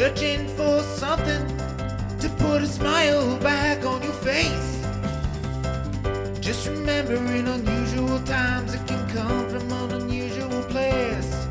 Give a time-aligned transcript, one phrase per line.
[0.00, 1.46] Searching for something
[2.20, 4.82] to put a smile back on your face.
[6.40, 11.46] Just remember, in unusual times, it can come from an unusual place.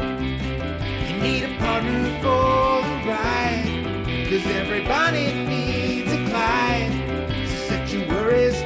[0.00, 4.26] You need a partner for the ride.
[4.28, 6.94] Cause everybody needs a Clyde.
[7.48, 8.60] So set your worries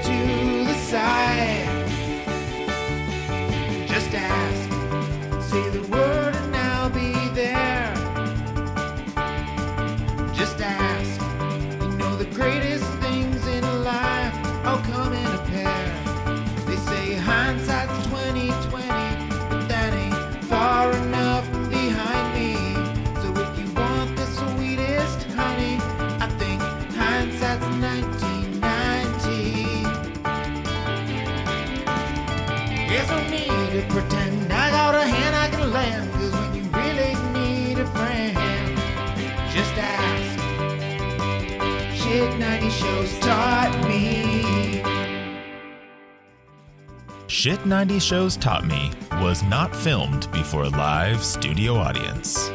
[47.41, 52.51] Shit 90 Shows Taught Me was not filmed before a live studio audience.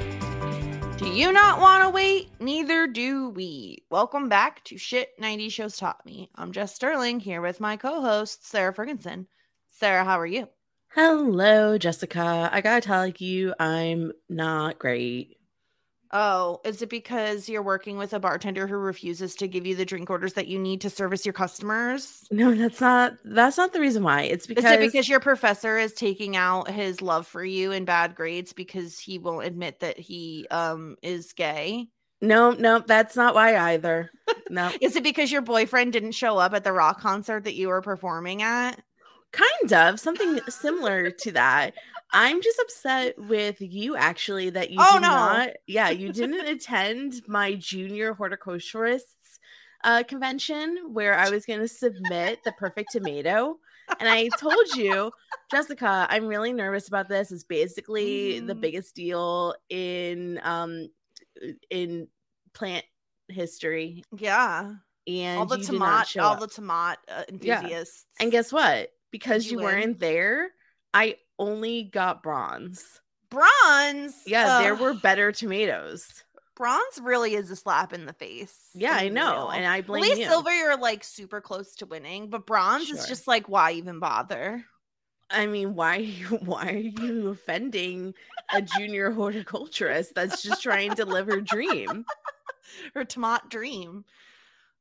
[0.98, 2.30] Do you not want to wait?
[2.40, 3.80] Neither do we.
[3.90, 6.30] Welcome back to Shit 90 Shows Taught Me.
[6.36, 9.26] I'm Jess Sterling here with my co host, Sara Fergenson.
[9.70, 10.50] Sara, how are you?
[10.90, 12.52] Hello, Jessica.
[12.54, 15.38] I gotta tell you, I'm not great.
[16.18, 19.84] Oh, is it because you're working with a bartender who refuses to give you the
[19.84, 22.24] drink orders that you need to service your customers?
[22.32, 23.18] No, that's not.
[23.26, 24.22] That's not the reason why.
[24.22, 27.84] It's because, is it because your professor is taking out his love for you in
[27.84, 31.90] bad grades because he won't admit that he um is gay?
[32.22, 34.10] no, no, that's not why either.
[34.50, 37.68] No, Is it because your boyfriend didn't show up at the rock concert that you
[37.68, 38.82] were performing at?
[39.36, 41.74] kind of something similar to that.
[42.12, 45.10] I'm just upset with you actually that you Oh, did no.
[45.10, 45.50] not.
[45.68, 49.40] Yeah, you didn't attend my junior horticulturists
[49.84, 53.58] uh, convention where I was going to submit the perfect tomato.
[54.00, 55.12] And I told you,
[55.52, 57.32] Jessica, I'm really nervous about this.
[57.32, 58.62] It's basically the Mm.
[58.62, 60.90] biggest deal in um
[61.70, 62.08] in
[62.54, 62.86] plant
[63.28, 64.04] history.
[64.18, 64.74] Yeah.
[65.08, 66.40] And all the tomat, all up.
[66.40, 67.60] the tomat uh, Yeah.
[67.60, 68.06] enthusiasts.
[68.20, 68.90] And guess what?
[69.12, 70.50] Because you you, weren't there,
[70.94, 73.02] I only got bronze.
[73.30, 74.16] bronze.
[74.26, 76.24] Yeah, there were better tomatoes.
[76.56, 77.00] bronze.
[77.02, 78.56] Really is a slap in the face.
[78.74, 80.28] Yeah, I know, and I blame At least you.
[80.28, 84.64] silver, you're like super close to winning, but bronze is just like, why even bother?
[85.30, 85.98] I mean, why?
[85.98, 88.14] are you- Why are you offending
[88.54, 92.06] a junior horticulturist that's just trying to live her dream?
[92.96, 94.06] Her tomat dream.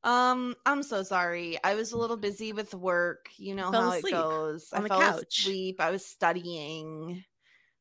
[0.05, 1.59] Um, I'm so sorry.
[1.65, 3.31] I was a little busy with work.
[3.37, 4.69] You know how it goes.
[4.73, 5.39] on I the fell couch.
[5.41, 5.81] asleep.
[5.81, 7.25] I was studying.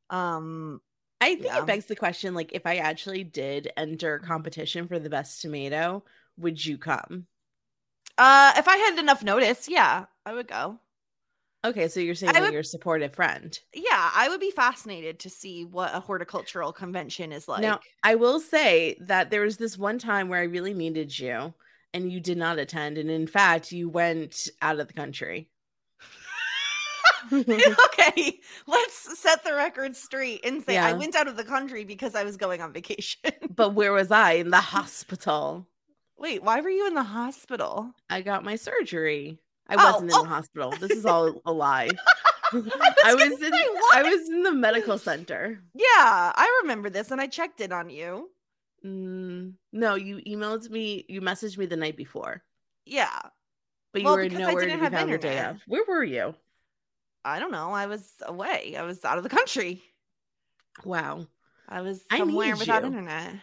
[0.10, 0.82] Um,
[1.22, 1.60] I think Yeah.
[1.60, 6.04] it begs the question: like, if I actually did enter competition for the best tomato,
[6.38, 7.28] would you come?
[8.18, 10.80] uh, if I had enough notice, yeah, I would go.
[11.66, 13.58] Okay, so you're saying would- you're a supportive friend.
[13.74, 17.62] Yeah, I would be fascinated to see what a horticultural convention is like.
[17.62, 21.54] Now, I will say that there was this one time where I really needed you
[21.94, 22.98] and you did not attend.
[22.98, 25.50] And in fact, you went out of the country.
[27.32, 32.16] okay, let's set the record straight and say I went out of the country because
[32.16, 33.32] I was going on vacation.
[33.56, 34.34] but where was I?
[34.34, 35.68] In the hospital.
[36.18, 37.92] Wait, why were you in the hospital?
[38.10, 39.40] I got my surgery.
[39.68, 40.24] I Oh, wasn't in oh.
[40.24, 40.72] the hospital.
[40.80, 41.90] This is all a lie.
[42.54, 43.54] I gonna was in
[43.94, 45.60] I was in the medical center.
[45.74, 45.86] Yeah,
[46.36, 48.30] I remember this and I checked in on you.
[48.86, 52.44] Mm, no, you emailed me, you messaged me the night before,
[52.86, 53.20] Yeah,
[53.94, 55.62] but you Well, were I nowhere to be have found the day of.
[55.68, 56.36] Where were you?
[57.26, 57.72] I don't know.
[57.72, 58.76] I was away.
[58.78, 59.84] I was out of the country.
[60.84, 61.28] Wow.
[61.68, 62.88] I was I somewhere need without you.
[62.88, 63.36] internet.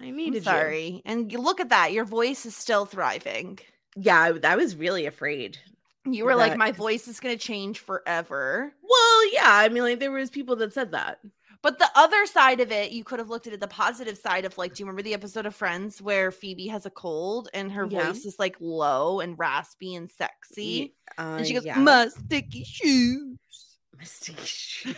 [0.00, 0.52] I I'm needed you.
[0.52, 1.02] sorry.
[1.04, 1.92] And look at that.
[1.92, 3.58] Your voice is still thriving.
[3.96, 5.58] Yeah, I, I was really afraid.
[6.04, 8.72] You were like, That- my voice is going to change forever.
[8.82, 11.20] Well, yeah, I mean, like there was people that said that.
[11.62, 14.44] But the other side of it, you could have looked at it the positive side
[14.44, 17.72] of like, do you remember the episode of Friends where Phoebe has a cold and
[17.72, 18.06] her Yeah.
[18.12, 20.94] voice is like low and raspy and sexy?
[21.18, 21.78] Uh, and she goes, yeah.
[21.78, 23.38] my sticky shoes.
[23.98, 24.94] My sticky shoes.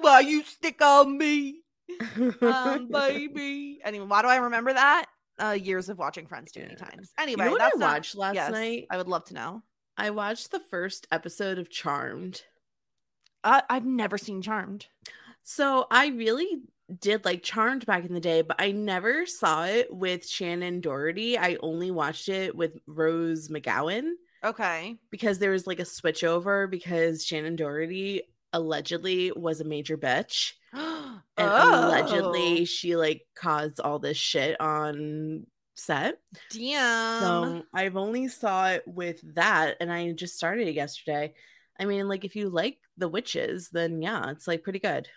[0.00, 1.62] Why you stick on me,
[2.40, 3.80] um, baby?
[3.84, 5.06] Anyway, why do I remember that?
[5.42, 6.84] Uh, years of watching Friends too many Yeah.
[6.86, 7.12] times.
[7.18, 8.86] you Anyway, know what that's I not- watched last yes, night?
[8.88, 9.62] I would love to know.
[9.96, 12.42] I watched the first episode of Charmed.
[13.42, 14.86] Uh, I've never seen Charmed.
[15.48, 16.60] So I really
[17.00, 21.38] did like Charmed back in the day, but I never saw it with Shannen Doherty.
[21.38, 24.10] I only watched it with Rose McGowan
[24.44, 24.96] Okay.
[25.10, 28.22] because there was like a switch over because Shannen Doherty
[28.52, 30.54] allegedly was a major bitch.
[30.72, 30.82] and
[31.36, 31.86] And Oh.
[31.86, 35.46] allegedly she like caused all this shit on
[35.76, 36.18] set.
[36.50, 37.20] damn.
[37.22, 41.34] So I've only saw it with that and I just started it yesterday.
[41.78, 45.08] I mean, like if you like the witches, then yeah, it's like pretty good.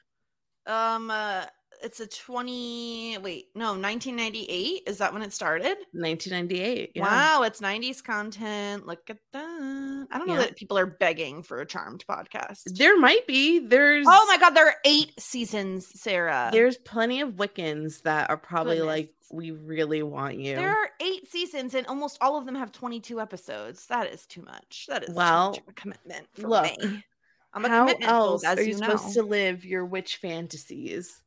[0.67, 1.45] Um, uh,
[1.81, 3.17] it's a twenty.
[3.19, 4.81] Wait, no, nineteen ninety eight.
[4.85, 5.77] Is that when it started?
[5.93, 6.91] 1998.
[6.95, 7.03] Yeah.
[7.03, 8.85] Wow, it's 90s content.
[8.85, 10.07] Look at that.
[10.11, 10.41] I don't know Yeah.
[10.41, 12.63] that people are begging for a Charmed podcast.
[12.77, 13.59] There might be.
[13.59, 16.49] There's oh my god, there are eight seasons, Sara.
[16.51, 20.55] There's plenty of Wiccans that are probably like, we really want you.
[20.55, 23.85] there are eight seasons, and almost all of them have 22 episodes.
[23.87, 24.87] That is too much.
[24.89, 27.05] That is Well, too much of a commitment for look, me.
[27.53, 28.87] I'm a How commitment else are you, you know.
[28.89, 31.21] supposed to live your witch fantasies?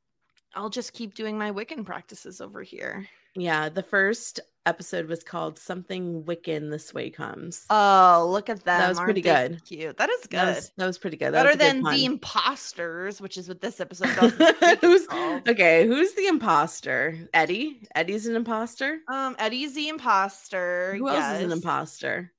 [0.55, 3.09] I'll just keep doing my Wiccan practices over here.
[3.35, 7.65] Yeah, the first episode was called Something Wiccan This Way Comes.
[7.71, 8.79] Oh, look at that!
[8.79, 9.63] That was pretty good.
[9.65, 9.97] Cute.
[9.97, 10.37] That is good.
[10.37, 11.33] That was, that was pretty good.
[11.33, 14.37] That Better a good than the imposters, which is what this episode does.
[14.37, 15.49] this week is who's called.
[15.49, 15.87] okay?
[15.87, 17.29] Who's the imposter?
[17.33, 17.81] Eddie.
[17.95, 18.99] Eddie's an imposter.
[19.09, 20.95] Um, Eddie's the imposter.
[20.99, 21.57] Who else is an yes.
[21.59, 22.33] imposter?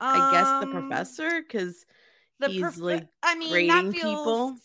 [0.00, 1.84] I guess the Um, professor, because
[2.40, 4.60] The he's, prof- like, I mean, that people feels.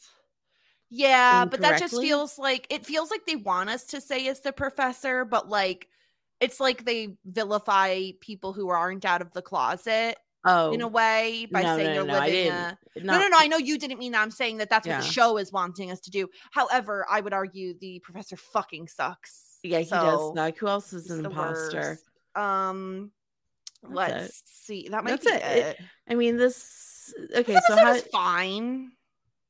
[0.89, 4.39] Yeah, but that just feels like it feels like they want us to say it's
[4.41, 5.87] the professor, but like
[6.39, 11.47] it's like they vilify people who aren't out of the closet oh in a way
[11.51, 12.51] by no, saying no, you're no, living a.
[12.51, 13.37] not, No, no, no.
[13.39, 14.21] I know you didn't mean that.
[14.21, 16.29] I'm saying that that's what the show is wanting us to do.
[16.51, 19.57] However, I would argue the professor fucking sucks.
[19.63, 20.21] Yeah, he So, does.
[20.35, 21.77] Like, who else is an imposter?
[21.77, 22.05] worst.
[22.41, 23.11] Um,
[23.81, 24.33] That's let's it.
[24.45, 24.87] see.
[24.89, 25.41] That might That's be it.
[25.41, 26.91] It- I mean, this.
[27.35, 27.95] Okay, so how?
[28.11, 28.91] fine.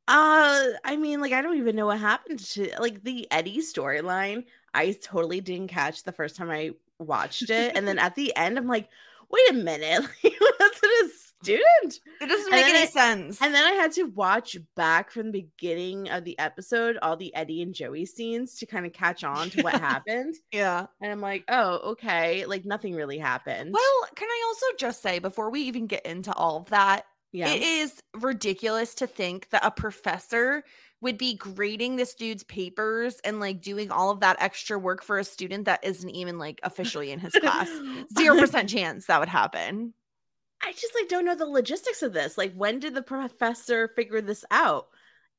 [0.08, 4.46] Uh, I mean, like, I don't even know what happened to like the Eddie storyline.
[4.74, 8.58] I totally didn't catch the first time I watched it, and then at the end,
[8.58, 8.90] I'm like,
[9.30, 11.10] wait a minute, like, was it a
[11.44, 12.00] student?
[12.22, 13.42] It doesn't make any I- sense.
[13.42, 17.34] And then I had to watch back from the beginning of the episode all the
[17.36, 20.36] Eddie and Joey scenes to kind of catch on to what happened.
[20.52, 20.86] yeah.
[21.02, 23.74] And I'm like, oh, okay, like nothing really happened.
[23.74, 27.06] Well, can I also just say before we even get into all of that,
[27.36, 30.64] yeah, it is ridiculous to think that a professor
[31.02, 35.20] would be grading this dude's papers and like doing all of that extra work for
[35.20, 37.70] a student that isn't even like officially in his class.
[38.18, 39.94] Zero percent chance that would happen.
[40.64, 42.38] I just like don't know the logistics of this.
[42.38, 44.88] Like, when did the professor figure this out?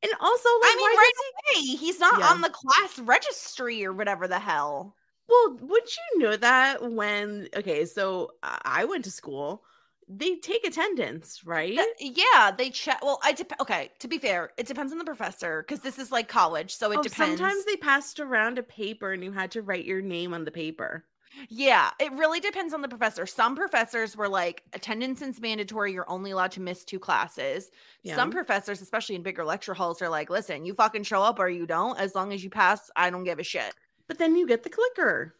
[0.02, 1.12] And also, like, I mean, right
[1.56, 1.76] away.
[1.78, 2.26] He's not Yeah.
[2.26, 4.94] on the class registry or whatever the hell.
[5.28, 9.64] Well, would you know that when okay, so I went to school,
[10.08, 11.78] they take attendance, right?
[11.98, 13.00] Yeah, they check.
[13.02, 13.90] Well, I dep- okay.
[13.98, 16.98] To be fair, it depends on the professor because this is like college, so it
[16.98, 17.38] Oh, depends.
[17.40, 20.50] Sometimes they passed around a paper and you had to write your name on the
[20.52, 21.04] paper.
[21.50, 23.26] Yeah, it really depends on the professor.
[23.26, 25.92] Some professors were like, attendance is mandatory.
[25.92, 27.70] You're only allowed to miss two classes.
[28.14, 31.48] Some professors, especially in bigger lecture halls, are like, listen, you fucking show up or
[31.50, 31.98] you don't.
[31.98, 33.74] As long as you pass, I don't give a shit.
[34.06, 35.34] But then you get the clicker.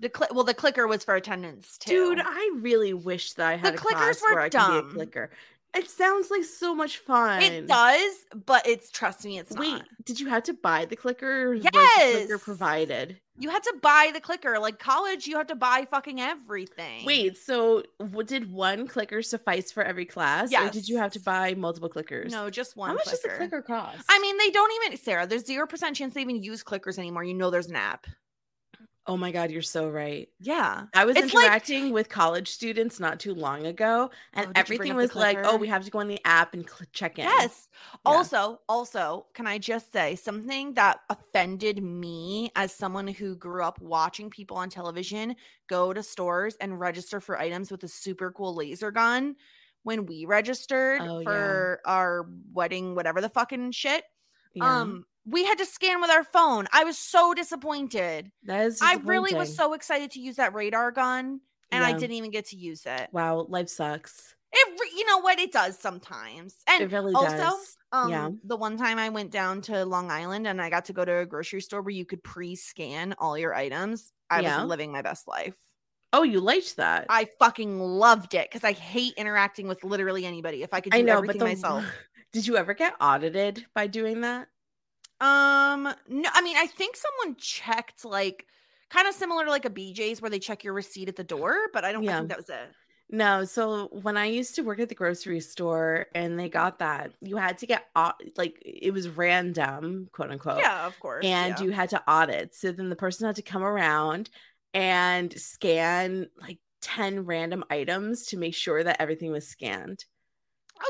[0.00, 2.14] The cli- well, the clicker was for attendance too.
[2.16, 4.58] Dude, I really wish that I had a clickers class were where I could be
[4.58, 4.90] dumb.
[4.90, 5.30] a clicker.
[5.76, 7.42] It sounds like so much fun.
[7.42, 8.14] it does,
[8.46, 9.86] but it's trust me, it's Wait, not.
[10.04, 11.58] did you have to buy the clicker?
[11.58, 13.18] the clicker provided.
[13.36, 14.60] You had to buy the clicker.
[14.60, 17.04] Like college, you have to buy fucking everything.
[17.04, 20.54] Wait, so what did one clicker suffice for every class?
[20.54, 22.30] Or did you have to buy multiple clickers?
[22.30, 22.90] no, just one.
[22.90, 23.28] How much clicker.
[23.28, 24.04] does a clicker cost?
[24.08, 25.26] I mean, they don't even, Sara.
[25.26, 27.24] There's zero percent chance they even use clickers anymore.
[27.24, 28.06] You know, there's an app.
[29.06, 30.28] Oh my god, you're so right.
[30.40, 30.84] Yeah.
[30.94, 34.68] I was It's like- interacting with college students not too long ago, and Oh, did
[34.70, 36.88] you bring everything was like, "Oh, we have to go on the app and cl-
[36.92, 37.68] check in." Yes.
[37.72, 37.98] Yeah.
[38.06, 43.78] Also, also, can I just say something that offended me as someone who grew up
[43.80, 45.36] watching people on television
[45.68, 49.36] go to stores and register for items with a super cool laser gun
[49.82, 51.24] when we registered Oh, yeah.
[51.24, 54.02] for our wedding, whatever the fucking shit.
[54.54, 54.80] Yeah.
[54.80, 56.66] Um, we had to scan with our phone.
[56.72, 58.30] I was so disappointed.
[58.44, 58.80] that is.
[58.82, 62.46] I really was so excited to use that radar gun, and I didn't even get
[62.48, 63.08] to use it.
[63.12, 64.34] Wow, life sucks.
[64.56, 65.40] It, re- you know what?
[65.40, 66.54] It does sometimes.
[66.68, 67.76] And it really also, does.
[67.90, 68.30] um, Yeah.
[68.44, 71.18] the one time I went down to Long Island and I got to go to
[71.18, 74.12] a grocery store where you could pre-scan all your items.
[74.30, 74.60] I Yeah.
[74.60, 75.56] was living my best life.
[76.12, 77.06] Oh, you liked that.
[77.08, 80.62] I fucking loved it because I hate interacting with literally anybody.
[80.62, 81.84] If I could do I know, everything but the myself.
[82.34, 84.48] Did you ever get audited by doing that?
[85.20, 88.44] Um, no, I mean, I think someone checked like
[88.90, 91.54] kind of similar to like a BJ's where they check your receipt at the door,
[91.72, 92.16] but I don't Yeah.
[92.18, 92.70] think that was it.
[93.10, 97.12] No, so when I used to work at the grocery store and they got that,
[97.20, 97.84] you had to get
[98.36, 100.58] like it was random, quote unquote.
[100.58, 101.24] Yeah, of course.
[101.24, 101.64] and yeah.
[101.64, 102.54] you had to audit.
[102.54, 104.28] So then the person had to come around
[104.72, 110.04] and scan like 10 random items to make sure that everything was scanned.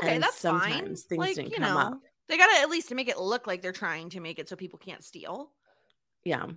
[0.03, 0.95] Okay, and that's fine.
[0.95, 1.99] things like, didn't you come know, up.
[2.27, 4.79] They gotta at least make it look like they're trying to make it so people
[4.79, 5.51] can't steal.
[6.23, 6.47] Yeah.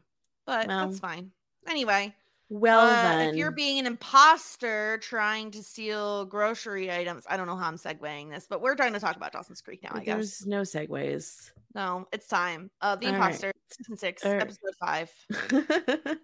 [0.47, 1.31] But Well, that's fine.
[1.69, 2.15] Anyway,
[2.49, 7.57] Well, uh, if you're being an imposter trying to steal grocery items, I don't know
[7.57, 9.91] how I'm segueing this, but we're trying to talk about Dawson's Creek now.
[9.93, 11.51] I guess there's no segues.
[11.75, 12.71] no, it's time.
[12.81, 13.27] Uh, the All right.
[13.27, 14.41] imposter, season six, All right.
[14.41, 15.13] episode five.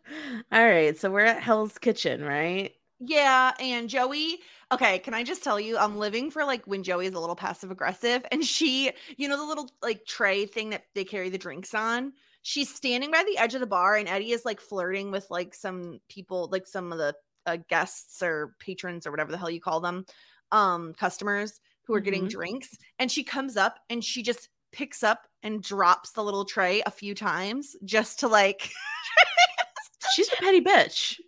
[0.51, 0.97] All right.
[0.97, 2.73] So we're at Hell's Kitchen, right?
[3.01, 4.39] Yeah, and Joey.
[4.73, 7.37] Okay, can I just tell you, I'm living for like when Joey is a little
[7.37, 11.39] passive aggressive, and she, you know, the little like tray thing that they carry the
[11.39, 12.13] drinks on.
[12.43, 15.55] She's standing by the edge of the bar, and Eddie is like flirting with like
[15.55, 17.15] some people, like some of the
[17.47, 20.07] uh, guests or patrons or whatever the hell you call them,
[20.53, 22.31] um, customers who are getting Mhm.
[22.31, 22.71] drinks.
[22.99, 26.91] And she comes up and she just picks up and drops the little tray a
[26.91, 28.71] few times just to like
[30.15, 31.19] She's a petty bitch.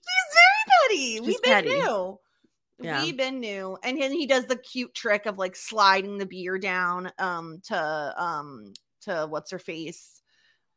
[0.67, 1.21] Petty.
[1.21, 1.69] We've been petty.
[1.71, 2.19] new.
[2.79, 3.03] Yeah.
[3.03, 3.79] We've been new.
[3.83, 8.15] And then he does the cute trick of like sliding the beer down um to
[8.17, 10.21] um to what's her face?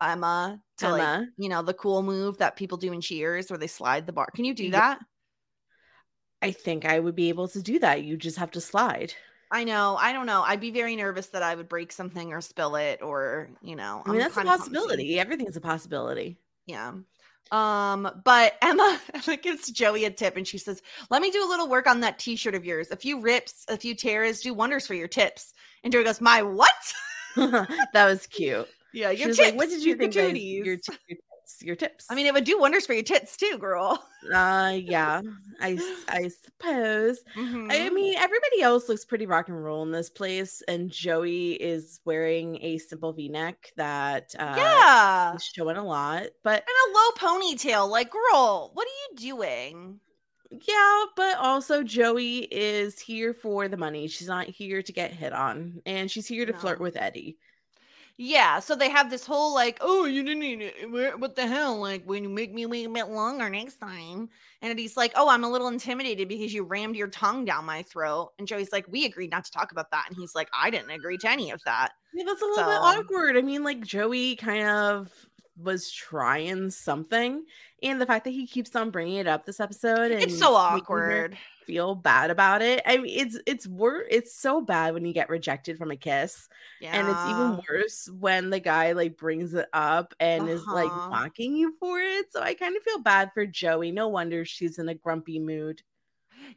[0.02, 1.28] Emma to like Emma.
[1.38, 4.28] you know the cool move that people do in cheers where they slide the bar.
[4.34, 4.72] Can you do Yeah.
[4.72, 5.00] that?
[6.42, 8.04] I think I would be able to do that.
[8.04, 9.14] You just have to slide.
[9.52, 9.98] I know.
[10.00, 10.42] I don't know.
[10.44, 14.04] I'd be very nervous that I would break something or spill it or, you know.
[14.06, 15.20] I mean, I'm that's a possibility.
[15.20, 16.38] Everything's a possibility.
[16.66, 16.94] Yeah.
[17.52, 21.50] Um, but Emma, Emma gives Joey a tip and she says, Let me do a
[21.50, 22.90] little work on that t-shirt of yours.
[22.92, 25.54] A few rips, a few tears do wonders for your tips.
[25.84, 26.70] And Joey goes, My what?
[27.36, 28.68] that was cute.
[28.92, 29.40] Yeah, your tips.
[29.40, 30.14] like, "What did you your think?
[30.16, 31.18] patooties." Your, t- your.
[31.62, 32.06] Your tips.
[32.10, 34.04] I mean, it would do wonders for your tits too, girl.
[34.34, 35.22] uh, yeah.
[35.62, 35.78] I,
[36.08, 37.20] I suppose.
[37.36, 37.94] I Mhm.
[37.94, 42.58] mean, everybody else looks pretty rock and roll in this place, and Joey is wearing
[42.64, 45.36] a simple V-neck that uh, yeah.
[45.36, 46.24] is showing a lot.
[46.44, 47.90] But And a low ponytail.
[47.90, 50.00] Like, girl, what are you doing?
[50.52, 54.08] yeah, but also Joey is here for the money.
[54.08, 57.38] She's not here to get hit on, and she's here to flirt with Eddie.
[58.22, 60.92] Yeah, so they have this whole like, oh, you didn't need it.
[60.92, 61.80] Where- What the hell?
[61.80, 64.28] Like, when you make me wait a bit longer next time.
[64.62, 67.82] And he's like, oh, I'm a little intimidated because you rammed your tongue down my
[67.84, 68.32] throat.
[68.38, 70.08] And Joey's like, we agreed not to talk about that.
[70.10, 71.92] And he's like, I didn't agree to any of that.
[72.14, 73.38] Yeah, that's a little bit awkward.
[73.38, 75.10] I mean, like Joey kind of
[75.56, 77.44] was trying something,
[77.84, 80.56] and the fact that he keeps on bringing it up this episode, and It's so
[80.56, 81.38] awkward.
[81.70, 82.82] Feel bad about it.
[82.84, 86.48] I mean, it's it's wor- It's so bad when you get rejected from a kiss,
[86.80, 86.98] Yeah.
[86.98, 91.10] and it's even worse when the guy like brings it up and is like Uh-huh.
[91.12, 92.32] mocking you for it.
[92.32, 93.92] So I kind of feel bad for Joey.
[93.92, 95.84] No wonder she's in a grumpy mood.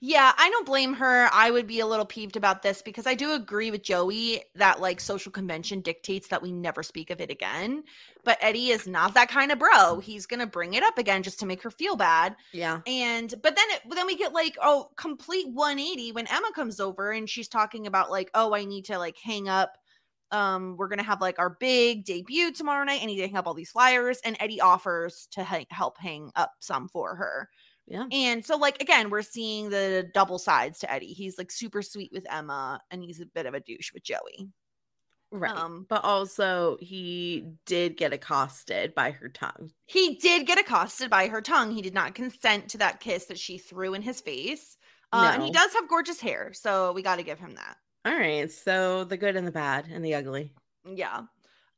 [0.00, 1.28] Yeah, I don't blame her.
[1.32, 4.80] I would be a little peeved about this because I do agree with Joey that
[4.80, 7.84] like social convention dictates that we never speak of it again.
[8.24, 10.00] But Eddie is not that kind of bro.
[10.00, 12.36] He's gonna bring it up again just to make her feel bad.
[12.52, 12.80] Yeah.
[12.86, 17.12] And but then it, then we get like oh complete 180 when Emma comes over
[17.12, 19.76] and she's talking about like oh I need to like hang up
[20.30, 23.46] um we're gonna have like our big debut tomorrow night I need to hang up
[23.46, 27.48] all these flyers and Eddie offers to hang, help hang up some for her
[27.92, 28.06] Yeah.
[28.10, 32.10] and so like again we're seeing the double sides to Eddie he's like super sweet
[32.12, 34.48] with Emma and he's a bit of a douche with Joey
[35.34, 35.50] Right.
[35.56, 39.70] Um, but also he did get accosted by her tongue.
[39.86, 43.38] he did get accosted by her tongue he did not consent to that kiss that
[43.38, 44.76] she threw in his face
[45.12, 48.14] uh, and he does have gorgeous hair so we got to give him that All
[48.14, 48.50] right.
[48.50, 50.52] So the good and the bad and the ugly.
[50.84, 51.20] Yeah.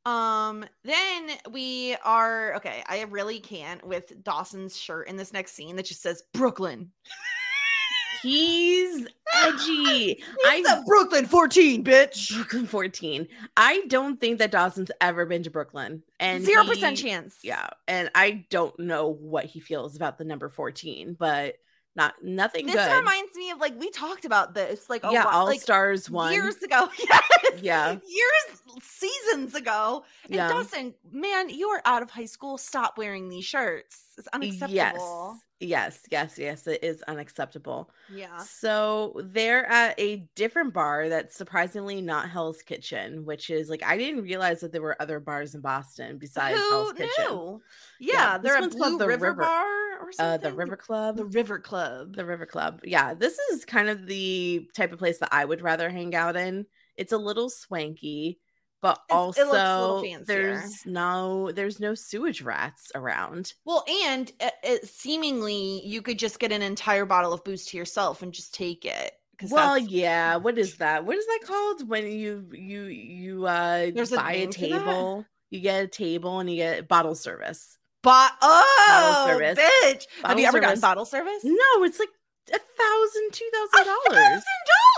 [0.05, 2.83] Um, then we are okay.
[2.87, 6.91] I really can't with Dawson's shirt in this next scene that just says Brooklyn.
[8.21, 10.23] He's edgy.
[10.45, 12.33] I I Brooklyn 14, bitch.
[12.33, 13.27] Brooklyn 14.
[13.55, 16.01] I don't think that Dawson's ever been to Brooklyn.
[16.19, 17.37] And Zero percent chance.
[17.43, 17.67] Yeah.
[17.87, 21.57] And I don't know what he feels about the number 14, but
[21.95, 22.95] not nothing This good.
[22.97, 26.33] reminds me of like we talked about this like yeah, while- All like Stars one.
[26.33, 26.89] years ago.
[26.99, 27.61] Yes.
[27.61, 27.91] Yeah.
[27.91, 30.03] Years seasons ago.
[30.25, 30.49] And Yeah.
[30.49, 32.57] Dawson, man, you are out of high school.
[32.57, 34.01] Stop wearing these shirts.
[34.17, 34.73] It's unacceptable.
[34.73, 35.44] Yes.
[35.61, 36.67] Yes, yes, yes.
[36.67, 37.89] It is unacceptable.
[38.13, 38.37] Yeah.
[38.39, 43.97] So they're at a different bar that's surprisingly not Hell's Kitchen, which is like I
[43.97, 47.59] didn't realize that there were other bars in Boston besides Hell's Who Kitchen.
[48.01, 49.65] Yeah, Yeah, they're a Blue the River, River- Bar
[50.01, 51.15] or Uh, the River Club.
[51.15, 52.15] The River Club.
[52.17, 52.81] the River Club.
[52.83, 56.35] Yeah, this is kind of the type of place that I would rather hang out
[56.35, 56.65] in
[56.97, 58.39] It's a little swanky,
[58.81, 63.53] but It's- it a also there's no there's no sewage rats around.
[63.65, 67.77] Well, and uh, it, seemingly you could just get an entire bottle of booze to
[67.77, 69.13] yourself and just take it.
[69.49, 70.37] Well, yeah.
[70.37, 71.05] What is that?
[71.05, 74.51] What is that called when you you you uh There's a buy a that?
[74.53, 75.25] table?
[75.49, 77.77] You get a table and you get bottle service.
[78.01, 79.57] Bo- oh, service.
[79.59, 80.05] bitch!
[80.17, 80.81] Have Bottle you ever done service.
[80.81, 81.43] bottle service?
[81.43, 82.09] No, it's like
[82.49, 84.23] a thousand, two thousand dollars.
[84.23, 84.43] thousand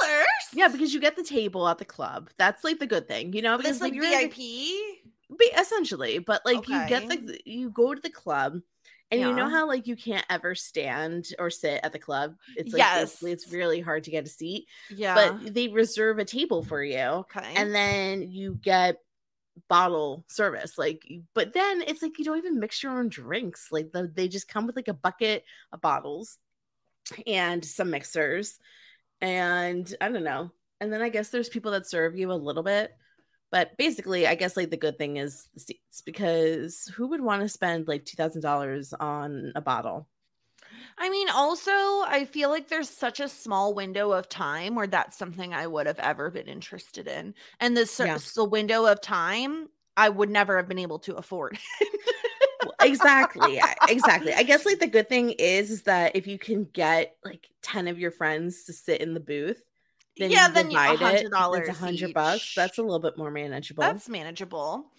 [0.01, 0.25] dollars.
[0.53, 2.29] Yeah, because you get the table at the club.
[2.37, 3.57] That's like the good thing, you know.
[3.57, 4.35] Because it's like you're VIP.
[4.35, 8.59] be- essentially, but like you get the you go to the club.
[9.09, 12.35] And you know how like you can't ever stand or sit at the club.
[12.57, 13.23] It's like Yes.
[13.23, 14.67] it's really hard to get a seat.
[14.89, 15.15] Yeah.
[15.15, 16.97] But they reserve a table for you.
[16.99, 17.53] okay.
[17.55, 18.97] and then you get
[19.67, 23.91] bottle service like but then it's like you don't even mix your own drinks like
[23.91, 26.37] the, they just come with like a bucket of bottles
[27.25, 28.59] and some mixers
[29.21, 32.63] and i don't know and then i guess there's people that serve you a little
[32.63, 32.95] bit
[33.51, 37.41] but basically i guess like the good thing is the seats because who would want
[37.41, 40.07] to spend like $2000 on a bottle
[40.97, 45.17] I mean, also, I feel like there's such a small window of time where that's
[45.17, 47.35] something I would have ever been interested in.
[47.59, 48.17] And this Yeah.
[48.35, 51.57] the window of time I would never have been able to afford.
[52.81, 57.15] Exactly exactly i guess like the good thing is, is that if you can get
[57.23, 59.61] like 10 of your friends to sit in the booth
[60.17, 61.67] then yeah, you then you divide it, hundred dollars.
[61.67, 64.91] it's a hundred bucks that's a little bit more manageable That's manageable.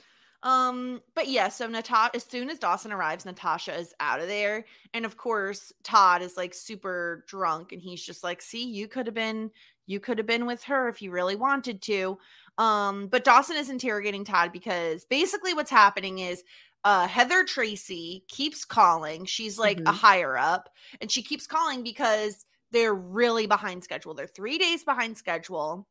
[0.42, 4.64] Um, but yeah, so Natasha, as soon as Dawson arrives, Natasha is out of there.
[4.94, 9.06] And of course, Todd is like super drunk and he's just like, see, you could
[9.06, 9.50] have been,
[9.86, 12.18] you could have been with her if you really wanted to.
[12.56, 16.42] Um, but Dawson is interrogating Todd because basically what's happening is
[16.84, 19.24] uh Heather Tracy keeps calling.
[19.24, 19.94] She's like a Mhm.
[19.94, 20.68] higher up,
[21.00, 24.14] and she keeps calling because they're really behind schedule.
[24.14, 25.88] They're three days behind schedule.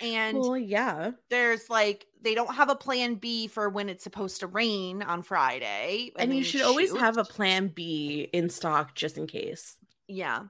[0.00, 4.40] And well yeah there's like they don't have a plan B for when it's supposed
[4.40, 6.12] to rain on Friday.
[6.16, 10.44] and then you should always have a plan b in stock just in case yeah.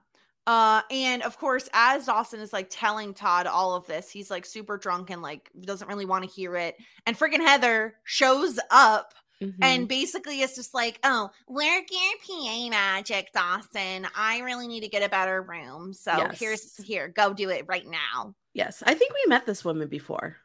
[0.46, 4.44] Uh and of course as Dawson is like telling Todd all of this, he's like
[4.44, 6.76] super drunk and like doesn't really want to hear it.
[7.06, 9.54] And freaking Heather shows up Mhm.
[9.62, 14.06] and basically it's just like, "Oh, work your PA magic, Dawson.
[14.14, 15.92] I really need to get a better room.
[15.94, 19.86] So here's here, go do it right now." yes i think we met this woman
[19.86, 20.36] before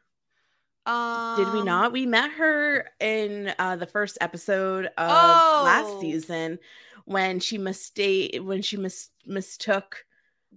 [0.86, 6.00] Um did we not we met her in uh the first episode of last Oh.
[6.00, 6.60] season
[7.04, 10.06] when she mistake when she mis- mistook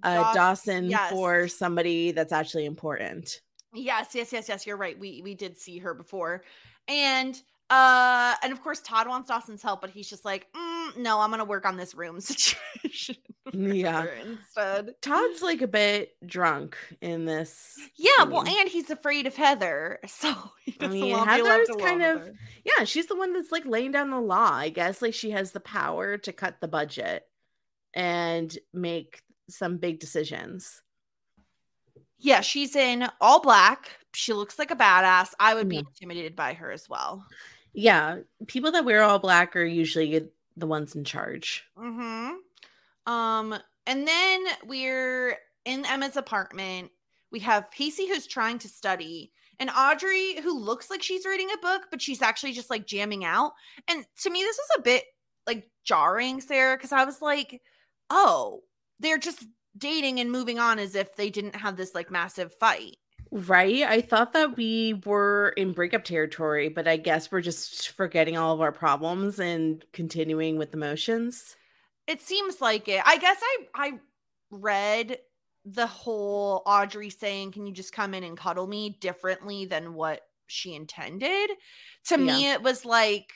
[0.04, 1.10] uh Daws- dawson yes.
[1.12, 3.42] for somebody that's actually important
[3.74, 4.66] Yes, yes, yes, yes.
[4.66, 4.98] You're right.
[4.98, 6.44] We we did see her before,
[6.88, 11.20] and uh, and of course Todd wants Dawson's help, but he's just like, "Mm, no,
[11.20, 13.16] I'm gonna work on this room situation.
[13.54, 14.06] Yeah.
[14.24, 17.76] Instead, Todd's like a bit drunk in this.
[17.96, 18.24] yeah.
[18.26, 21.84] Well, and he's afraid of Heather, so he I mean, want to be left Heather's
[21.84, 22.30] kind of-
[22.66, 24.52] yeah, she's the one that's like laying down the law.
[24.54, 27.24] I guess like she has the power to cut the budget
[27.96, 30.82] and make some big decisions.
[32.20, 33.90] Yeah, she's in all black.
[34.14, 35.30] She looks like a badass.
[35.40, 35.84] I would be Yeah.
[35.88, 37.26] intimidated by her as well.
[37.74, 40.28] Yeah, people that wear all black are usually
[40.58, 41.64] the ones in charge.
[41.78, 43.12] Mm-hmm.
[43.12, 43.56] Um,
[43.88, 46.92] and then we're in Emma's apartment.
[47.32, 51.62] We have Pacey who's trying to study, and Audrey who looks like she's reading a
[51.62, 53.52] book, but she's actually just like jamming out.
[53.88, 55.04] And to me, this was a bit
[55.46, 57.62] like jarring, Sara, because I was like,
[58.10, 58.62] oh,
[59.00, 59.46] they're just
[59.78, 62.98] dating and moving on as if they didn't have this like massive fight.
[63.32, 63.84] Right?
[63.84, 68.54] I thought that we were in breakup territory, but I guess we're just forgetting all
[68.56, 71.56] of our problems and continuing with the motions.
[72.08, 73.02] It seems like it.
[73.06, 73.92] I guess I I
[74.50, 75.20] read
[75.64, 80.22] the whole Audrey saying, "Can you just come in and cuddle me?" differently than what
[80.48, 81.52] she intended.
[82.06, 83.32] To me, it was like,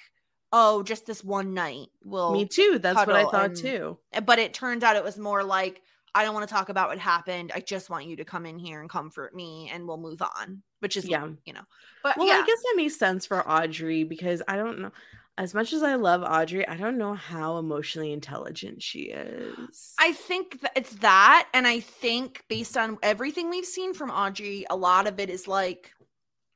[0.52, 2.80] "Oh, just this one night." Will Me too.
[2.82, 4.00] That's what I thought and- too.
[4.26, 5.84] but it turns out it was more like,
[6.16, 7.52] "I don't want to talk about what happened.
[7.54, 10.64] I just want you to come in here and comfort me, and we'll move on."
[10.80, 11.30] Which is, Yeah.
[11.46, 11.64] you know,
[12.04, 14.92] but Well, yeah, I guess that makes sense for Audrey because I don't know.
[15.36, 19.96] As much as I love Audrey, I don't know how emotionally intelligent she is.
[19.98, 21.48] I think that it's that.
[21.56, 25.48] And I think based on everything we've seen from Audrey, a lot of it is
[25.48, 25.92] like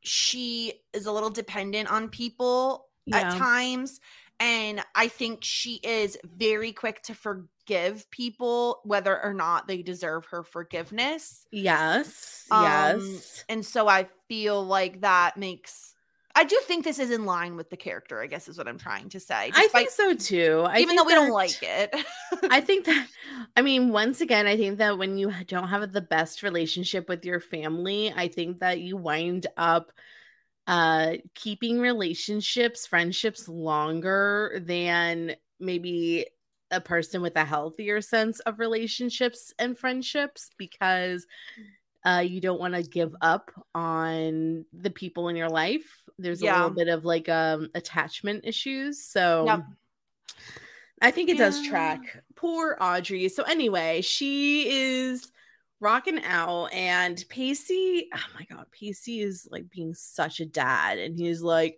[0.02, 4.00] she is a little dependent on people at times.
[4.40, 10.26] And I think she is very quick to forgive people, whether or not they deserve
[10.28, 11.46] her forgiveness.
[11.52, 13.44] yes, Um, yes.
[13.50, 15.96] And so I feel like that makes
[16.38, 18.22] I do think this is in line with the character.
[18.22, 19.52] I guess is what I'm trying to say.
[19.56, 20.66] I think so too.
[20.70, 21.96] I even though we don't like it.
[22.52, 23.08] I think that,
[23.56, 27.26] I mean, once again, I think that when you don't have the best relationship with
[27.26, 29.92] your family, I think that you wind up
[30.68, 36.28] uh keeping relationships, friendships longer than maybe
[36.70, 41.26] a person with a healthier sense of relationships and friendships because
[42.06, 46.04] uh you don't want to give up on the people in your life.
[46.20, 49.02] There's a little bit of like um attachment issues.
[49.04, 49.64] So Yep.
[51.02, 52.00] I think it does track.
[52.36, 53.30] Poor Audrey.
[53.30, 55.32] So anyway, she is
[55.80, 61.18] rocking out and Pacey, oh my god, Pacey is like being such a dad and
[61.18, 61.78] he's like,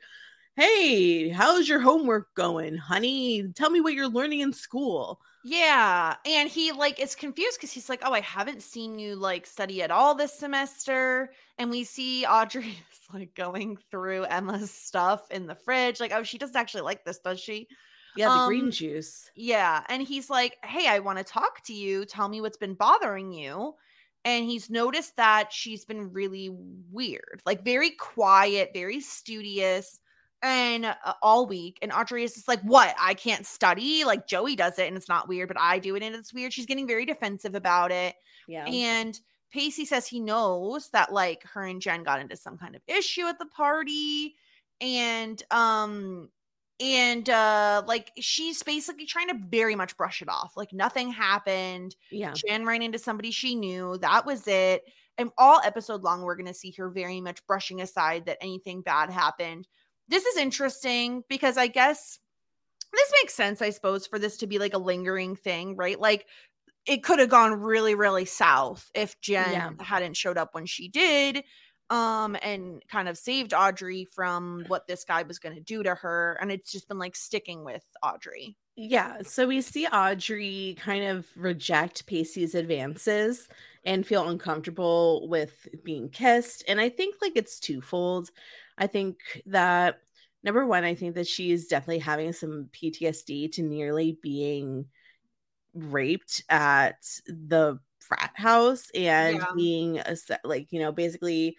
[0.55, 3.51] "Hey, how's your homework going, honey?
[3.55, 6.15] Tell me what you're learning in school." Yeah.
[6.25, 9.81] And he like is confused because he's like, Oh, I haven't seen you like study
[9.81, 11.31] at all this semester.
[11.57, 15.99] And we see Audrey is like going through Emma's stuff in the fridge.
[15.99, 17.69] Like, oh, she doesn't actually like this, does she?
[18.13, 19.31] Yeah, the green Um, juice.
[19.35, 19.83] Yeah.
[19.89, 22.05] And he's like, Hey, I want to talk to you.
[22.05, 23.75] Tell me what's been bothering you.
[24.25, 26.49] And he's noticed that she's been really
[26.91, 29.99] weird, like very quiet, very studious,
[30.41, 31.79] and uh, all week.
[31.81, 32.95] And Audrey is just like, What?
[32.99, 34.03] I can't study?
[34.03, 36.53] Like Joey does it and it's not weird, but I do it and it's weird.
[36.53, 38.15] She's getting very defensive about it.
[38.47, 38.65] Yeah.
[38.65, 39.19] And
[39.51, 43.25] Pacey says he knows that like her and Jen got into some kind of issue
[43.25, 44.35] at the party.
[44.81, 46.29] And um
[46.79, 50.53] and uh like she's basically trying to very much brush it off.
[50.55, 51.95] Like nothing happened.
[52.11, 52.33] yeah.
[52.33, 53.97] Jen ran into somebody she knew.
[53.99, 54.83] That was it.
[55.17, 59.09] And all episode long, we're gonna see her very much brushing aside that anything bad
[59.09, 59.67] happened.
[60.07, 62.19] This is interesting because I guess
[62.91, 65.99] this makes sense, I suppose, for this to be like a lingering thing, right?
[65.99, 66.25] Like
[66.87, 69.69] it could have gone really, really south if Jen Yeah.
[69.83, 71.43] hadn't showed up when she did,
[71.89, 75.95] um, and kind of saved Audrey from what this guy was going to do to
[75.95, 76.37] her.
[76.41, 78.57] And it's just been like sticking with Audrey.
[78.75, 83.49] Yeah, so we see Audrey kind of reject Pacey's advances
[83.83, 86.63] and feel uncomfortable with being kissed.
[86.67, 88.29] And I think like it's twofold.
[88.77, 89.99] I think that
[90.43, 94.85] number one, I think that she is definitely having some PTSD to nearly being
[95.73, 99.45] raped at the frat house and Yeah.
[99.55, 101.57] being a, like, you know, basically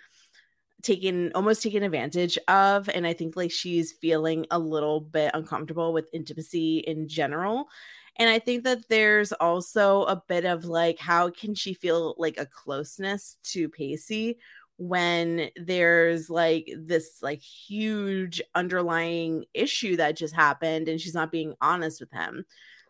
[0.82, 5.92] taken almost taken advantage of and i think like she's feeling a little bit uncomfortable
[5.92, 7.68] with intimacy in general
[8.16, 12.38] and i think that there's also a bit of like how can she feel like
[12.38, 14.38] a closeness to pacey
[14.80, 21.54] when there's like this like huge underlying issue that just happened and she's not being
[21.60, 22.46] honest with him.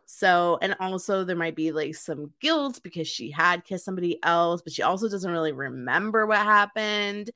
[0.06, 4.62] So and also there might be like some guilt because she had kissed somebody else
[4.62, 7.30] but she also doesn't really remember what happened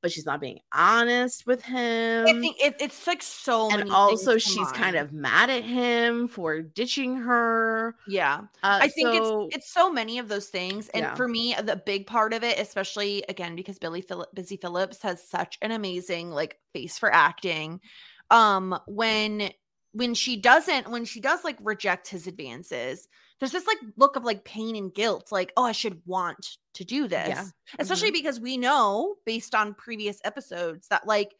[0.00, 2.26] but she's not being honest with him.
[2.26, 6.28] I think it, it's like so many and also she's kind of mad at him
[6.28, 7.96] for ditching her.
[8.06, 11.14] yeah Uh, I think so- it's it's so many of those things, and Yeah.
[11.14, 15.22] for me, the big part of it, especially again because Billy Phillip, Busy Phillips has
[15.28, 17.80] such an amazing like face for acting.
[18.30, 19.50] Um, when
[19.92, 23.08] when she doesn't, when she does like reject his advances,
[23.40, 26.84] there's this like look of like pain and guilt, like oh, I should want to
[26.84, 27.44] do this, Yeah.
[27.78, 28.14] especially mm-hmm.
[28.14, 31.34] because we know based on previous episodes that like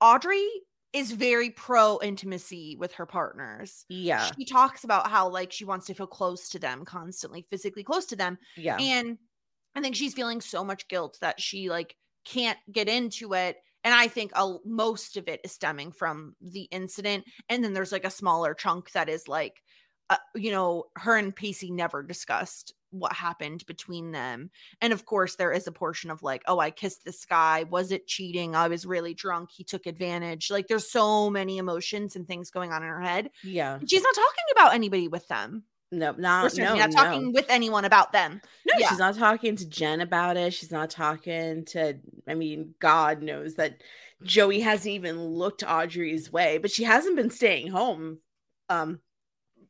[0.00, 0.48] Audrey
[0.94, 3.84] is very pro intimacy with her partners.
[3.88, 7.82] Yeah, she talks about how like she wants to feel close to them constantly physically
[7.82, 9.18] close to them yeah, and
[9.74, 13.92] i think she's feeling so much guilt that she like can't get into it and
[13.92, 18.04] i think a, most of it is stemming from the incident and then there's like
[18.04, 19.62] a smaller chunk that is like
[20.10, 25.34] uh, you know her and pacey never discussed what happened between them and of course
[25.34, 28.68] there is a portion of like oh i kissed this guy was it cheating i
[28.68, 32.82] was really drunk he took advantage like there's so many emotions and things going on
[32.82, 33.78] in her head yeah.
[33.86, 35.64] She's not talking about anybody with them.
[35.92, 36.96] No, not no, not no.
[36.96, 38.40] talking with anyone about them.
[38.66, 38.88] No, yeah.
[38.88, 40.52] she's not talking to Jen about it.
[40.52, 41.94] She's not talking to.
[42.26, 43.80] I mean, God knows that
[44.24, 48.18] Joey hasn't even looked Audrey's way, but she hasn't been staying home.
[48.68, 48.98] Um,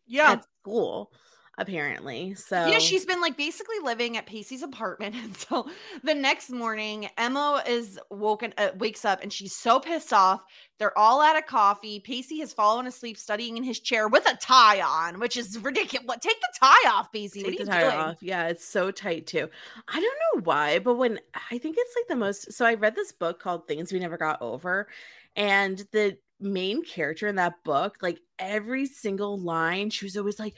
[0.07, 0.33] Yeah.
[0.33, 1.13] at school
[1.59, 2.35] apparently.
[2.35, 5.15] So Yeah, she's been like basically living at Pacey's apartment.
[5.25, 5.69] And so
[6.03, 10.45] the next morning, Emma is woken, uh, wakes up and she's so pissed off.
[10.79, 12.01] They're all out of coffee.
[12.01, 16.07] Pacey has fallen asleep studying in his chair with a tie on, which is ridiculous.
[16.07, 16.21] What?
[16.21, 17.43] Take the tie off, Pacey.
[17.43, 17.97] take what the tire doing?
[17.97, 18.23] off.
[18.23, 19.49] Yeah, it's so tight too.
[19.89, 22.53] I don't know why, but when I think it's like the most.
[22.53, 24.89] So I read this book called Things We Never Got Over,
[25.37, 30.55] and the main character in that book, like every single line, she was always like,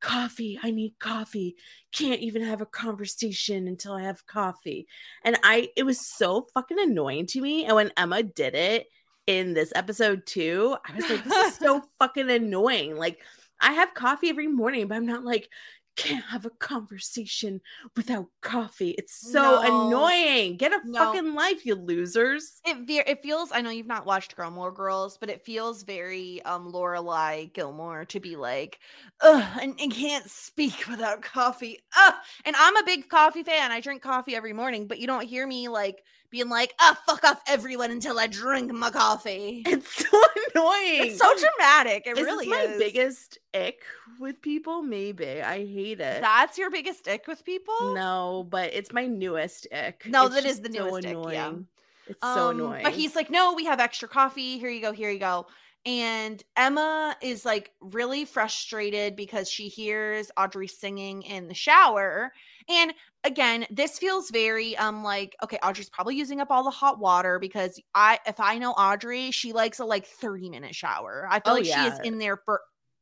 [0.00, 1.56] "Coffee, I need coffee.
[1.92, 4.86] Can't even have a conversation until I have coffee."
[5.24, 7.64] And I, it was so fucking annoying to me.
[7.66, 8.86] And when Emma did it.
[9.26, 10.74] in this episode too.
[10.88, 12.96] I was like, this is so fucking annoying.
[12.96, 13.20] Like,
[13.60, 15.50] I have coffee every morning, but I'm not like,
[15.98, 17.60] can't have a conversation
[17.96, 18.92] without coffee.
[18.92, 19.60] It's so No.
[19.62, 20.56] annoying.
[20.56, 20.98] Get a No.
[20.98, 22.62] fucking life, you losers.
[22.64, 23.50] It ve- it feels.
[23.52, 28.20] I know you've not watched Gilmore Girls, but it feels very um Lorelai Gilmore to
[28.20, 28.80] be like,
[29.20, 31.78] ugh, and, and can't speak without coffee.
[31.96, 32.14] Ugh.
[32.44, 33.72] And I'm a big coffee fan.
[33.72, 37.24] I drink coffee every morning, but you don't hear me like being like, ah, fuck
[37.24, 39.62] off everyone until I drink my coffee.
[39.66, 40.22] It's so
[40.54, 41.10] annoying.
[41.10, 42.06] It's so dramatic.
[42.06, 42.78] It is really my is.
[42.78, 43.80] biggest ick
[44.20, 44.82] with people?
[44.82, 45.40] Maybe.
[45.42, 46.20] I hate it.
[46.20, 47.94] That's your biggest ick with people?
[47.94, 50.04] no, but it's my newest ick.
[50.06, 51.48] No, It's that is the so newest ick, yeah.
[51.48, 51.66] annoying.
[52.06, 52.82] It's so Um, annoying.
[52.84, 54.58] But he's like, no, we have extra coffee.
[54.58, 54.92] Here you go.
[54.92, 55.46] Here you go.
[55.86, 62.32] And Emma is like really frustrated because she hears Audrey singing in the shower.
[62.68, 62.92] And
[63.24, 67.38] again, this feels very um like okay, Audrey's probably using up all the hot water
[67.38, 71.26] because I if I know Audrey, she likes a like 30 minute shower.
[71.30, 72.36] I feel Oh, like she is in there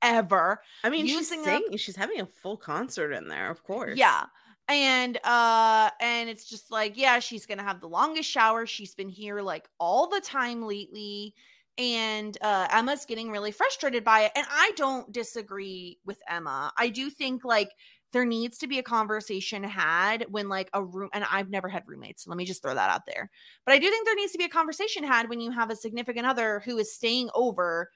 [0.02, 0.61] forever.
[0.85, 3.98] I mean, she's using up- She's having a full concert in there, of course.
[3.98, 4.26] Yeah.
[4.68, 8.66] And uh and it's just like yeah, she's going to have the longest shower.
[8.66, 11.35] She's been here like all the time lately
[11.79, 14.33] and uh Emma's getting really frustrated by it.
[14.35, 16.72] And I don't disagree with Emma.
[16.76, 17.70] I do think like
[18.12, 21.85] there needs to be a conversation had when like a room and I've never had
[21.87, 22.25] roommates.
[22.25, 23.31] So let me just throw that out there.
[23.64, 25.77] But I do think there needs to be a conversation had when you have a
[25.77, 27.90] significant other who is staying over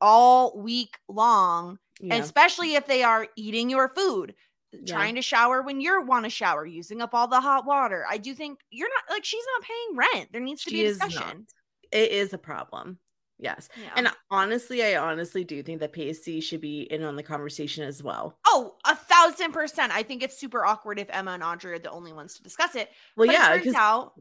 [0.00, 2.16] all week long Yeah.
[2.16, 4.34] especially if they are eating your food
[4.72, 4.94] Yeah.
[4.94, 8.18] trying to shower when you want to shower using up all the hot water i
[8.18, 10.88] do think you're not like she's not paying rent there needs to She be a
[10.90, 11.46] discussion
[11.92, 12.98] It is a problem.
[13.38, 13.68] Yes.
[13.80, 13.90] Yeah.
[13.96, 18.02] And honestly, I honestly do think that Pacey should be in on the conversation as
[18.02, 18.38] well.
[18.46, 21.90] oh a thousand percent i think it's super awkward if emma and audrey are the
[21.90, 24.12] only ones to discuss it Well, but yeah, it turns because out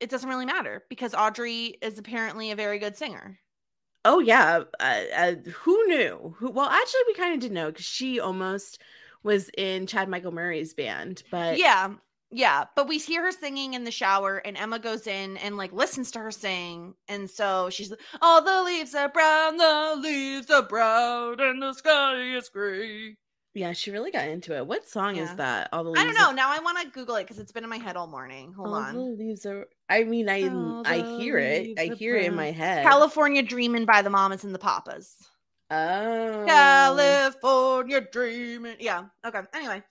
[0.00, 3.38] it doesn't really matter because audrey is apparently a very good singer
[4.04, 6.34] oh yeah, uh, uh, who knew?
[6.38, 6.50] Who?
[6.50, 8.80] Well, actually, we kind of did know because she almost
[9.22, 11.90] was in Chad Michael Murray's band, but yeah
[12.32, 15.72] yeah but we hear her singing in the shower and emma goes in and like
[15.72, 20.62] listens to her sing and so she's all the leaves are brown the leaves are
[20.62, 23.16] brown and the sky is gray
[23.52, 24.64] yeah, she really got into it.
[24.64, 25.24] What song Yeah.
[25.24, 25.70] is that?
[25.72, 26.28] All the I don't know.
[26.28, 28.52] are- Now I want to Google it because it's been in my head all morning.
[28.52, 28.94] Hold all on.
[28.94, 29.66] the leaves are.
[29.88, 31.76] I mean, I All I hear it.
[31.76, 32.86] I hear it in my head.
[32.86, 35.16] California Dreaming by the Mamas and the Papas.
[35.68, 38.76] oh, California Dreaming.
[38.78, 39.06] Yeah.
[39.26, 39.40] Okay.
[39.52, 39.82] Anyway.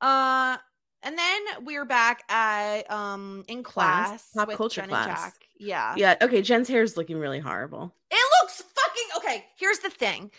[0.00, 0.56] Uh
[1.02, 5.32] and then we're back at um in Class, class, pop culture Jen class.
[5.58, 5.94] Yeah.
[5.96, 6.16] Yeah.
[6.22, 6.42] Okay.
[6.42, 7.94] Jen's hair is looking really horrible.
[8.10, 9.46] It looks fucking okay.
[9.58, 10.30] Here's the thing.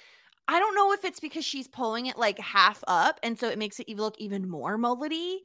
[0.48, 3.58] I don't know if it's because she's pulling it like half up and so it
[3.58, 5.38] makes it even look even more mullety,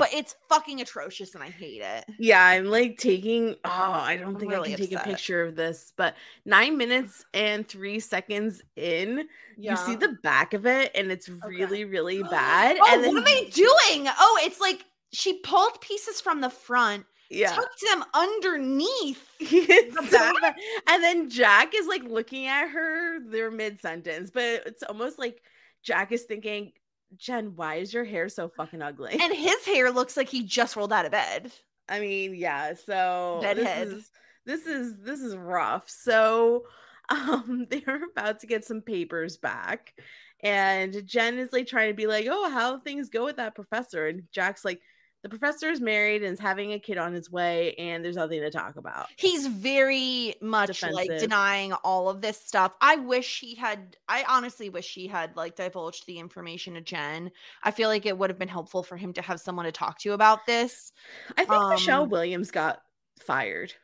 [0.00, 2.04] but it's fucking atrocious and I hate it.
[2.18, 3.54] Yeah, I'm like taking.
[3.64, 6.76] Oh, I don't I'm think really I can take a picture of this, but nine
[6.76, 12.22] minutes and three seconds in, you see the back of it, and it's really, really
[12.30, 12.78] bad.
[12.80, 14.08] Oh, and then, what are they doing?
[14.18, 19.24] Oh, it's like she pulled pieces from the front, Yeah, tucked them underneath.
[19.40, 20.34] The so back.
[20.40, 20.54] bad.
[20.88, 23.20] and then Jack is like looking at her.
[23.30, 25.42] They're mid sentence, but it's almost like
[25.82, 26.72] Jack is thinking,
[27.16, 30.76] "Jen, why is your hair so fucking ugly?" And his hair looks like he just
[30.76, 31.52] rolled out of bed.
[31.88, 32.74] I mean, yeah.
[32.74, 34.10] So this is
[34.46, 35.88] this is this is rough.
[35.88, 36.64] So
[37.08, 39.94] um they're about to get some papers back.
[40.42, 44.06] And Jen is like trying to be like, oh, how things go with that professor.
[44.06, 44.80] And Jack's like,
[45.22, 48.40] the professor is married and is having a kid on his way, and there's nothing
[48.40, 49.06] to talk about.
[49.16, 52.74] He's very much like denying all of this stuff.
[52.80, 57.30] I wish he had, I honestly wish he had like divulged the information to Jen.
[57.62, 59.98] I feel like it would have been helpful for him to have someone to talk
[60.00, 60.92] to about this.
[61.36, 62.80] I think Michelle Um, Williams got
[63.20, 63.74] fired.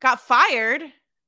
[0.00, 0.82] Got fired.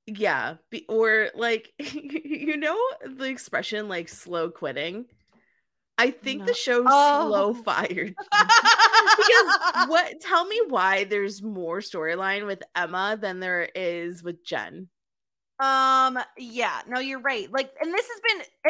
[0.07, 0.57] Yeah.
[0.70, 5.07] Be, or like you know the expression like slow quitting?
[5.98, 6.46] I think No.
[6.46, 7.28] the show Oh.
[7.28, 14.22] slow fired because what tell me why there's more storyline with Emma than there is
[14.22, 14.88] with Jen.
[15.59, 17.50] Um, yeah, no, you're right.
[17.50, 18.20] Like, and this has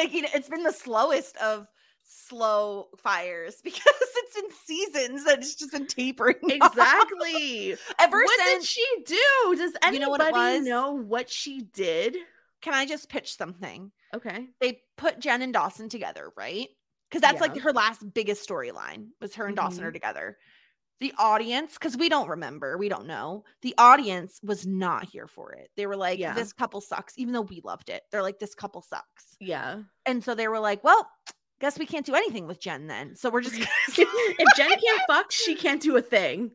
[0.04, 1.66] been, it's been the slowest of
[2.04, 6.36] slow fires because it's in seasons that it's just been tapering.
[6.48, 7.74] Exactly.
[7.98, 9.56] Ever what did since, she do?
[9.56, 12.16] Does anybody You know what know what she did?
[12.62, 13.90] can I just pitch something?
[14.14, 14.46] Okay.
[14.60, 16.68] They put Jen and Dawson together, right?
[17.08, 19.86] Because that's like her last biggest storyline was her and Dawson Mhm.
[19.88, 20.38] are together.
[20.98, 23.44] The audience, because we don't remember, we don't know.
[23.62, 25.70] The audience was not here for it.
[25.76, 26.32] They were like, Yeah.
[26.34, 28.02] "This couple sucks," even though we loved it.
[28.10, 29.82] They're like, "This couple sucks." Yeah.
[30.06, 31.08] And so they were like, well,
[31.60, 33.14] guess we can't do anything with Jen then.
[33.14, 33.54] So we're just
[33.88, 33.96] if
[34.56, 36.52] Jen can't fuck, she can't do a thing.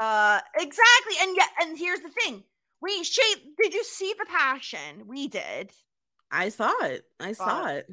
[0.00, 1.14] uh exactly.
[1.22, 2.44] And yet and here's the thing.
[2.82, 3.22] we Shay,
[3.60, 5.06] did you see the passion?
[5.06, 5.70] We did.
[6.30, 7.04] I saw it.
[7.18, 7.66] I saw Wow.
[7.76, 7.90] it.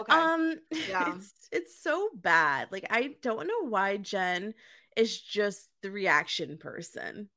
[0.00, 0.12] Okay.
[0.14, 1.14] Um, Yeah.
[1.14, 2.68] it's it's so bad.
[2.70, 4.54] Like I don't know why Jen
[4.96, 7.28] is just the reaction person.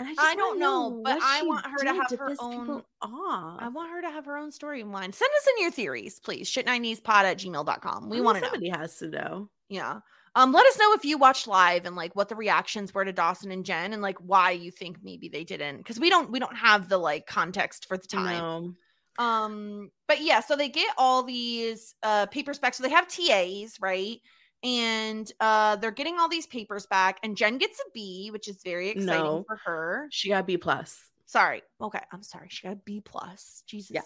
[0.00, 2.82] And I, just I don't know, but I want her to have her own-.
[3.00, 5.14] I want her to have her own storyline.
[5.14, 6.50] Send us in your theories, please.
[6.50, 8.10] Shit90spod at gmail.com.
[8.10, 8.48] We I mean, want to know.
[8.48, 9.50] somebody has to know.
[9.68, 10.00] Yeah.
[10.34, 13.12] Um, let us know if you watched live and like what the reactions were to
[13.12, 15.78] Dawson and Jen and like why you think maybe they didn't.
[15.78, 18.38] Because we don't we don't have the like context for the time.
[18.38, 18.74] No.
[19.18, 22.76] Um, but yeah, so they get all these uh paper specs.
[22.78, 24.20] So they have TAs, right?
[24.62, 28.62] And uh they're getting all these papers back, and Jen gets a B, which is
[28.64, 29.44] very exciting No.
[29.46, 30.08] for her.
[30.10, 31.08] She got B plus.
[31.26, 31.62] Sorry.
[31.80, 32.48] Okay, I'm sorry.
[32.50, 33.62] She got B plus.
[33.66, 33.90] Jesus.
[33.92, 34.02] Yeah.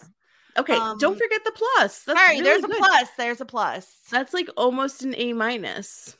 [0.57, 2.03] Okay, Um, don't forget the plus.
[2.03, 3.09] That's Sorry, really there's a plus.
[3.17, 3.87] There's a plus.
[4.09, 6.17] That's like almost an A minus.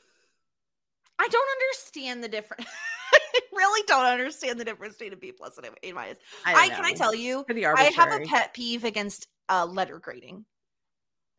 [1.18, 2.66] I don't understand the difference.
[3.40, 6.18] I really don't understand the difference between a B plus and a A minus.
[6.46, 10.46] I, I, can I tell you, I have a pet peeve against uh, letter grading.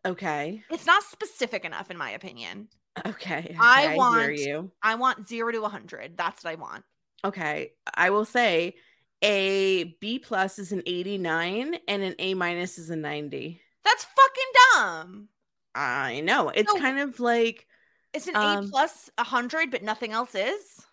[0.06, 0.62] Okay.
[0.70, 2.68] It's not specific enough, in my opinion.
[3.06, 3.56] Okay.
[3.58, 4.72] I okay, hear want- you.
[4.82, 6.16] I want zero to a hundred.
[6.16, 6.84] That's what I want.
[7.24, 7.72] Okay.
[7.94, 8.74] I will say
[9.22, 13.60] a B plus is an 89 and an A minus is a 90.
[13.84, 15.28] That's fucking dumb.
[15.74, 16.48] I know.
[16.48, 16.80] It's No.
[16.80, 17.66] kind of like
[18.12, 20.84] It's an Um, A plus a hundred, but nothing else is.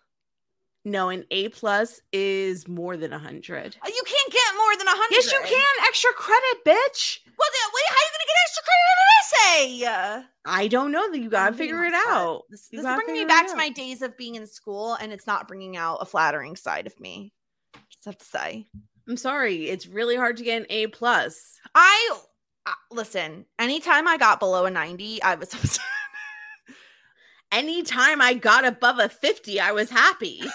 [0.90, 3.76] No, an A plus is more than a hundred.
[3.82, 5.14] Uh, You can't get more than a hundred.
[5.16, 5.86] Yes, you can.
[5.86, 7.20] Extra credit, bitch.
[7.24, 10.24] Well, then, wait, how are you gonna get extra credit on an essay?
[10.44, 12.42] I don't know that you gotta figure it out.
[12.50, 15.26] This, this is bringing me back to my days of being in school, and it's
[15.26, 17.32] not bringing out a flattering side of me.
[17.90, 18.66] Just have to say,
[19.08, 19.68] I'm sorry.
[19.68, 21.58] It's really hard to get an A plus.
[21.74, 22.18] I
[22.66, 23.46] uh, listen.
[23.58, 25.78] Anytime I got below a ninety, I was.
[27.50, 30.42] Anytime I got above a 50, I was happy.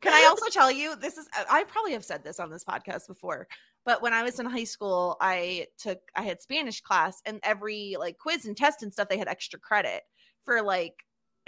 [0.00, 3.08] Can I also tell you this is I probably have said this on this podcast
[3.08, 3.48] before,
[3.84, 7.96] but when I was in high school, I took I had Spanish class and every
[7.98, 10.02] like quiz and test and stuff they had extra credit
[10.42, 10.94] for like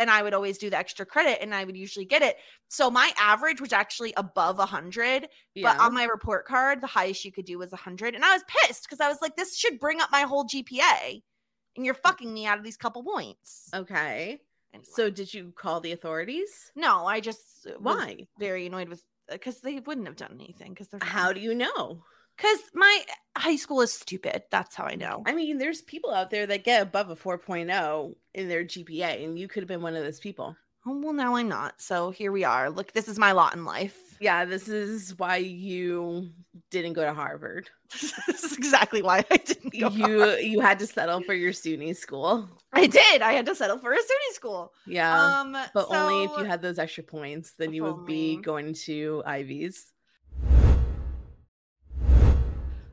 [0.00, 2.36] and I would always do the extra credit and I would usually get it.
[2.68, 5.28] So my average was actually above 100,
[5.62, 8.42] but on my report card the highest you could do was 100 and I was
[8.48, 11.22] pissed cuz I was like this should bring up my whole GPA
[11.76, 13.68] and you're fucking me out of these couple points.
[13.74, 14.40] okay.
[14.72, 14.86] Anyway.
[14.92, 16.70] So did you call the authorities?
[16.74, 18.26] no, I just Why?
[18.38, 22.04] very annoyed with because they wouldn't have done anything because they're How do you know?
[22.40, 23.04] Because my
[23.36, 24.42] high school is stupid.
[24.50, 25.22] That's how I know.
[25.26, 29.38] I mean, there's people out there that get above a 4.0 in their GPA, and
[29.38, 30.56] you could have been one of those people.
[30.86, 31.80] Oh, well, now I'm not.
[31.82, 32.70] So here we are.
[32.70, 34.16] Look, this is my lot in life.
[34.18, 36.30] Yeah, this is why you
[36.70, 37.68] didn't go to Harvard.
[38.26, 39.88] this is exactly why I didn't go.
[39.88, 42.48] You you had to settle for your SUNY school.
[42.72, 43.20] I did.
[43.20, 44.72] I had to settle for a SUNY school.
[44.86, 45.40] Yeah.
[45.40, 49.22] Um, but only if you had those extra points, then you would be going to
[49.26, 49.92] Ivies.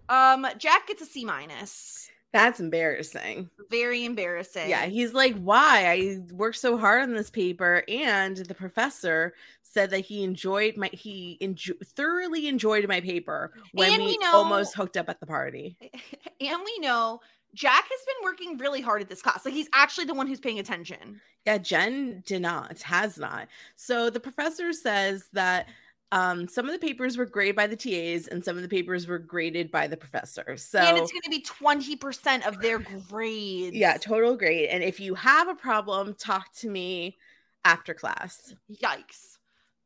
[0.10, 2.10] Um, Jack gets a C minus.
[2.34, 3.50] That's embarrassing.
[3.72, 4.70] Very embarrassing.
[4.70, 5.90] Yeah, he's like, why?
[5.90, 10.90] I worked so hard on this paper, and the professor said that he enjoyed my
[10.92, 15.20] he enjo- thoroughly enjoyed my paper when And we, we know- almost hooked up at
[15.20, 15.78] the party.
[16.42, 17.22] and we know
[17.54, 19.46] Jack has been working really hard at this class.
[19.46, 21.20] Like he's actually the one who's paying attention.
[21.46, 23.48] Yeah, Jen did not, has not.
[23.78, 25.68] So the professor says that
[26.12, 29.08] um, some of the papers were graded by the TAs and some of the papers
[29.08, 30.56] were graded by the professor.
[30.58, 33.76] So and it's going to be 20% of their grades.
[33.76, 34.70] yeah, total grade.
[34.70, 37.18] And if you have a problem, talk to me
[37.66, 38.54] after class.
[38.72, 39.38] Yikes.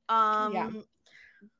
[0.09, 0.83] Um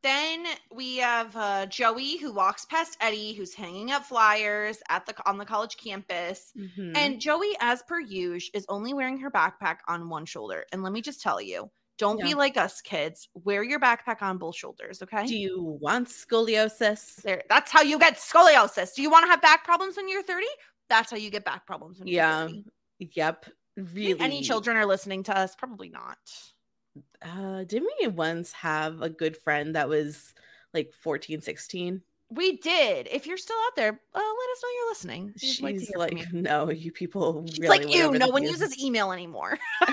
[0.04, 5.16] then we have uh Joey who walks past Eddie who's hanging up flyers at the
[5.28, 6.52] on the college campus.
[6.56, 6.96] Mhm.
[6.96, 10.66] And Joey as per usual is only wearing her backpack on one shoulder.
[10.72, 11.72] And let me just tell you,
[12.02, 13.30] don't be like us kids.
[13.36, 15.26] Wear your backpack on both shoulders, okay?
[15.28, 17.16] do you want scoliosis?
[17.18, 18.96] there that's how you get scoliosis.
[18.96, 20.48] Do you want to have back problems when you're 30?
[20.90, 22.64] That's how you get back problems when Yeah, you're
[23.00, 23.12] 30.
[23.14, 23.46] Yep.
[23.78, 24.20] Really.
[24.20, 25.56] Any children are listening to us?
[25.56, 26.18] Probably not.
[27.22, 30.34] Uh, didn't we once have a good friend that was
[30.74, 32.02] like 14, 16?
[32.34, 33.10] We did.
[33.12, 35.34] If you're still out there, uh, let us know you're listening.
[35.62, 39.12] We'd She's like, no, you people She's really like, ew, no one moon." uses email
[39.12, 39.60] anymore.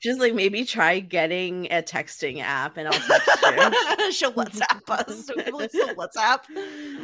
[0.00, 4.12] She's like, maybe try getting a texting app and I'll text you.
[4.12, 5.26] She'll WhatsApp us.
[5.26, 6.44] So who still WhatsApp.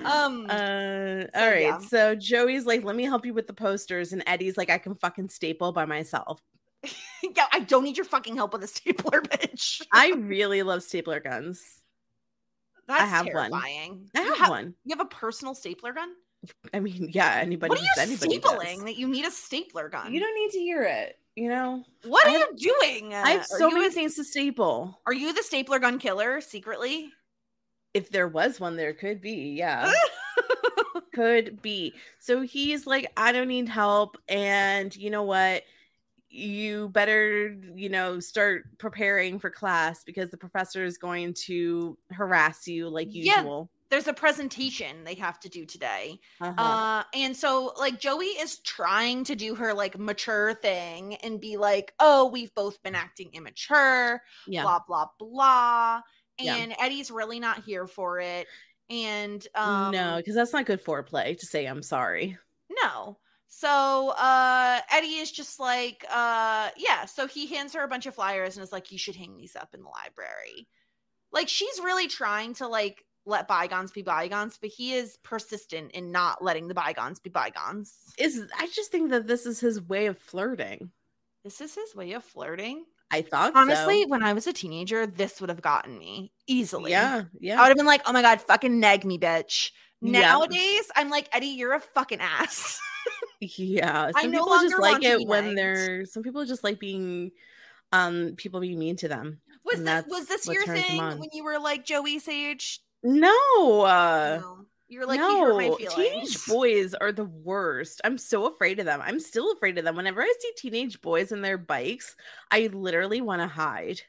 [0.07, 1.61] Um, Uh, So, all right.
[1.61, 1.79] yeah.
[1.79, 4.13] So Joey's like, let me help you with the posters.
[4.13, 6.41] And Eddie's like, I can fucking staple by myself.
[7.23, 9.83] yeah, I don't need your fucking help with a stapler, bitch.
[9.93, 11.61] I really love stapler guns.
[12.87, 13.51] That's have one.
[13.51, 14.11] terrifying.
[14.15, 14.75] I have have- one.
[14.85, 16.11] You have a personal stapler gun?
[16.75, 18.53] I mean, yeah, anybody what are you anybody does.
[18.53, 20.13] stapling that you need a stapler gun?
[20.13, 21.19] You don't need to hear it.
[21.37, 23.15] you know, What I are have- you doing?
[23.15, 25.01] I have so many a- things to staple.
[25.07, 27.11] Are you the stapler gun killer secretly?
[27.95, 29.55] If there was one, there could be.
[29.57, 29.91] Yeah.
[31.15, 31.95] could be.
[32.19, 34.19] So he's like, I don't need help.
[34.29, 35.63] And you know what?
[36.37, 42.67] You better, you know, start preparing for class because the professor is going to harass
[42.67, 43.37] you like Yeah.
[43.37, 43.71] usual.
[43.91, 46.19] There's a presentation they have to do today.
[46.41, 46.61] Uh-huh.
[46.61, 51.57] Uh, and so like Joey is trying to do her like mature thing and be
[51.57, 54.63] like, oh, we've both been acting immature, yeah.
[54.63, 56.01] blah, blah, blah.
[56.41, 56.57] Yeah.
[56.57, 58.49] And Eddie's really not here for it.
[58.91, 62.37] And um no, because that's not good foreplay to say I'm sorry.
[62.83, 63.19] no.
[63.57, 67.05] So uh Eddie is just like, uh, yeah.
[67.05, 69.55] So he hands her a bunch of flyers and is like, you should hang these
[69.55, 70.67] up in the library.
[71.31, 76.11] Like she's really trying to like let bygones be bygones, but he is persistent in
[76.11, 77.95] not letting the bygones be bygones.
[78.19, 80.91] Is I just think that this is his way of flirting.
[81.45, 82.85] This is his way of flirting.
[83.13, 84.09] I thought Honestly, so.
[84.09, 86.91] when I was a teenager, this would have gotten me easily.
[86.91, 87.61] Yeah, yeah.
[87.61, 89.71] I would have been like, oh my God, fucking nag me, bitch.
[90.01, 90.21] Yeah.
[90.23, 92.81] Nowadays, I'm like, Eddie, you're a fucking ass.
[93.57, 94.11] Yeah.
[94.15, 97.33] I Some no people just like it when they're some people just like being
[97.93, 99.41] um people being mean to them.
[99.65, 102.81] Was this, was this your thing when you were like Joey Sage?
[103.03, 104.67] No, uh no.
[104.87, 108.03] You're like, no, teenage boys are the worst.
[108.05, 109.01] I'm so afraid of them.
[109.03, 109.97] I'm still afraid of them.
[109.97, 112.15] Whenever I see teenage boys and their bikes,
[112.51, 114.03] I literally want to hide.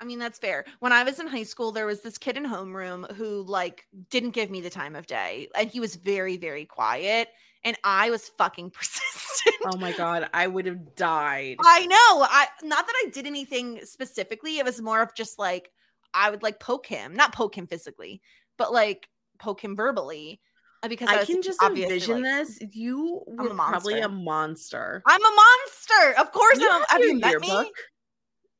[0.00, 0.64] I mean, that's fair.
[0.78, 4.30] When I was in high school, there was this kid in homeroom who like didn't
[4.30, 7.28] give me the time of day, and he was very, very quiet,
[7.64, 9.56] and I was fucking persistent.
[9.66, 11.56] Oh my god, I would have died.
[11.64, 11.96] I know.
[12.28, 14.58] I not that I did anything specifically.
[14.58, 15.70] It was more of just like
[16.14, 18.20] I would like poke him, not poke him physically,
[18.58, 19.08] but like
[19.38, 20.40] poke him verbally.
[20.82, 22.58] uh, Because I was can just envision like, this.
[22.72, 25.02] You I'm a were probably a monster.
[25.06, 26.20] I'm a monster.
[26.20, 26.82] Of course, You I'm.
[26.88, 27.70] have you met me?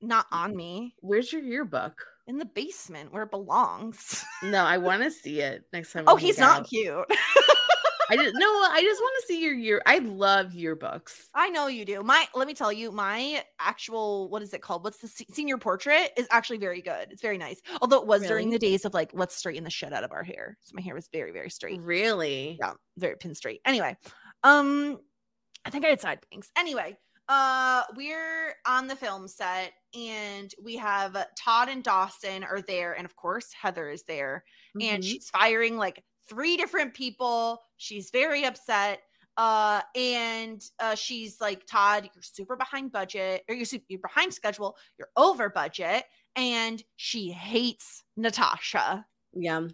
[0.03, 0.95] Not on me.
[1.01, 2.07] Where's your yearbook?
[2.27, 4.25] In the basement where it belongs.
[4.43, 6.05] No, I want to see it next time.
[6.07, 6.69] Oh, he's not out.
[6.69, 7.05] cute.
[8.11, 8.39] I didn't.
[8.39, 9.81] No, I just want to see your year.
[9.87, 11.13] I love yearbooks.
[11.35, 12.03] I know you do.
[12.03, 14.85] My let me tell you, my actual what is it called?
[14.85, 17.09] What's the senior portrait is actually very good.
[17.11, 17.61] It's very nice.
[17.81, 20.23] Although it was during the days of like let's straighten the shit out of our
[20.23, 20.59] hair.
[20.61, 21.81] So my hair was very very straight.
[21.81, 22.59] Really?
[22.61, 23.61] Yeah, very pin straight.
[23.65, 23.97] Anyway,
[24.43, 24.99] um,
[25.65, 26.51] I think I had side bangs.
[26.57, 26.97] Anyway,
[27.29, 33.05] uh, we're on the film set and we have Todd and Dawson are there, and
[33.05, 34.45] of course Heather is there,
[34.81, 35.07] and Mhm.
[35.07, 37.61] she's firing like three different people.
[37.77, 39.01] She's very upset.
[39.37, 44.35] Uh, and uh, she's like, Todd, you're super behind budget, or you're super, you're behind
[44.35, 46.05] schedule, you're over budget,
[46.37, 49.07] and she hates Natasha.
[49.33, 49.69] Yeah.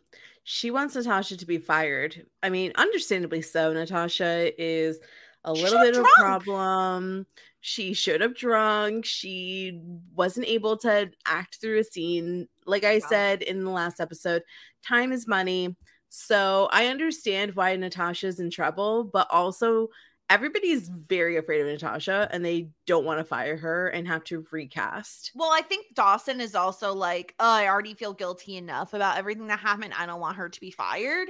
[0.44, 2.26] She wants Natasha to be fired.
[2.42, 3.72] I mean, understandably so.
[3.72, 5.00] Natasha is
[5.42, 7.26] a little bit of a problem.
[7.60, 9.04] She showed up drunk.
[9.04, 9.80] She
[10.14, 12.46] wasn't able to act through a scene.
[12.66, 13.08] Like I Yeah.
[13.08, 14.42] said in the last episode,
[14.86, 15.74] time is money.
[16.08, 19.88] So I understand why Natasha's in trouble, but also
[20.28, 24.44] everybody's very afraid of Natasha and they don't want to fire her and have to
[24.50, 25.32] recast.
[25.34, 29.46] Well, I think Dawson is also like, oh, I already feel guilty enough about everything
[29.48, 29.94] that happened.
[29.96, 31.28] I don't want her to be fired.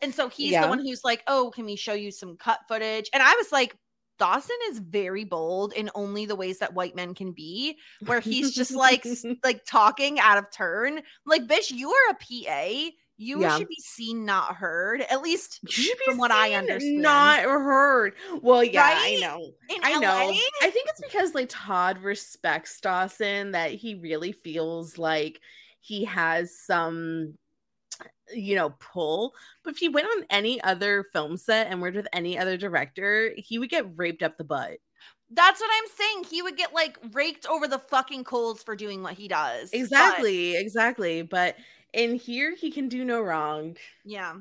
[0.00, 0.62] And so he's Yeah.
[0.62, 3.10] the one who's like, oh, can we show you some cut footage?
[3.12, 3.76] And I was like,
[4.18, 7.76] Dawson is very bold in only the ways that white men can be,
[8.06, 9.06] where he's just like
[9.44, 11.02] like talking out of turn.
[11.24, 12.90] Like, bitch, you are a PA.
[13.20, 13.58] You Yeah.
[13.58, 15.00] should be seen, not heard.
[15.02, 17.02] At least You should be from what I understand.
[17.02, 18.14] Not heard.
[18.40, 19.16] Well, yeah, Right?
[19.18, 19.52] I know.
[19.68, 20.30] in I know.
[20.62, 25.40] I think it's because like Todd respects Dawson that he really feels like
[25.80, 27.34] he has some
[28.32, 32.06] you know pull but if he went on any other film set and worked with
[32.12, 34.76] any other director he would get raped up the butt
[35.30, 36.24] That's what I'm saying.
[36.30, 39.70] He would get like raked over the fucking coals for doing what he does.
[39.70, 41.56] But- exactly exactly but
[41.92, 44.34] in here he can do no wrong Yeah.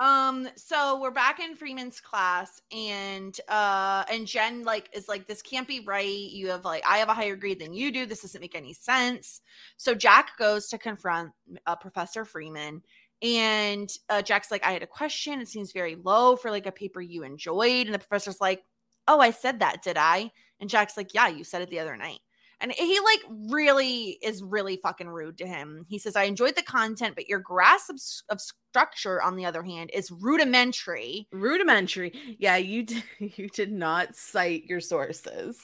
[0.00, 5.42] Um, so we're back in Freeman's class and uh and Jen like is like, this
[5.42, 6.08] can't be right.
[6.08, 8.06] You have like I have a higher grade than you do.
[8.06, 9.42] This doesn't make any sense.
[9.76, 11.32] So Jack goes to confront
[11.66, 12.82] uh, Professor Freeman.
[13.20, 15.42] And uh, Jack's like, I had a question.
[15.42, 17.84] It seems very low for like a paper you enjoyed.
[17.84, 18.62] And the professor's like,
[19.06, 20.30] Oh, I said that, did I?
[20.60, 22.20] And Jack's like, Yeah, you said it the other night.
[22.60, 25.86] And he like really is really fucking rude to him.
[25.88, 29.62] He says, I enjoyed the content, but your grasp of, of structure, on the other
[29.62, 31.26] hand, is rudimentary.
[31.32, 35.58] rudimentary yeah you did you did not cite your sources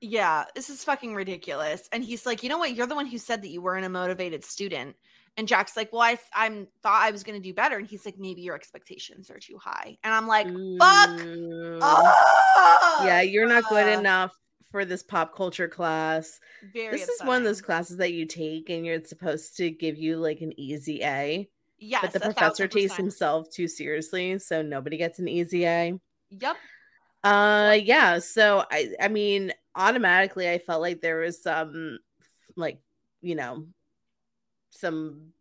[0.00, 1.88] Yeah, this is fucking ridiculous.
[1.92, 2.74] And he's like, you know what?
[2.74, 4.96] You're the one who said that you weren't a motivated student.
[5.36, 7.78] And Jack's like, well, I I'm thought I was gonna do better.
[7.78, 9.96] And he's like, maybe your expectations are too high.
[10.02, 11.20] And I'm like, fuck.
[11.82, 13.04] Ah!
[13.06, 14.32] yeah you're not good uh, enough
[14.72, 16.40] for this pop culture class.
[16.72, 16.90] Very.
[16.90, 20.16] this is one of those classes that you take and you're supposed to give you
[20.16, 21.48] like an easy A.
[21.78, 25.92] Yes, but the professor takes himself too seriously, so nobody gets an easy A.
[26.30, 26.56] Yep.
[27.22, 31.98] Uh yeah, so I I mean automatically I felt like there was some
[32.56, 32.80] like,
[33.20, 33.66] you know,
[34.70, 35.32] some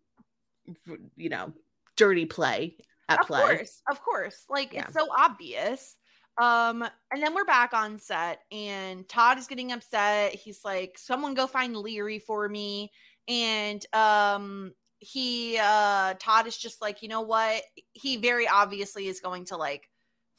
[1.15, 1.53] you know,
[1.95, 2.75] dirty play
[3.09, 3.41] at of play.
[3.41, 4.83] Of course of course like Yeah.
[4.83, 5.95] it's so obvious
[6.37, 10.33] um and then we're back on set and todd is getting upset.
[10.33, 12.91] He's like someone go find leary for me.
[13.27, 17.63] And um he uh todd is just like you know what?
[17.93, 19.89] He very obviously is going to like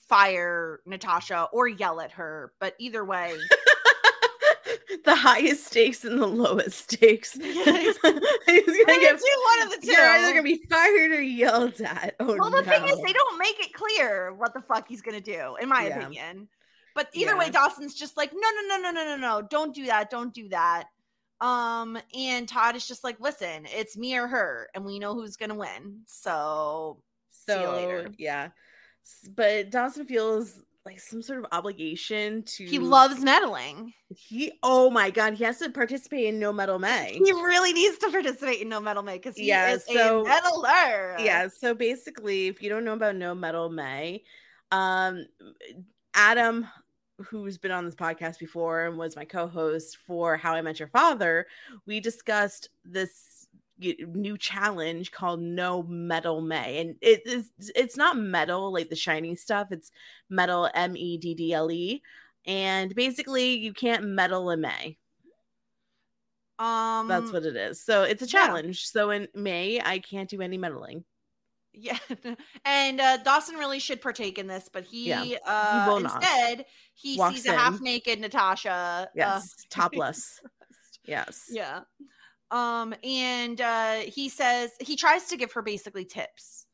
[0.08, 3.34] fire natasha or yell at her but either way
[5.04, 7.36] the highest stakes and the lowest stakes.
[7.40, 11.22] Yeah, He's gonna get do one of the two You're either gonna be fired or
[11.22, 12.14] yelled at.
[12.20, 15.20] Oh well, the thing is, they don't make it clear what the fuck he's gonna
[15.20, 15.98] do, in my Yeah.
[16.00, 16.48] opinion.
[16.94, 19.86] But either way, Dawson's just like, no, no, no, no, no, no, no, don't do
[19.86, 20.84] that, don't do that.
[21.40, 25.36] Um, and Todd is just like, listen, it's me or her, and we know who's
[25.36, 26.02] gonna win.
[26.06, 28.10] So See you so later.
[28.18, 28.48] yeah.
[29.34, 33.92] But Dawson feels like some sort of obligation to he loves meddling.
[34.08, 37.20] he oh my god, he has to participate in No Meddle May.
[37.24, 40.28] He really needs to participate in No Meddle May because he Yeah, is so- a
[40.28, 41.16] meddler.
[41.20, 44.22] yeah so basically if you don't know about no meddle may
[44.72, 45.24] um
[46.14, 46.66] adam
[47.26, 50.88] who's been on this podcast before and was my co-host for how i met your
[50.88, 51.46] father
[51.86, 53.31] we discussed this
[54.08, 59.34] new challenge called no meddle may and it is it's not metal like the shiny
[59.34, 59.90] stuff it's
[60.30, 62.02] meddle m-e-d-d-l-e
[62.46, 64.96] and basically you can't meddle in may
[66.58, 68.46] Um, that's what it is so it's a yeah.
[68.46, 71.04] challenge so in may i can't do any meddling
[71.74, 71.98] Yeah.
[72.64, 76.22] And uh Dawson really should partake in this, but he Yeah, uh not.
[76.22, 78.70] instead he Walks sees a half naked Natasha.
[78.70, 80.40] uh, yes topless
[81.04, 81.80] yes yeah.
[82.52, 86.66] Um and uh he says he tries to give her basically tips.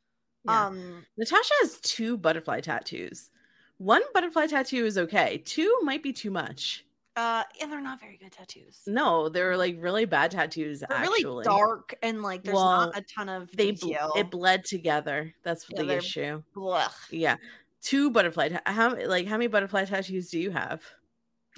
[0.45, 0.67] Yeah.
[0.67, 3.31] Um Natasha has two butterfly tattoos.
[3.79, 5.39] One butterfly tattoo is okay.
[5.45, 6.85] Two might be too much.
[7.17, 8.81] uh and they're not very good tattoos.
[8.87, 10.81] No, they're like really bad tattoos.
[10.81, 14.31] They're actually, really dark and like there's Well, not a ton of They bl- it
[14.31, 15.33] bled together.
[15.45, 16.43] That's Yeah, the issue.
[16.57, 16.93] Blech.
[17.11, 17.37] Yeah,
[17.83, 18.49] two butterfly.
[18.49, 20.83] Ta- how like how many butterfly tattoos do you have?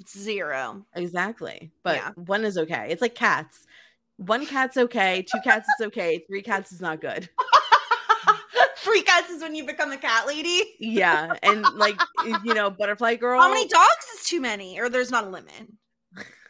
[0.07, 0.85] Zero.
[0.95, 2.11] Exactly, but Yeah.
[2.15, 2.87] one is okay.
[2.89, 3.65] It's like cats.
[4.21, 5.23] One cat's okay.
[5.23, 6.23] Two cats is okay.
[6.27, 7.27] Three cats is not good.
[8.77, 10.75] Free cats is when you become a cat lady.
[10.79, 11.99] Yeah, and like
[12.43, 13.41] you know, butterfly girl.
[13.41, 14.79] How many dogs is too many?
[14.79, 15.71] Or there's not a limit.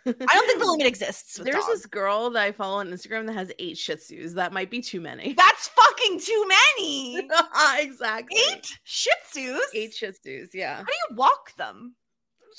[0.06, 1.38] I don't think the limit exists.
[1.38, 1.82] With There's dogs.
[1.82, 4.34] this girl that I follow on Instagram that has eight Shih Tzus.
[4.34, 5.34] That might be too many.
[5.38, 7.28] That's fucking too many.
[7.78, 8.38] exactly.
[8.52, 9.60] Eight Shih Tzus.
[9.76, 10.50] Eight Shih Tzus.
[10.54, 10.78] Yeah.
[10.78, 11.96] How do you walk them?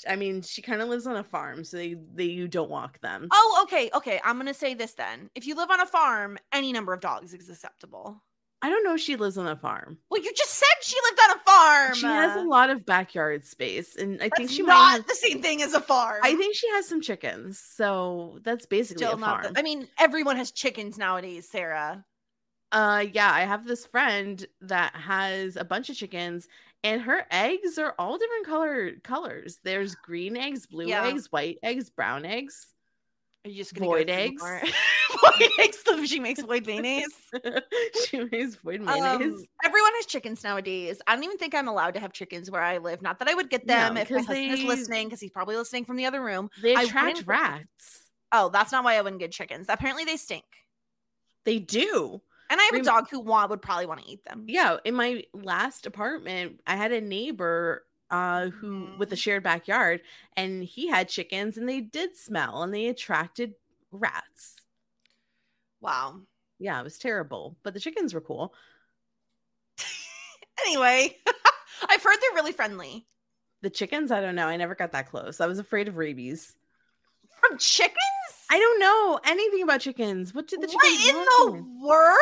[0.09, 2.99] I mean, she kind of lives on a farm, so they, they you don't walk
[3.01, 3.27] them.
[3.31, 4.19] Oh, okay, okay.
[4.23, 5.29] I'm gonna say this then.
[5.35, 8.21] If you live on a farm, any number of dogs is acceptable.
[8.61, 9.97] I don't know if she lives on a farm.
[10.09, 11.95] Well, you just said she lived on a farm.
[11.95, 14.91] She has a lot of backyard space, and I think she not might.
[14.97, 16.21] Have, the same thing as a farm.
[16.23, 19.43] I think she has some chickens, so that's basically still a farm.
[19.43, 22.05] The, I mean, everyone has chickens nowadays, Sarah.
[22.71, 26.47] uh, yeah, I have this friend that has a bunch of chickens,
[26.83, 29.59] and her eggs are all different color colors.
[29.63, 31.05] There's green eggs, blue Yeah.
[31.07, 32.73] eggs, white eggs, brown eggs.
[33.45, 34.41] Are you just gonna Void go eggs.
[35.21, 35.83] void eggs.
[36.05, 37.13] She makes void mayonnaise.
[38.05, 39.33] she makes void mayonnaise.
[39.33, 41.01] Um, everyone has chickens nowadays.
[41.07, 43.01] I don't even think I'm allowed to have chickens where I live.
[43.01, 45.55] Not that I would get No, them if my husband is listening, because he's probably
[45.57, 46.49] listening from the other room.
[46.61, 48.09] they I attract rats.
[48.31, 49.67] Oh, that's not why I wouldn't get chickens.
[49.69, 50.45] Apparently, they stink.
[51.45, 52.21] They do.
[52.53, 54.45] And I have a dog who want would probably want to eat them.
[54.47, 59.19] Yeah, in my last apartment, I had a neighbor uh who with a Mhm.
[59.19, 60.01] shared backyard
[60.37, 63.55] and he had chickens and they did smell and they attracted
[63.91, 64.57] rats.
[65.81, 66.21] Wow.
[66.59, 68.53] Yeah, it was terrible, but the chickens were cool.
[70.65, 71.17] Anyway,
[71.89, 73.05] I've heard they're really friendly.
[73.61, 74.47] The chickens, I don't know.
[74.47, 75.41] I never got that close.
[75.41, 76.55] I was afraid of rabies.
[77.39, 78.42] From chickens?
[78.53, 80.31] I don't know anything about chickens.
[80.31, 81.55] What did the what chickens in want?
[81.57, 82.19] the world?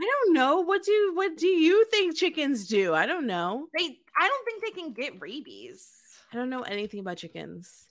[0.00, 0.60] I don't know.
[0.60, 2.92] What do what do you think chickens do?
[2.94, 3.68] I don't know.
[3.78, 3.84] They,
[4.18, 5.88] I don't think they can get rabies.
[6.32, 7.86] I don't know anything about chickens.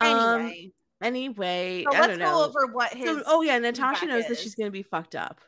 [0.00, 3.08] Anyway, Um, anyway, so let's go over what his.
[3.08, 5.40] So, oh yeah, Natasha knows that she's gonna be fucked up.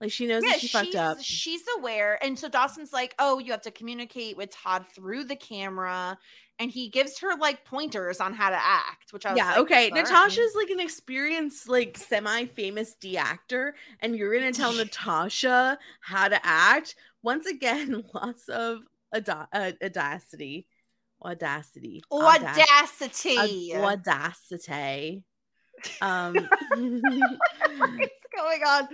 [0.00, 1.18] Like she knows yeah, that she fucked up.
[1.20, 2.22] she's aware.
[2.22, 6.16] And so Dawson's like, oh, you have to communicate with Todd through the camera.
[6.60, 9.50] And he gives her like pointers on how to act, which I was like, Yeah,
[9.52, 9.90] like, okay.
[9.90, 15.78] "All right." Natasha's like an experienced, like semi-famous D actor, and you're gonna tell Natasha
[16.00, 16.96] how to act.
[17.22, 18.80] Once again, lots of
[19.12, 20.66] uh, audacity
[21.24, 23.74] audacity, Audacity.
[23.74, 25.24] audacity.
[26.00, 26.48] Um,
[28.38, 28.88] What's going on?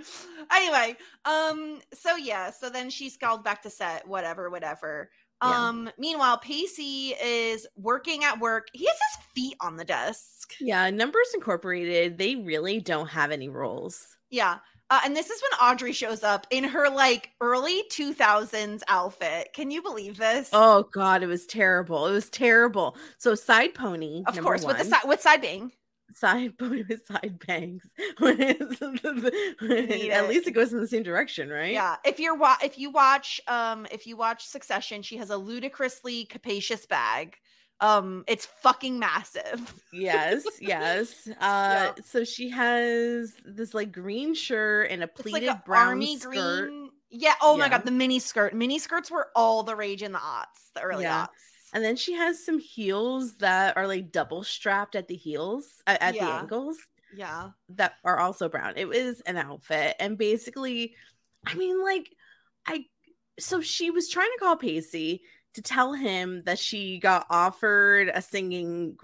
[0.51, 5.09] Anyway, um, so yeah, so then she's called back to set, whatever, whatever.
[5.43, 5.67] Yeah.
[5.67, 8.67] Um, meanwhile, Pacey is working at work.
[8.73, 10.53] He has his feet on the desk.
[10.59, 12.17] yeah, Numbers Incorporated.
[12.17, 14.07] They really don't have any rules.
[14.29, 14.57] Yeah.
[14.91, 19.49] Uh, and this is when Audrey shows up in her like early 2000s outfit.
[19.53, 20.49] Can you believe this?
[20.53, 22.05] Oh God, it was terrible.
[22.05, 22.95] It was terrible.
[23.17, 25.71] So side pony, of course, with the side with side bang.
[26.13, 27.83] Side with side bangs.
[28.21, 31.71] It's- At least it goes in the same direction, right?
[31.73, 31.95] Yeah.
[32.05, 36.25] If you're wa- if you watch um if you watch Succession, she has a ludicrously
[36.25, 37.35] capacious bag.
[37.81, 39.73] Um, it's fucking massive.
[39.91, 41.27] Yes, yes.
[41.41, 45.87] Uh so she has this like green shirt and a It's pleated like a brown
[45.87, 46.69] army skirt.
[46.69, 46.89] green.
[47.09, 47.33] Yeah.
[47.41, 48.53] Oh my god, the mini skirt.
[48.53, 51.25] Mini skirts were all the rage in the aughts, the early Yeah.
[51.25, 51.29] aughts.
[51.73, 56.01] And then she has some heels that are like double strapped at the heels at,
[56.01, 56.77] at the ankles
[57.13, 57.49] Yeah.
[57.69, 58.73] that are also brown.
[58.77, 59.95] It was an outfit.
[59.99, 60.95] And basically,
[61.45, 62.09] I mean, like,
[62.65, 62.85] I
[63.39, 65.21] so she was trying to call Pacey
[65.55, 68.97] to tell him that she got offered a singing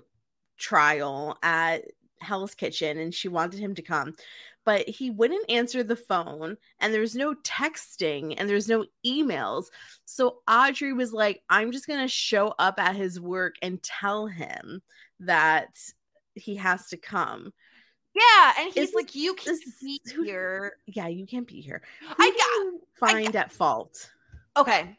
[0.58, 1.84] trial at
[2.22, 4.14] Hell's Kitchen and she wanted him to come.
[4.64, 9.66] But he wouldn't answer the phone, and there's no texting and there's no emails.
[10.06, 14.28] So Audrey was like, I'm just going to show up at his work and tell
[14.28, 14.82] him
[15.22, 15.70] that
[16.36, 17.52] he has to come.
[18.14, 18.54] Yeah.
[18.60, 20.74] And he's Is like, you can this- be here.
[20.86, 21.82] Yeah, you can't be here.
[22.02, 24.12] Who I got you I find at fault.
[24.56, 24.98] okay.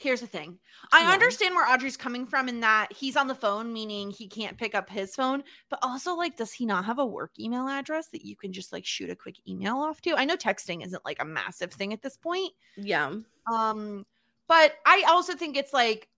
[0.00, 0.58] Here's the thing.
[0.92, 1.12] I Yeah.
[1.12, 4.74] understand where Audrey's coming from in that he's on the phone, meaning he can't pick
[4.74, 5.44] up his phone.
[5.68, 8.72] But also, like, does he not have a work email address that you can just
[8.72, 10.14] like shoot a quick email off to?
[10.16, 12.54] I know texting isn't like a massive thing at this point.
[12.76, 13.20] Yeah.
[13.52, 14.06] Um,
[14.48, 16.09] but I also think it's like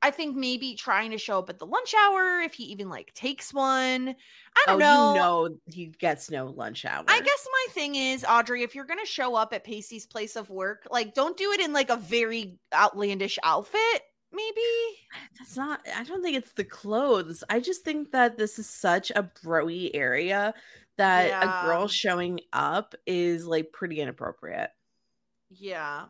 [0.00, 3.12] I think maybe trying to show up at the lunch hour if he even like
[3.14, 4.10] takes one.
[4.56, 5.12] I Oh, don't know.
[5.14, 7.04] you know he gets no lunch hour.
[7.08, 10.50] I guess my thing is, Audrey, if you're gonna show up at Pacey's place of
[10.50, 14.60] work, like don't do it in like a very outlandish outfit, maybe.
[15.38, 17.42] that's not I don't think it's the clothes.
[17.50, 20.54] I just think that this is such a broy area
[20.96, 24.70] that a girl showing up is like pretty inappropriate.
[25.50, 26.06] Yeah.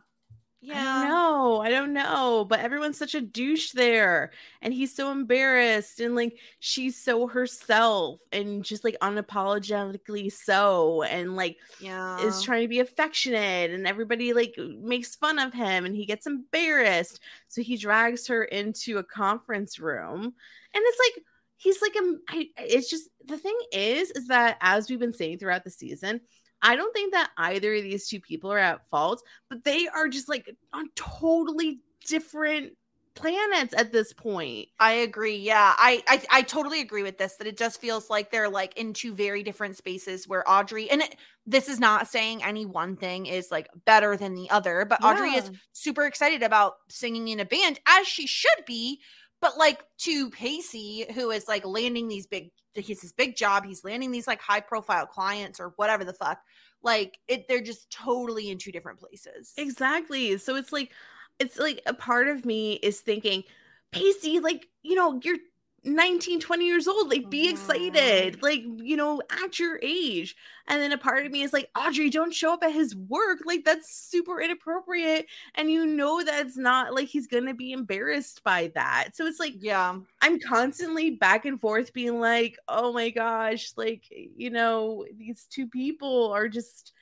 [0.61, 1.05] Yeah.
[1.07, 2.45] No, I don't know.
[2.47, 4.31] But everyone's such a douche there.
[4.61, 6.01] And he's so embarrassed.
[6.01, 11.03] And like she's so herself and just like unapologetically so.
[11.03, 12.19] And like Yeah.
[12.25, 13.71] is trying to be affectionate.
[13.71, 15.85] And everybody like makes fun of him.
[15.85, 17.21] And he gets embarrassed.
[17.47, 20.23] So he drags her into a conference room.
[20.23, 20.33] And
[20.75, 21.23] it's like,
[21.55, 21.93] he's like,
[22.29, 26.21] I, it's just the thing is, is that as we've been saying throughout the season,
[26.61, 30.07] I don't think that either of these two people are at fault, but they are
[30.07, 32.73] just like on totally different
[33.15, 34.69] planets at this point.
[34.79, 35.35] I agree.
[35.35, 37.35] Yeah, I, I I totally agree with this.
[37.35, 40.27] That it just feels like they're like in two very different spaces.
[40.27, 44.35] Where Audrey and it, this is not saying any one thing is like better than
[44.35, 48.65] the other, but Audrey is super excited about singing in a band as she should
[48.65, 49.01] be.
[49.41, 53.65] But like to Pacey, who is like landing these big, he's his big job.
[53.65, 56.39] He's landing these like high profile clients or whatever the fuck.
[56.83, 59.53] Like it, they're just totally in two different places.
[59.57, 60.37] Exactly.
[60.37, 60.91] So it's like
[61.39, 63.43] it's like a part of me is thinking,
[63.91, 65.37] Pacey, like, you know, you're
[65.83, 67.09] 19, 20 years old.
[67.09, 68.41] Like, be excited.
[68.41, 70.35] Like, you know, at your age.
[70.67, 73.39] And then a part of me is like, Audrey, don't show up at his work.
[73.45, 75.25] Like, that's super inappropriate.
[75.55, 79.15] And you know that's not like he's gonna be embarrassed by that.
[79.15, 79.97] So it's like Yeah.
[80.21, 85.67] I'm constantly back and forth being like, oh my gosh, like, you know, these two
[85.67, 86.93] people are just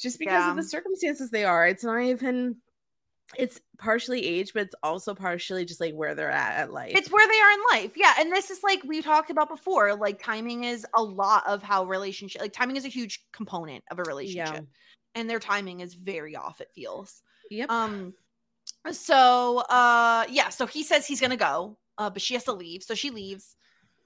[0.00, 1.66] just because of the circumstances they are.
[1.66, 2.56] It's not even
[3.36, 6.92] it's partially age, but it's also partially just like where they're at at life.
[6.94, 7.92] It's where they are in life.
[7.96, 8.14] Yeah.
[8.18, 9.94] And this is like we talked about before.
[9.94, 13.98] Like timing is a lot of how relationship like timing is a huge component of
[13.98, 14.66] a relationship.
[15.14, 17.22] And their timing is very off, it feels.
[17.50, 17.70] yep.
[17.70, 18.14] Um
[18.92, 22.82] so uh yeah, so he says he's gonna go, uh, but she has to leave.
[22.82, 23.56] So she leaves.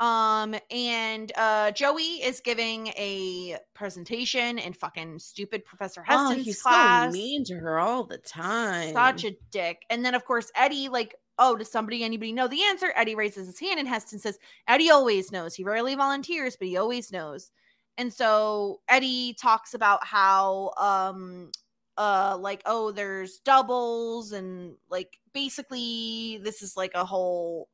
[0.01, 6.62] Um and uh Joey is giving a presentation in fucking stupid Professor oh, Hetson's he's
[6.62, 7.12] class.
[7.12, 8.92] so mean to her all the time.
[8.92, 9.84] Such a dick.
[9.90, 12.92] And then of course Eddie like, oh, does somebody anybody know the answer?
[12.97, 15.55] Eddie raises his hand and Heston says, Eddie always knows.
[15.55, 17.51] He rarely volunteers, but he always knows.
[17.97, 21.53] And so Eddie talks about how um
[21.97, 27.68] uh like oh there's doubles and like basically this is like a whole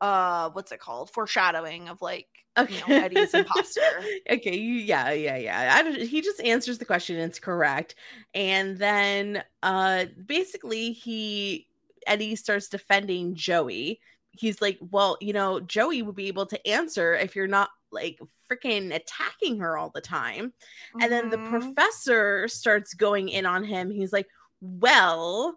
[0.00, 2.28] uh what's it called foreshadowing of like
[2.66, 3.80] you know Eddie's imposter.
[4.30, 5.74] okay, yeah, yeah, yeah.
[5.74, 7.16] I don't, he just answers the question.
[7.16, 7.94] It's correct,
[8.34, 11.66] and then uh, basically he
[12.06, 14.00] Eddie starts defending Joey.
[14.32, 18.18] He's like, Well, you know, Joey would be able to answer if you're not like
[18.50, 20.52] freaking attacking her all the time.
[21.00, 21.48] And then the Mhm.
[21.48, 23.90] professor starts going in on him.
[23.90, 24.26] He's like,
[24.60, 25.56] Well,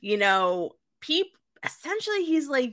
[0.00, 1.28] you know, peep
[1.64, 2.72] essentially, he's like,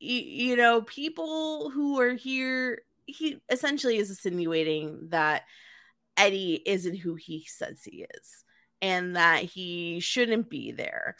[0.00, 5.44] y- you know, people who are here, he essentially is insinuating that
[6.16, 8.44] Eddie isn't who he says he is
[8.82, 11.16] and that he shouldn't be there.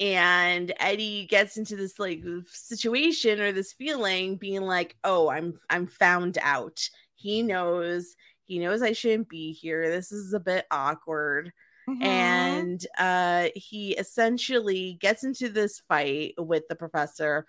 [0.00, 5.86] And Eddie gets into this like situation or this feeling being like, "Oh, I'm I'm
[5.86, 6.88] found out.
[7.14, 8.16] He knows.
[8.46, 9.90] He knows I shouldn't be here.
[9.90, 11.52] This is a bit awkward."
[11.86, 12.00] Mhm.
[12.04, 17.46] and uh he essentially gets into this fight with the professor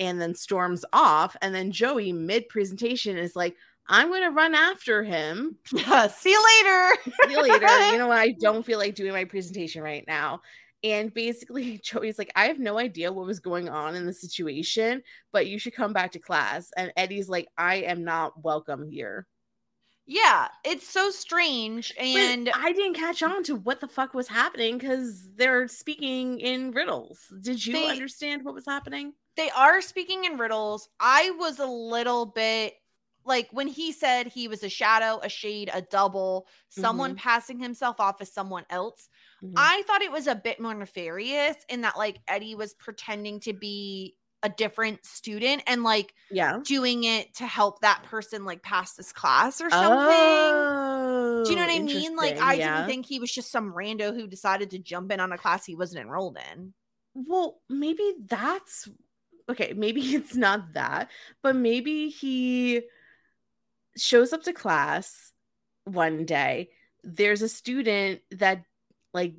[0.00, 3.56] and then storms off and then joey mid presentation is like
[3.88, 5.56] i'm gonna run after him.
[5.66, 6.96] See you later.
[7.26, 7.66] see you later.
[7.92, 8.18] You know what?
[8.18, 10.42] I don't feel like doing my presentation right now.
[10.84, 15.02] And basically joey's like i have no idea what was going on in the situation
[15.32, 16.70] but you should come back to class.
[16.76, 19.26] And eddie's like i am not welcome here
[20.10, 21.92] Yeah, it's so strange.
[21.94, 26.40] But And I didn't catch on to what the fuck was happening because they're speaking
[26.40, 27.30] in riddles.
[27.42, 29.12] Did you They- understand what was happening?
[29.36, 30.88] they are speaking in riddles.
[30.98, 32.74] I was a little bit
[33.24, 38.00] like when he said he was a shadow, a shade, a double, someone passing himself
[38.00, 39.10] off as someone else.
[39.44, 39.52] Mhm.
[39.56, 43.52] I thought it was a bit more nefarious in that like Eddie was pretending to
[43.52, 46.60] be a different student and like yeah.
[46.64, 49.88] doing it to help that person like pass this class or something.
[49.90, 52.16] Oh, Do you know oh, what I mean?
[52.16, 52.76] Like I yeah.
[52.76, 55.64] didn't think he was just some rando who decided to jump in on a class
[55.64, 56.72] he wasn't enrolled in.
[57.14, 58.88] Well, maybe that's
[59.48, 59.72] okay.
[59.76, 61.10] Maybe it's not that,
[61.42, 62.82] but maybe he
[63.96, 65.32] shows up to class
[65.84, 66.70] one day.
[67.02, 68.62] There's a student that
[69.12, 69.34] like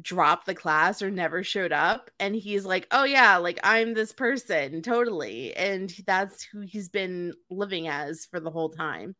[0.00, 4.12] dropped the class or never showed up, and he's like, "Oh yeah, like I'm this
[4.12, 9.16] person, totally," and that's who he's been living as for the whole time.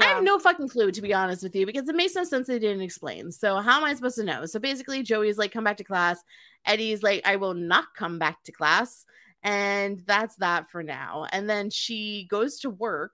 [0.00, 2.46] I have no fucking clue, to be honest with you, because it makes no sense
[2.46, 3.30] they didn't explain.
[3.30, 4.46] So how am I supposed to know?
[4.46, 6.22] So basically, Joey's like, "Come back to class."
[6.64, 9.04] Eddie's like, "I will not come back to class,"
[9.42, 11.26] and that's that for now.
[11.30, 13.12] And then she goes to work.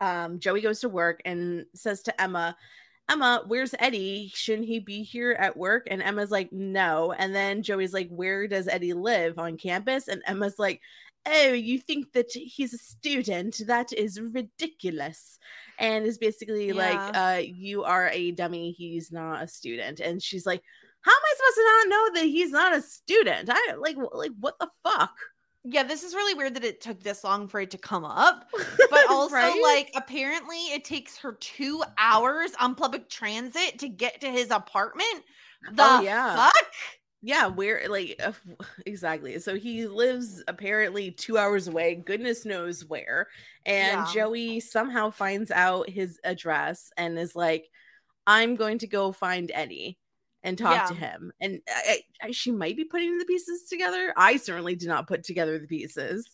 [0.00, 2.56] Um, Joey goes to work and says to Emma,
[3.10, 4.30] Emma, where's Eddie?
[4.32, 5.88] Shouldn't he be here at work?
[5.90, 7.12] And Emma's like, no.
[7.12, 10.06] And then Joey's like, where does Eddie live on campus?
[10.06, 10.80] And Emma's like,
[11.26, 13.62] oh, you think that he's a student?
[13.66, 15.38] That is ridiculous.
[15.78, 18.70] And is basically like, uh, you are a dummy.
[18.70, 19.98] He's not a student.
[19.98, 20.62] And she's like,
[21.02, 23.50] how am I supposed to not know that he's not a student?
[23.52, 25.16] I like, like, what the fuck?
[25.64, 28.48] Yeah, this is really weird that it took this long for it to come up.
[28.90, 29.60] But also, Right?
[29.62, 35.24] like, apparently it takes her two hours on public transit to get to his apartment.
[35.62, 36.34] The Oh, yeah.
[36.36, 36.66] fuck?
[37.22, 38.32] Yeah, where like uh,
[38.86, 39.38] exactly.
[39.40, 43.28] So he lives apparently 2 hours away, goodness knows where.
[43.66, 44.04] And Yeah.
[44.06, 47.68] Joey somehow finds out his address and is like
[48.26, 49.98] I'm going to go find Eddie
[50.42, 51.32] and talk to him.
[51.40, 54.12] And I, I, she might be putting the pieces together.
[54.16, 56.28] I certainly did not put together the pieces.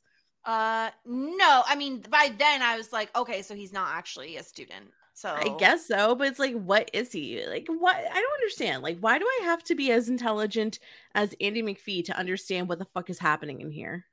[0.45, 1.63] Uh, no.
[1.67, 4.87] I mean, by then I was like, okay, so he's not actually a student.
[5.15, 7.43] So I guess so, but it's like, what is he?
[7.47, 7.97] Like, what?
[7.97, 8.83] I don't understand.
[8.83, 10.79] Like, why do I have to be as intelligent
[11.15, 14.05] as Andie McPhee to understand what the fuck is happening in here?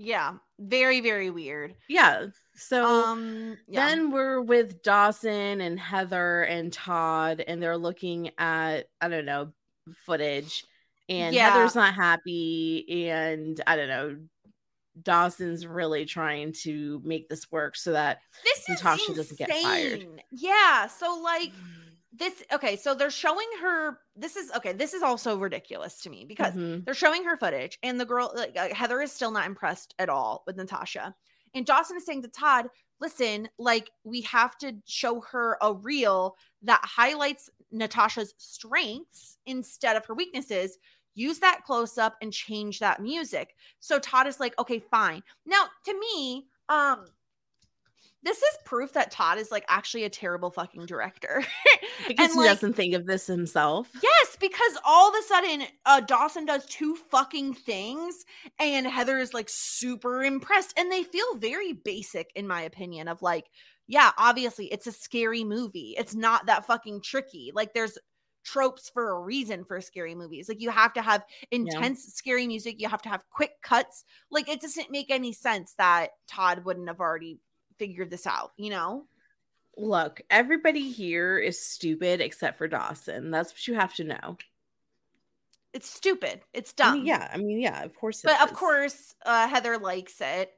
[0.00, 1.74] Yeah, very very weird.
[1.88, 2.26] Yeah.
[2.54, 3.86] So um, yeah.
[3.86, 9.52] then we're with Dawson and Heather and Todd, and they're looking at, I don't know,
[10.06, 10.64] footage.
[11.08, 11.50] And Yeah.
[11.50, 13.10] Heather's not happy.
[13.10, 14.16] And I don't know,
[15.02, 20.06] Dawson's really trying to make this work so that this is Natasha doesn't get fired.
[20.30, 20.86] Yeah.
[20.86, 21.52] So like
[22.20, 22.44] this.
[22.52, 22.76] Okay.
[22.76, 23.98] So they're showing her.
[24.14, 24.72] This is okay.
[24.72, 26.84] This is also ridiculous to me because Mhm.
[26.84, 30.08] they're showing her footage, and the girl, like uh, Heather, is still not impressed at
[30.08, 31.16] all with Natasha.
[31.54, 32.68] And Dawson is saying to Todd,
[33.00, 40.06] "Listen, like we have to show her a reel that highlights Natasha's strengths instead of
[40.06, 40.78] her weaknesses."
[41.14, 43.56] Use that close up and change that music.
[43.80, 45.24] So Todd is like, okay, fine.
[45.44, 47.04] Now, to me, um,
[48.22, 51.42] this is proof that Todd is like actually a terrible fucking director.
[52.08, 53.88] because And, he like- doesn't think of this himself.
[54.02, 58.24] yes, because all of a sudden, uh, Dawson does two fucking things,
[58.58, 63.08] and Heather is like super impressed, and they feel very basic, in my opinion.
[63.08, 63.46] Of like,
[63.86, 65.94] yeah, obviously, it's a scary movie.
[65.98, 67.52] It's not that fucking tricky.
[67.54, 67.98] Like, there's
[68.44, 70.48] tropes for a reason for scary movies.
[70.48, 72.80] Like, you have to have intense scary music.
[72.80, 74.04] You have to have quick cuts.
[74.30, 77.38] Like, it doesn't make any sense that Todd wouldn't have already
[77.80, 78.52] figured this out.
[78.58, 79.06] You know?
[79.76, 83.30] Look, everybody here is stupid except for Dawson.
[83.30, 84.36] That's what you have to know.
[85.72, 86.40] It's stupid.
[86.52, 86.94] It's I dumb.
[86.98, 88.20] mean, yeah, I mean, yeah, of course.
[88.20, 88.56] it But of is.
[88.56, 90.52] course, uh, Heather likes it.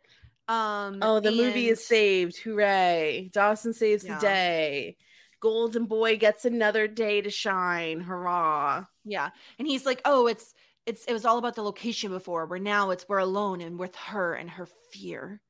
[0.48, 2.36] Um, Oh, the movie is saved.
[2.38, 3.30] Hooray.
[3.32, 4.14] Dawson saves Yeah.
[4.16, 4.96] the day.
[5.40, 8.00] Golden Boy gets another day to shine.
[8.00, 8.86] Hurrah.
[9.04, 10.54] Yeah, and he's like, "Oh, it's
[10.86, 12.46] it's it was all about the location before.
[12.46, 15.40] Where now it's we're alone and with her and her fear."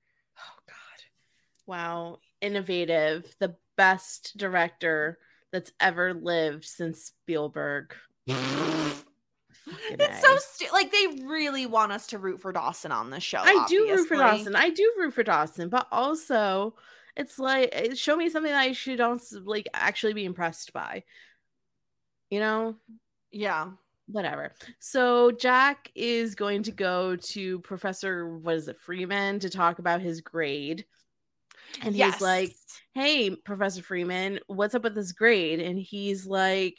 [1.66, 2.18] Wow.
[2.40, 3.34] Innovative.
[3.38, 5.18] The best director
[5.52, 7.94] that's ever lived since Spielberg.
[9.90, 13.38] It's so stu- like they really want us to root for Dawson on the show.
[13.38, 14.16] I do root for.
[14.16, 14.56] Dawson.
[14.56, 16.74] I do root for Dawson, but also
[17.16, 21.04] it's like eh, show me something that I should also like actually be impressed by.
[22.30, 22.76] You know,
[23.30, 23.70] Yeah,
[24.06, 24.52] whatever.
[24.78, 30.00] So Jack is going to go to Professor what is it Freeman to talk about
[30.00, 30.86] his grade.
[31.80, 32.56] And he's like,
[32.94, 36.78] "Hey, Professor Freeman, what's up with this grade?" And he's like,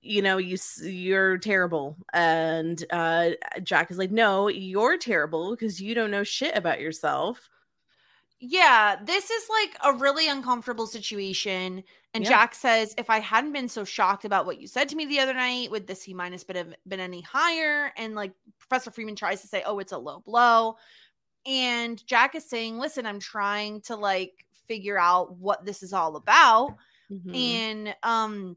[0.00, 3.30] "You know, you you're terrible." And uh
[3.62, 7.48] Jack is like, "No, you're terrible because you don't know shit about yourself."
[8.40, 11.82] Yeah, this is like a really uncomfortable situation.
[12.14, 12.28] And Yeah.
[12.28, 15.18] Jack says, if I hadn't been so shocked about what you said to me the
[15.18, 17.92] other night, would the C minus been have been any higher?
[17.96, 20.76] And like Professor Freeman tries to say, oh, it's a low blow.
[21.48, 26.16] And Jack is saying, listen, I'm trying to like figure out what this is all
[26.16, 26.76] about.
[27.10, 27.34] Mhm.
[27.34, 28.56] And um,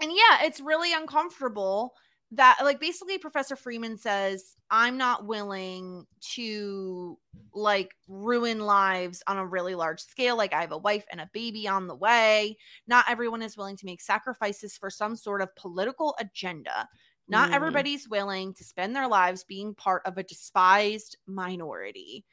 [0.00, 1.94] and yeah, it's really uncomfortable
[2.32, 7.16] that like basically Professor Freeman says, I'm not willing to
[7.54, 10.36] like ruin lives on a really large scale.
[10.36, 12.56] Like I have a wife and a baby on the way.
[12.88, 16.88] Not everyone is willing to make sacrifices for some sort of political agenda.
[17.28, 17.54] Not Mm.
[17.54, 22.24] everybody's willing to spend their lives being part of a despised minority.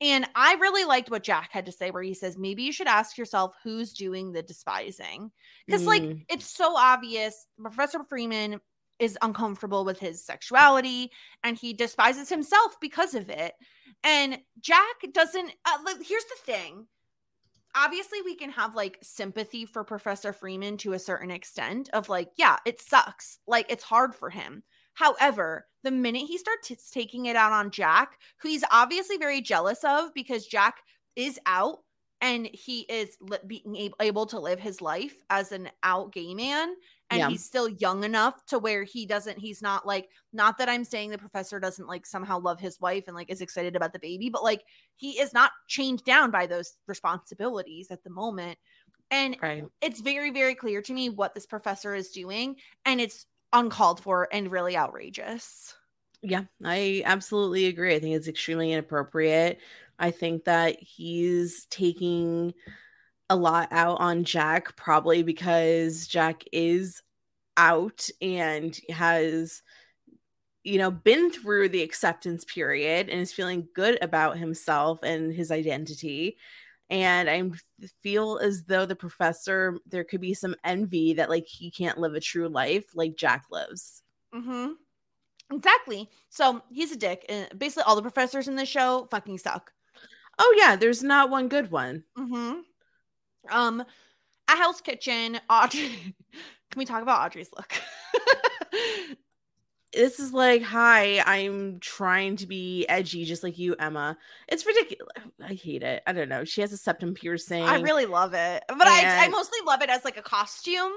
[0.00, 2.88] And I really liked what Jack had to say, where he says, maybe you should
[2.88, 5.30] ask yourself who's doing the despising.
[5.66, 6.24] Because, like, Mm.
[6.28, 8.60] it's so obvious Professor Freeman
[8.98, 11.10] is uncomfortable with his sexuality
[11.44, 13.54] and he despises himself because of it.
[14.04, 16.86] And Jack doesn't, uh, like, here's the thing.
[17.74, 22.30] Obviously, we can have like sympathy for Professor Freeman to a certain extent of like,
[22.36, 23.38] yeah, it sucks.
[23.46, 24.62] Like, it's hard for him.
[24.94, 29.82] However, the minute he starts taking it out on Jack, who he's obviously very jealous
[29.84, 30.76] of because Jack
[31.16, 31.78] is out
[32.20, 36.34] and he is li- being able, able to live his life as an out gay
[36.34, 36.74] man
[37.12, 37.28] and Yeah.
[37.28, 41.10] he's still young enough to where he doesn't he's not like not that i'm saying
[41.10, 44.30] the professor doesn't like somehow love his wife and like is excited about the baby
[44.30, 44.62] but like
[44.96, 48.58] he is not chained down by those responsibilities at the moment
[49.10, 49.64] and right.
[49.80, 54.28] it's very very clear to me what this professor is doing and it's uncalled for
[54.32, 55.74] and really outrageous
[56.22, 57.94] Yeah, I absolutely agree.
[57.94, 59.58] I think it's extremely inappropriate.
[59.98, 62.54] I think that he's taking
[63.32, 67.02] a lot out on Jack, probably because Jack is
[67.56, 69.62] out and has,
[70.64, 75.50] you know, been through the acceptance period and is feeling good about himself and his
[75.50, 76.36] identity.
[76.90, 77.50] And I
[78.02, 82.12] feel as though the professor, there could be some envy that like he can't live
[82.12, 84.02] a true life like Jack lives.
[84.34, 84.72] mm-hmm
[85.52, 89.70] exactly so he's a dick and basically all the professors in this show fucking suck
[90.38, 92.04] Oh yeah, there's not one good one.
[92.18, 92.60] Mm-hmm.
[93.50, 93.84] Um,
[94.48, 95.88] a Hell's Kitchen, Audrey.
[96.70, 97.74] Can we talk about Audrey's look?
[99.92, 104.16] This is like, hi, I'm trying to be edgy, just like you, Emma.
[104.48, 105.12] It's ridiculous.
[105.42, 106.02] I hate it.
[106.06, 106.44] I don't know.
[106.44, 107.62] She has a septum piercing.
[107.62, 110.92] I really love it, but I I mostly love it as like a costume.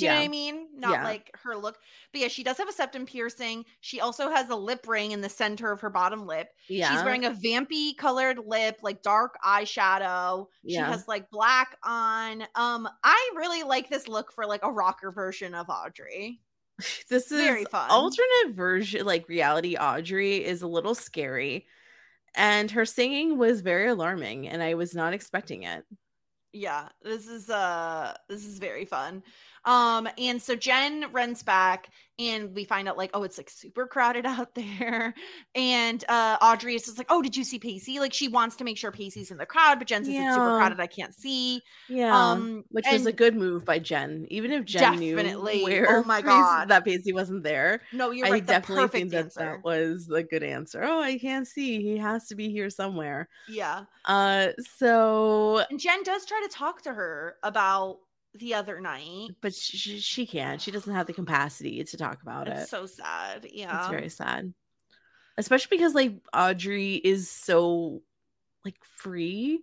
[0.00, 0.66] Do you know what I mean?
[0.74, 1.04] Not Yeah.
[1.04, 1.78] like her look.
[2.12, 3.64] But yeah, she does have a septum piercing.
[3.80, 6.48] She also has a lip ring in the center of her bottom lip.
[6.68, 6.92] yeah.
[6.94, 10.46] She's wearing a vampy colored lip, like dark eyeshadow.
[10.62, 10.86] Yeah.
[10.86, 12.42] She has like black on.
[12.54, 16.40] Um, I really like this look for like a rocker version of Audrey.
[17.08, 17.90] this is very fun.
[17.90, 21.66] alternate version, like reality Audrey is a little scary.
[22.34, 25.84] And her singing was very alarming, and I was not expecting it.
[26.52, 29.22] yeah this is uh this is very fun
[29.64, 33.86] um and so jen runs back and we find out like oh it's like super
[33.86, 35.14] crowded out there
[35.54, 38.64] and uh audrey is just like oh did you see pacey like she wants to
[38.64, 41.62] make sure pacey's in the crowd but jen says it's super crowded i can't see
[41.88, 42.42] Yeah.
[42.42, 44.26] um which was a good move by Jen.
[44.30, 44.98] Even if Jen Definitely.
[44.98, 46.68] knew where Oh my God.
[46.68, 49.64] that Pacey wasn't there, no you're I right the definitely perfect think that answer that
[49.64, 50.82] was a good answer.
[50.84, 51.82] Oh, I can't see.
[51.82, 53.28] He has to be here somewhere.
[53.46, 54.48] yeah Uh,
[54.78, 57.98] so, and jen does try to talk to her about
[58.34, 60.60] the other night but she, she can't.
[60.60, 62.68] She doesn't have the capacity to talk about it's it.
[62.68, 64.54] so sad yeah It's very sad,
[65.36, 68.02] especially because like Audrey is so
[68.64, 69.60] like free.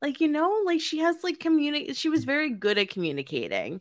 [0.00, 1.96] Like you know, like she has like communicate.
[1.96, 3.80] She was very good at communicating.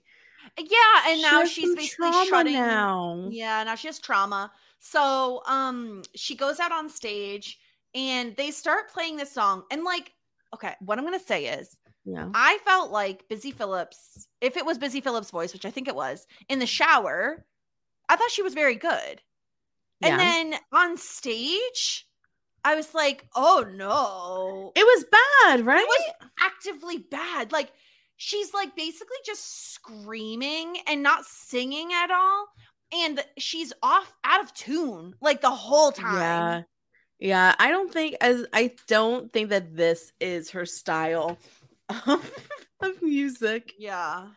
[0.58, 0.78] Yeah,
[1.08, 3.28] and She now she's basically shutting now.
[3.32, 4.52] Yeah, now she has trauma.
[4.80, 7.60] So um she goes out on stage
[7.96, 9.64] and they start playing this song.
[9.72, 10.14] And like,
[10.54, 11.76] okay, what I'm gonna say is
[12.06, 12.30] Yeah.
[12.34, 15.96] I felt like Busy Phillips, if it was Busy Phillips' voice, which I think it
[15.96, 17.46] was, in the shower,
[18.10, 19.22] I thought she was very good.
[20.04, 22.08] And then on stage,
[22.66, 24.72] I was like, oh no.
[24.76, 25.80] It was bad, right?
[25.80, 27.52] It was actively bad.
[27.52, 27.72] Like
[28.18, 32.48] she's like basically just screaming and not singing at all.
[32.94, 36.16] And she's off out of tune like the whole time.
[36.16, 36.62] Yeah.
[37.20, 41.38] Yeah, I don't think as I don't think that this is her style
[42.08, 42.32] of,
[42.82, 44.28] of music, Yeah.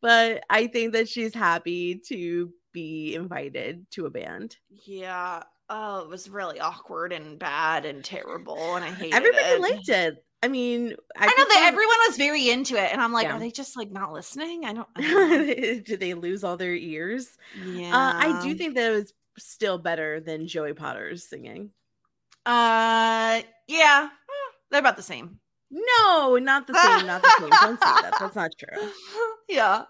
[0.00, 4.56] but I think that she's happy to be invited to a band.
[4.70, 5.42] Yeah.
[5.68, 8.76] Oh, it was really awkward and bad and terrible.
[8.76, 9.60] And I hated Everybody it.
[9.60, 10.24] liked it.
[10.44, 12.92] I mean, I, know that everyone was very into it.
[12.92, 13.36] And I'm like, Yeah.
[13.36, 14.64] are they just like not listening?
[14.64, 15.46] I don't, I don't.
[15.84, 17.28] Did they lose all their ears?
[17.64, 17.94] Yeah.
[17.96, 21.70] Uh, I do think that it was still better than Joey Potter's singing.
[22.44, 24.08] Uh, yeah.
[24.70, 25.38] They're about the same.
[25.72, 27.06] No, not the same.
[27.06, 27.48] Not the same.
[27.48, 28.14] Don't say that.
[28.20, 28.90] That's not true.
[29.48, 29.84] yeah.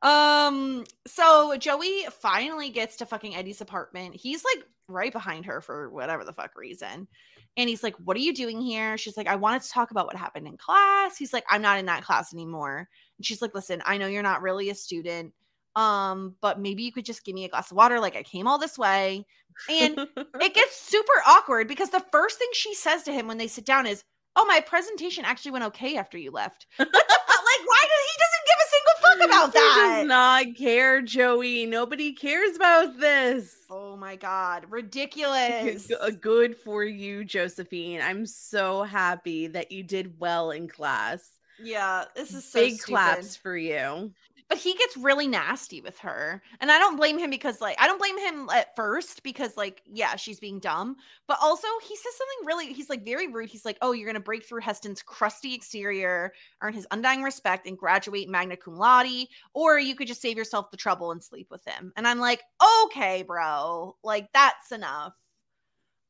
[0.00, 4.14] Um, so Joey finally gets to fucking Eddie's apartment.
[4.14, 7.08] He's like right behind her for whatever the fuck reason.
[7.56, 8.96] And he's like, What are you doing here?
[8.96, 11.16] She's like, I wanted to talk about what happened in class.
[11.16, 12.88] He's like, I'm not in that class anymore.
[13.18, 15.32] And she's like, Listen, I know you're not really a student.
[15.74, 17.98] Um, but maybe you could just give me a glass of water.
[17.98, 19.26] Like I came all this way.
[19.68, 19.98] And
[20.40, 23.66] it gets super awkward because the first thing she says to him when they sit
[23.66, 24.04] down is,
[24.36, 27.42] "Oh, my presentation actually went okay after you left." What the fuck?
[27.46, 29.96] Like, why does he doesn't give a single fuck about that?
[29.96, 31.64] He does not care, Joey.
[31.66, 33.54] Nobody cares about this.
[33.70, 35.90] oh my god, ridiculous!
[35.90, 38.00] Uh, Good for you, Josephine.
[38.02, 41.30] I'm so happy that you did well in class.
[41.62, 42.86] yeah, this is so Big stupid.
[42.92, 44.12] claps for you.
[44.48, 47.88] But he gets really nasty with her, and I don't blame him because, like, I
[47.88, 50.96] don't blame him at first because, like, yeah, she's being dumb.
[51.26, 52.72] But also, he says something really.
[52.72, 53.50] He's like very rude.
[53.50, 56.32] He's like, "Oh, you're gonna break through Hetson's crusty exterior,
[56.62, 60.70] earn his undying respect, and graduate magna cum laude, or you could just save yourself
[60.70, 62.42] the trouble and sleep with him." And I'm like,
[62.84, 65.14] "Okay, bro, like that's enough."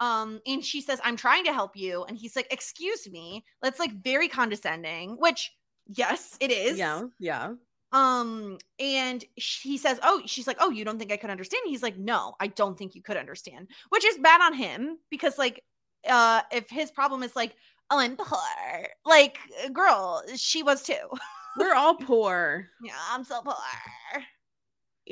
[0.01, 3.78] Um, and she says, "I'm trying to help you," and he's like, "Excuse me." That's
[3.80, 5.53] like very condescending, which.
[5.89, 6.78] Yes, it is.
[6.78, 7.55] Yeah, yeah.
[7.93, 11.62] Um, and sh- he says, Oh, she's like, Oh, you don't think I could understand?
[11.66, 15.39] He's like, No, I don't think you could understand, which is bad on him because,
[15.39, 15.62] like,
[16.09, 17.55] uh, if his problem is like,
[17.91, 19.39] Oh, I'm poor, like,
[19.72, 20.95] girl, she was too.
[21.59, 22.68] We're all poor.
[22.82, 23.55] yeah, I'm so poor.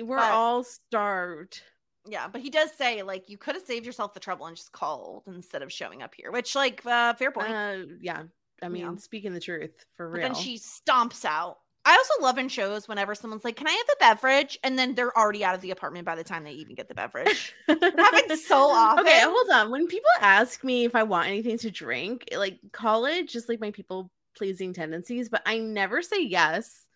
[0.02, 1.62] We're But- all starved.
[2.06, 4.72] Yeah, but he does say, like, you could have saved yourself the trouble and just
[4.72, 7.48] called instead of showing up here, which, like, uh, fair point.
[7.48, 8.24] Uh, yeah.
[8.62, 8.94] I mean, Yeah.
[8.96, 10.28] speaking the truth, for but real.
[10.28, 11.58] then she stomps out.
[11.86, 14.58] I also love in shows whenever someone's like, Can I have the beverage?
[14.62, 16.94] And then they're already out of the apartment by the time they even get the
[16.94, 17.54] beverage.
[17.66, 19.06] happens so often.
[19.06, 19.70] Okay, hold on.
[19.70, 23.70] When people ask me if I want anything to drink, like college, just like my
[23.70, 26.86] people pleasing tendencies, but I never say yes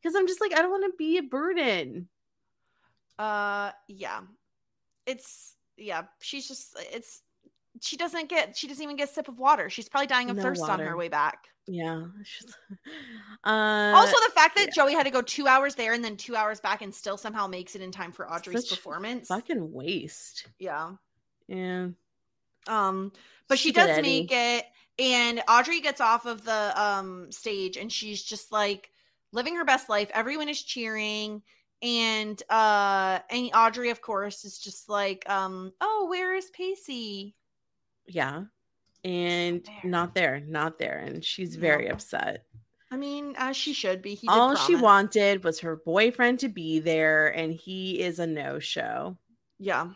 [0.00, 2.08] because I'm just like, I don't want to be a burden.
[3.18, 4.20] Uh yeah.
[5.06, 7.22] It's yeah, she's just it's
[7.80, 9.68] she doesn't get she doesn't even get a sip of water.
[9.68, 11.48] She's probably dying of No thirst on her way back.
[11.66, 12.04] Yeah.
[13.44, 14.72] uh, also the fact that yeah.
[14.74, 17.46] Joey had to go 2 hours there and then 2 hours back and still somehow
[17.46, 19.28] makes it in time for Audrey's such performance.
[19.28, 20.48] fucking waste.
[20.58, 20.92] Yeah.
[21.46, 21.88] Yeah.
[22.66, 23.12] Um
[23.48, 24.64] but she Stupid does make it
[24.98, 28.90] and Audrey gets off of the um stage and she's just like
[29.32, 30.10] living her best life.
[30.12, 31.42] Everyone is cheering
[31.80, 37.36] and uh and Audrey of course is just like um oh where is Pacey?
[38.06, 38.44] Yeah.
[39.04, 39.90] And there.
[39.90, 40.98] not there, not there.
[40.98, 41.94] And she's very No.
[41.94, 42.44] upset.
[42.90, 44.14] I mean, as she should be.
[44.14, 48.58] He All she wanted was her boyfriend to be there, and he is a no
[48.58, 49.16] show.
[49.58, 49.90] Yeah.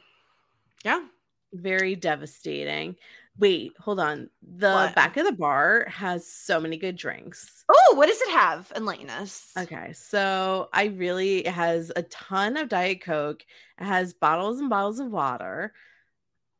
[0.84, 1.04] Yeah.
[1.52, 2.96] very devastating.
[3.38, 4.28] Wait, hold on.
[4.42, 4.94] The What?
[4.94, 7.64] back of the bar has so many good drinks.
[7.68, 8.70] Oh, what does it have?
[8.74, 9.52] Enlighten us.
[9.59, 13.44] Okay, so I really it has a ton of Diet Coke.
[13.80, 15.72] It has bottles and bottles of water.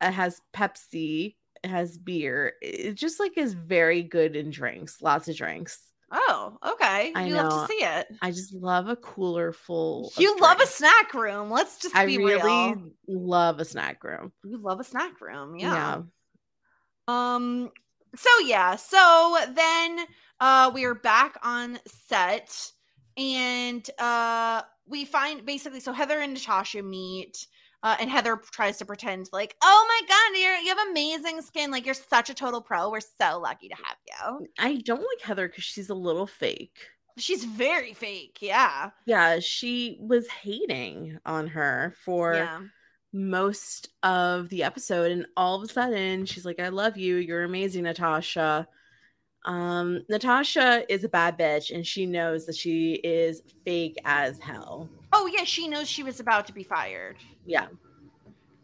[0.01, 1.35] It has Pepsi.
[1.63, 2.53] Has beer.
[2.61, 5.01] It just like is very good in drinks.
[5.01, 5.79] Lots of drinks.
[6.11, 7.11] Oh, okay.
[7.13, 8.07] I you love to see it.
[8.21, 10.11] I just love a cooler full.
[10.17, 11.51] You love a snack room.
[11.51, 12.91] Let's just I be really real.
[13.07, 14.31] love a snack room.
[14.43, 15.57] You love a snack room.
[15.57, 15.73] Yeah.
[15.73, 16.01] Yeah.
[17.07, 17.71] Um
[18.15, 20.05] so yeah, so then
[20.39, 22.71] uh we are back on set
[23.17, 27.47] and uh we find basically so Heather and Natasha meet
[27.83, 31.71] uh, and Heather tries to pretend like, "Oh my god, you're you have amazing skin.
[31.71, 32.89] Like you're such a total pro.
[32.89, 36.77] We're so lucky to have you." I don't like Heather because she's a little fake.
[37.17, 38.37] she's very fake.
[38.41, 38.91] Yeah.
[39.05, 42.61] Yeah, she was hating on her for yeah.
[43.13, 47.15] most of the episode and all of a sudden she's like I love you.
[47.17, 48.67] You're amazing, Natasha.
[49.45, 54.89] Um Natasha is a bad bitch and she knows that she is fake as hell.
[55.13, 57.17] Oh yeah, she knows she was about to be fired.
[57.45, 57.67] Yeah.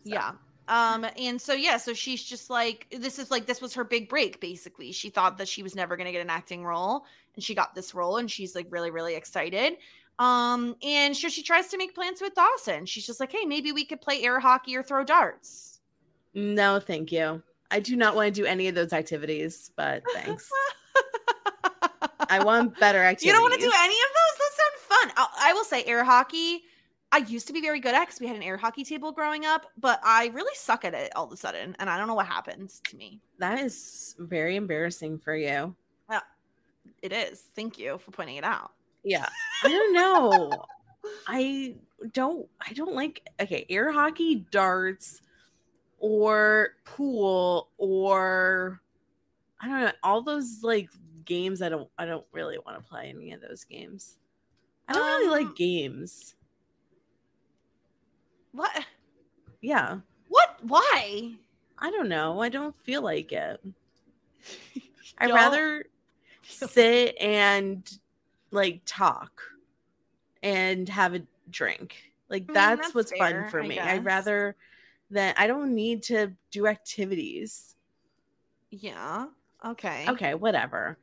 [0.04, 0.34] Yeah.
[0.68, 4.10] Um, and so yeah, so she's just like this is like this was her big
[4.10, 4.92] break, basically.
[4.92, 7.94] She thought that she was never gonna get an acting role, and she got this
[7.94, 9.78] role, and she's like really, really excited.
[10.20, 12.86] Um, and so she tries to make plans with Dawson.
[12.86, 15.80] She's just like, hey, maybe we could play air hockey or throw darts.
[16.34, 17.42] No, thank you.
[17.72, 20.48] I do not want to do any of those activities, but thanks.
[22.30, 23.26] I want better activities.
[23.26, 24.33] You don't want to do any of those?
[25.04, 25.14] Fun.
[25.18, 26.64] I, I will say air hockey.
[27.12, 29.46] I used to be very good at because we had an air hockey table growing
[29.46, 32.16] up, but I really suck at it all of a sudden, and I don't know
[32.16, 33.20] what happens to me.
[33.38, 35.76] That is very embarrassing for you.
[37.04, 37.44] It is.
[37.54, 38.72] Thank you for pointing it out.
[39.04, 39.28] Yeah.
[39.64, 40.52] I don't know.
[41.28, 41.76] I
[42.14, 45.22] don't I don't like okay, air hockey, darts,
[46.00, 48.82] or pool, or
[49.60, 50.90] I don't know, all those like
[51.26, 54.18] games I don't I don't really want to play any of those games.
[54.88, 56.36] I don't really Um, like games.
[58.52, 58.86] What?
[59.62, 60.00] Yeah.
[60.28, 60.58] What?
[60.62, 61.34] Why?
[61.78, 62.42] I don't know.
[62.42, 63.60] I don't feel like it.
[65.18, 65.86] I'd rather
[66.44, 67.90] sit and
[68.52, 69.42] like talk
[70.42, 72.14] and have a drink.
[72.30, 73.80] Like that's, that's what's fun for me.
[73.80, 74.56] I'd rather
[75.12, 77.76] that I don't need to do activities.
[78.70, 79.28] Yeah.
[79.64, 80.06] Okay.
[80.10, 80.98] Okay, whatever.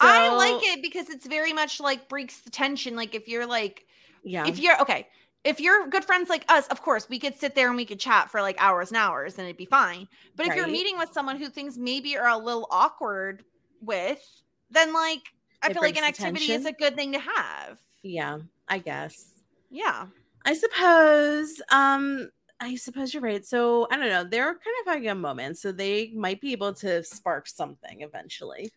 [0.00, 2.96] I like it because it's very much like breaks the tension.
[2.96, 3.86] Like if you're like,
[4.22, 4.46] Yeah.
[4.46, 5.08] if you're okay,
[5.44, 8.00] if you're good friends like us, of course we could sit there and we could
[8.00, 10.08] chat for like hours and hours and it'd be fine.
[10.36, 13.44] But if you're meeting with someone who things maybe are a little awkward
[13.80, 14.20] with,
[14.70, 15.22] then like
[15.62, 17.80] I It feel like an activity is a good thing to have.
[18.02, 19.40] yeah, I guess.
[19.70, 20.06] Yeah.
[20.44, 23.44] I suppose um I suppose you're right.
[23.44, 24.24] So I don't know.
[24.24, 28.72] They're kind of having a moment, so they might be able to spark something eventually.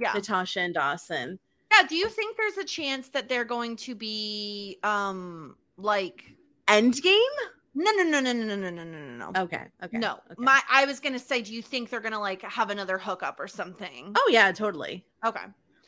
[0.00, 0.12] Yeah.
[0.14, 1.38] Natasha and Dawson.
[1.70, 1.86] Yeah.
[1.86, 6.24] Do you think there's a chance that they're going to be um like
[6.66, 7.36] Endgame?
[7.74, 9.42] no no no no no no no no no no no.
[9.42, 9.64] Okay.
[9.84, 9.98] Okay.
[9.98, 10.34] No, okay.
[10.38, 13.46] my I was gonna say, do you think they're gonna like have another hookup or
[13.46, 14.12] something?
[14.16, 15.04] Oh yeah, totally.
[15.24, 15.44] Okay,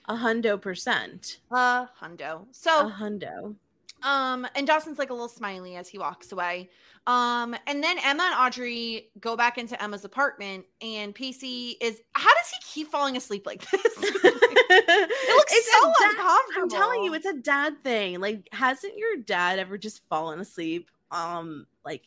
[0.09, 1.39] A hundo percent.
[1.51, 2.47] uh, hundo.
[2.53, 3.57] So A hundo.
[4.03, 6.71] Um, and Dawson's like a little smiley as he walks away.
[7.07, 12.01] Um, and then Emma and Audrey go back into Emma's apartment, and Pacey is.
[12.13, 13.83] How does he keep falling asleep like this?
[13.99, 16.63] it looks so uncomfortable.
[16.63, 18.21] I'm telling you, it's a dad thing.
[18.21, 22.03] Like, hasn't your dad ever just fallen asleep, um, like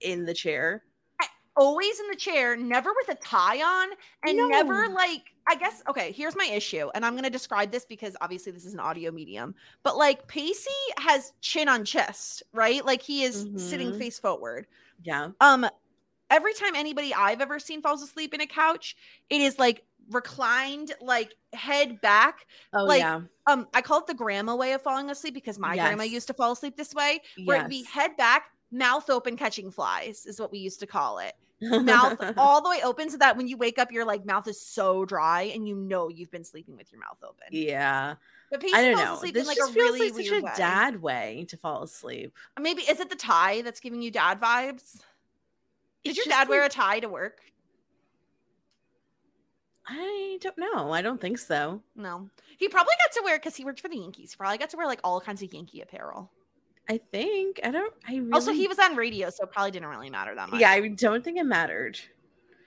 [0.00, 0.82] in the chair?
[1.56, 3.90] Always in the chair, never with a tie on,
[4.24, 4.48] and No.
[4.48, 5.22] never like.
[5.50, 6.12] I guess okay.
[6.12, 9.52] Here's my issue, and I'm gonna describe this because obviously this is an audio medium.
[9.82, 12.84] But like Pacey has chin on chest, right?
[12.86, 13.98] Like he is sitting Mhm.
[13.98, 14.68] face forward.
[15.02, 15.30] Yeah.
[15.40, 15.66] Um,
[16.30, 18.96] every time anybody I've ever seen falls asleep in a couch,
[19.28, 22.46] it is like reclined, like head back.
[22.72, 23.22] Oh Like, yeah.
[23.48, 26.34] Um, I call it the grandma way of falling asleep because my grandma used to
[26.34, 30.52] fall asleep this way, where it'd be head back, mouth open, catching flies, is what
[30.52, 31.34] we used to call it.
[31.62, 34.60] Mouth all the way open so that when you wake up, your like mouth is
[34.60, 37.48] so dry and you know you've been sleeping with your mouth open.
[37.50, 38.14] yeah.
[38.50, 39.14] But Pacey I don't falls know.
[39.16, 40.52] asleep This in like a feels really like such weird a way.
[40.56, 42.34] dad way to fall asleep.
[42.60, 44.94] Maybe is it the tie that's giving you dad vibes?
[46.02, 47.38] Did It's your dad wear a tie to work?
[49.86, 50.92] I don't know.
[50.92, 51.82] I don't think so.
[51.96, 52.28] No.
[52.58, 54.32] He probably got to wear because he worked for the Yankees.
[54.32, 56.30] He probably got to wear like all kinds of Yankee apparel.
[56.88, 57.92] I think I don't.
[58.08, 58.32] I really.
[58.32, 60.60] Also, he was on radio, so it probably didn't really matter that much.
[60.60, 61.98] Yeah, I don't think it mattered.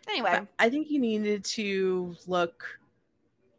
[0.08, 2.66] Anyway, But I think he needed to look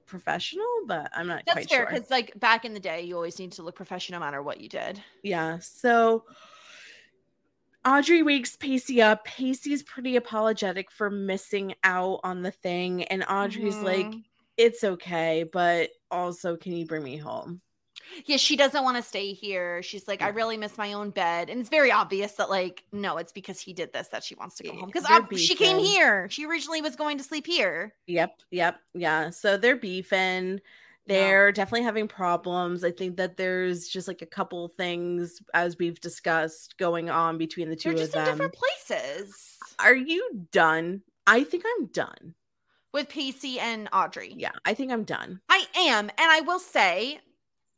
[0.06, 1.86] professional, but I'm not that's fair sure.
[1.86, 4.60] because like back in the day, you always need to look professional no matter what
[4.60, 5.02] you did.
[5.22, 5.58] Yeah.
[5.60, 6.24] So
[7.86, 9.24] Audrey wakes Pacey up.
[9.24, 13.04] Pacey's pretty apologetic for missing out on the thing.
[13.04, 14.24] And Audrey's like, Mhm.
[14.56, 17.60] it's okay, but also, can you bring me home?
[18.26, 19.82] Yeah, she doesn't want to stay here.
[19.82, 23.16] She's like, I really miss my own bed, and it's very obvious that like, no,
[23.18, 25.54] it's because he did this that she wants to go Yeah, home because they're she
[25.54, 26.28] came here.
[26.30, 27.94] She originally was going to sleep here.
[28.06, 28.40] Yep.
[28.50, 28.80] Yep.
[28.94, 29.30] Yeah.
[29.30, 30.60] So they're beefing.
[31.06, 32.82] They're definitely having problems.
[32.82, 37.68] I think that there's just like a couple things, as we've discussed, going on between
[37.68, 38.32] the 2 They're of just in them.
[38.32, 41.02] different places Are you done?
[41.26, 42.34] I think I'm done.
[42.94, 44.32] with Pacey and Audrey.
[44.36, 45.40] Yeah, I think I'm done.
[45.50, 47.20] I am, and I will say,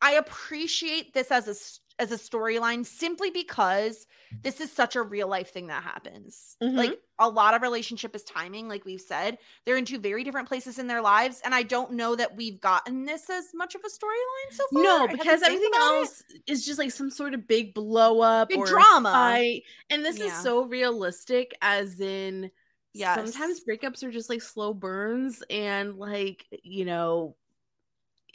[0.00, 1.54] I appreciate this as a
[1.98, 4.06] as a storyline simply because
[4.42, 6.56] this is such a real life thing that happens.
[6.60, 6.94] Like mm-hmm.
[7.18, 9.38] a lot of relationship is timing, like we've said.
[9.64, 11.40] They're in two very different places in their lives.
[11.44, 14.82] And I don't know that we've gotten this as much of a storyline so far.
[14.82, 18.66] No, because everything else is just like some sort of big blow up Big or
[18.66, 19.10] drama.
[19.12, 19.62] fight.
[19.88, 22.50] And this is so realistic, as in
[22.92, 23.16] Yes.
[23.16, 27.36] sometimes breakups are just like slow burns and like, you know,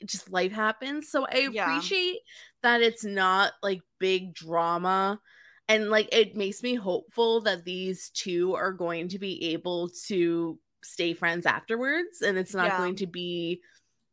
[0.05, 1.09] just life happens.
[1.09, 1.69] So I Yeah.
[1.71, 2.19] appreciate
[2.63, 5.19] that it's not like big drama.
[5.67, 10.59] And like it makes me hopeful that these two are going to be able to
[10.83, 12.77] stay friends afterwards and it's not Yeah.
[12.77, 13.61] going to be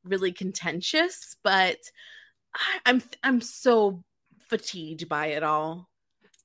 [0.04, 1.78] really contentious, but
[2.86, 4.04] I'm I'm so
[4.48, 5.88] fatigued by it all.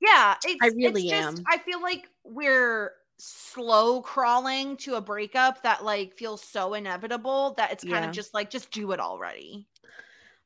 [0.02, 1.46] Yeah, it's, I really it's just, am.
[1.50, 2.92] I feel like we're
[3.26, 8.06] slow crawling to a breakup that like feels so inevitable that it's kind Yeah.
[8.06, 9.68] of just like just do it already.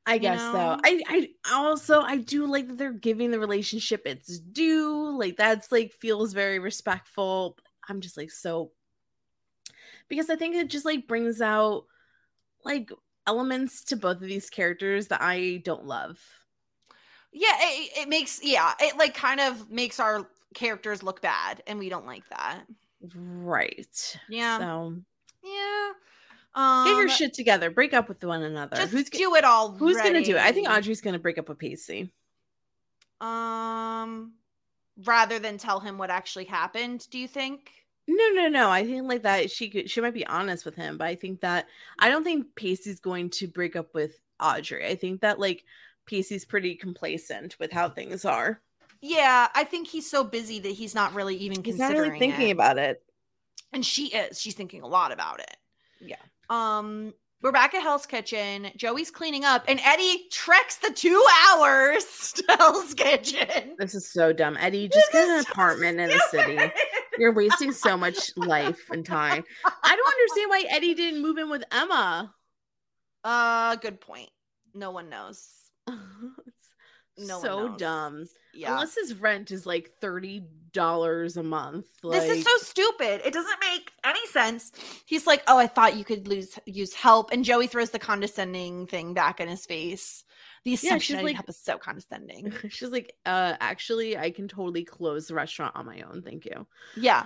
[0.05, 0.77] I You guess so.
[0.83, 5.17] I I also I do like that they're giving the relationship its due.
[5.17, 7.57] Like that's like feels very respectful.
[7.89, 8.71] I'm just like so
[10.09, 11.85] because I think it just like brings out
[12.65, 12.91] like
[13.27, 16.19] elements to both of these characters that I don't love.
[17.31, 21.79] Yeah, it, it makes yeah, it like kind of makes our characters look bad, and
[21.79, 22.61] we don't like that.
[23.15, 24.19] Right.
[24.29, 24.57] Yeah.
[24.57, 24.95] So
[25.43, 25.91] Yeah.
[26.55, 27.69] Um, get your shit together.
[27.69, 28.77] Break up with one another.
[28.77, 29.71] Just who's do it all.
[29.73, 30.41] who's gonna do it?
[30.41, 32.11] I think Audrey's gonna break up with Pacey.
[33.21, 34.33] Um,
[35.05, 37.71] rather than tell him what actually happened, do you think?
[38.07, 38.69] No, no, no.
[38.69, 41.41] I think like that she could she might be honest with him, but I think
[41.41, 41.67] that
[41.99, 44.87] I don't think Pacey's going to break up with Audrey.
[44.87, 45.63] I think that like
[46.05, 48.61] Pacey's pretty complacent with how things are.
[49.01, 51.89] Yeah, I think he's so busy that he's not really even considering.
[51.89, 52.51] He's not really thinking it.
[52.51, 53.03] about it.
[53.73, 54.39] and she is.
[54.39, 55.57] She's thinking a lot about it.
[55.99, 56.15] Yeah.
[56.49, 58.71] Um, we're back at Hell's Kitchen.
[58.75, 63.75] Joey's cleaning up, and Eddie treks the two hours to Hell's Kitchen.
[63.77, 64.57] This is so dumb.
[64.59, 66.71] Eddie, just This get an so apartment in the city.
[67.19, 69.43] You're wasting so much life and time.
[69.65, 72.33] I don't understand why Eddie didn't move in with Emma.
[73.23, 74.29] Uh, good point.
[74.73, 75.47] No one knows.
[77.17, 78.25] No so dumb.
[78.53, 78.73] Yeah.
[78.73, 81.87] Unless his rent is like thirty dollars a month.
[82.03, 83.21] this is so stupid.
[83.25, 84.71] It doesn't make any sense.
[85.05, 88.87] He's like, "Oh, I thought you could lose use help," and Joey throws the condescending
[88.87, 90.23] thing back in his face.
[90.63, 92.51] The assumption she's like- help is so condescending.
[92.69, 96.21] She's like, uh, actually, I can totally close the restaurant on my own.
[96.21, 96.67] Thank you.
[96.97, 97.25] Yeah.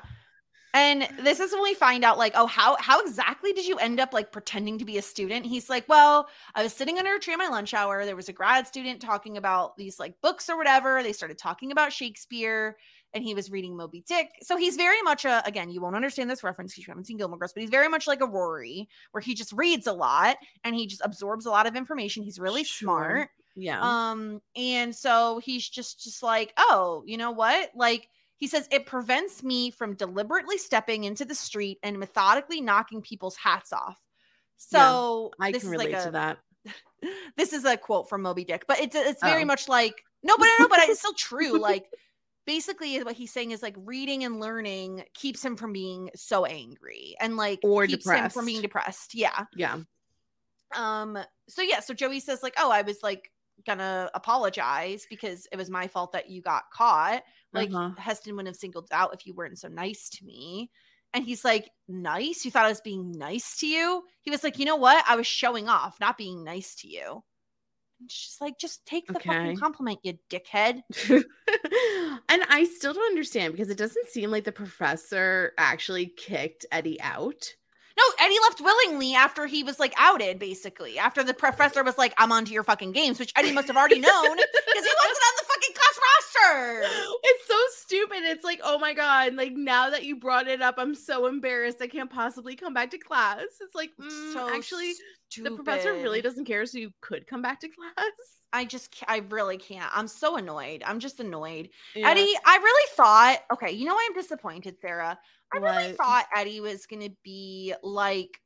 [0.73, 3.99] And this is when we find out, like, oh, how how exactly did you end
[3.99, 5.45] up like pretending to be a student?
[5.45, 8.05] He's like, well, I was sitting under a tree in my lunch hour.
[8.05, 11.03] There was a grad student talking about these like books or whatever.
[11.03, 12.77] They started talking about Shakespeare,
[13.13, 14.29] and he was reading Moby Dick.
[14.43, 17.17] So he's very much a again, you won't understand this reference because you haven't seen
[17.17, 20.37] Gilmore Girls, but he's very much like a Rory, where he just reads a lot
[20.63, 22.23] and he just absorbs a lot of information.
[22.23, 22.87] He's really Sure.
[22.87, 23.29] smart.
[23.55, 23.79] Yeah.
[23.81, 27.71] Um, and so he's just just like, oh, you know what?
[27.75, 28.07] Like
[28.41, 33.35] he says, it prevents me from deliberately stepping into the street and methodically knocking people's
[33.35, 34.01] hats off.
[34.57, 36.37] So I this can is like relate a, to that.
[37.37, 39.45] This is a quote from Moby Dick, but it's it's very Oh.
[39.45, 41.59] much like no, but no, but it's still true.
[41.59, 41.85] Like
[42.47, 47.15] basically, what he's saying is like reading and learning keeps him from being so angry
[47.19, 49.11] and like Or keeps him from being depressed.
[49.11, 49.15] depressed.
[49.15, 49.45] Yeah.
[49.55, 49.77] Yeah.
[50.75, 53.31] Um, so yeah, so Joey says, like, oh, I was like
[53.67, 57.21] gonna apologize because it was my fault that you got caught.
[57.53, 57.91] Like Uh-huh.
[57.99, 60.71] Hetson wouldn't have singled out if you weren't so nice to me.
[61.13, 62.45] And he's like, nice?
[62.45, 64.03] You thought I was being nice to you?
[64.21, 65.03] He was like, you know what?
[65.07, 67.23] I was showing off, not being nice to you.
[67.99, 69.21] And she's like, just take the Okay.
[69.21, 70.81] fucking compliment, you dickhead.
[71.09, 71.23] and
[72.29, 77.55] I still don't understand because it doesn't seem like the professor actually kicked Eddie out.
[78.01, 80.97] No, Eddie left willingly after he was like outed, basically.
[80.97, 83.99] After the professor was like, I'm onto your fucking games, which Eddie must have already
[83.99, 86.83] known because he wasn't on the fucking class roster.
[87.23, 88.19] It's so stupid.
[88.23, 89.35] It's like, oh my god!
[89.35, 91.81] Like now that you brought it up, I'm so embarrassed.
[91.81, 93.43] I can't possibly come back to class.
[93.61, 94.93] It's like, mm, so actually,
[95.37, 98.40] the professor really doesn't care, so you could come back to class.
[98.53, 99.89] I just, I really can't.
[99.93, 100.83] I'm so annoyed.
[100.85, 101.69] I'm just annoyed.
[101.95, 102.09] Yeah.
[102.09, 105.17] Eddie, I really thought, okay, you know why I'm disappointed, Sara?
[105.53, 108.39] I really thought Eddie was going to be like,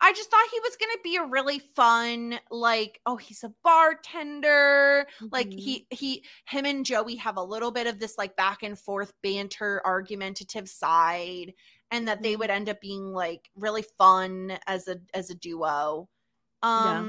[0.00, 3.52] I just thought he was going to be a really fun, like, oh, he's a
[3.64, 5.06] bartender.
[5.32, 5.58] Like Mhm.
[5.58, 9.14] he, he, him and Joey have a little bit of this like back and forth
[9.22, 11.54] banter, argumentative side,
[11.90, 12.38] and that they Mhm.
[12.40, 16.08] would end up being like really fun as a as a duo.
[16.62, 17.06] Yeah.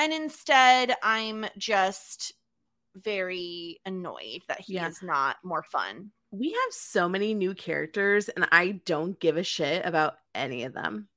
[0.00, 2.32] And instead, I'm just
[2.96, 4.88] very annoyed that he Yeah.
[4.88, 6.12] is not more fun.
[6.32, 10.72] we have so many new characters, and I don't give a shit about any of
[10.72, 11.08] them.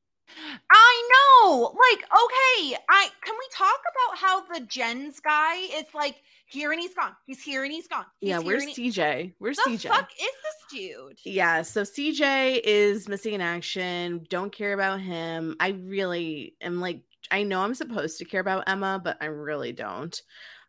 [0.71, 1.61] I know.
[1.91, 6.15] Like, okay, I can we talk about how the Jens guy is like
[6.47, 7.15] here and he's gone.
[7.27, 8.05] He's here and he's gone.
[8.19, 9.35] He's yeah, here where's he- CJ?
[9.37, 9.87] Where's the CJ?
[9.89, 11.19] fuck is this dude?
[11.25, 14.25] Yeah, so CJ is missing in action.
[14.29, 15.55] Don't care about him.
[15.59, 17.01] I really am like,
[17.31, 20.19] I know I'm supposed to care about Emma, but I really don't.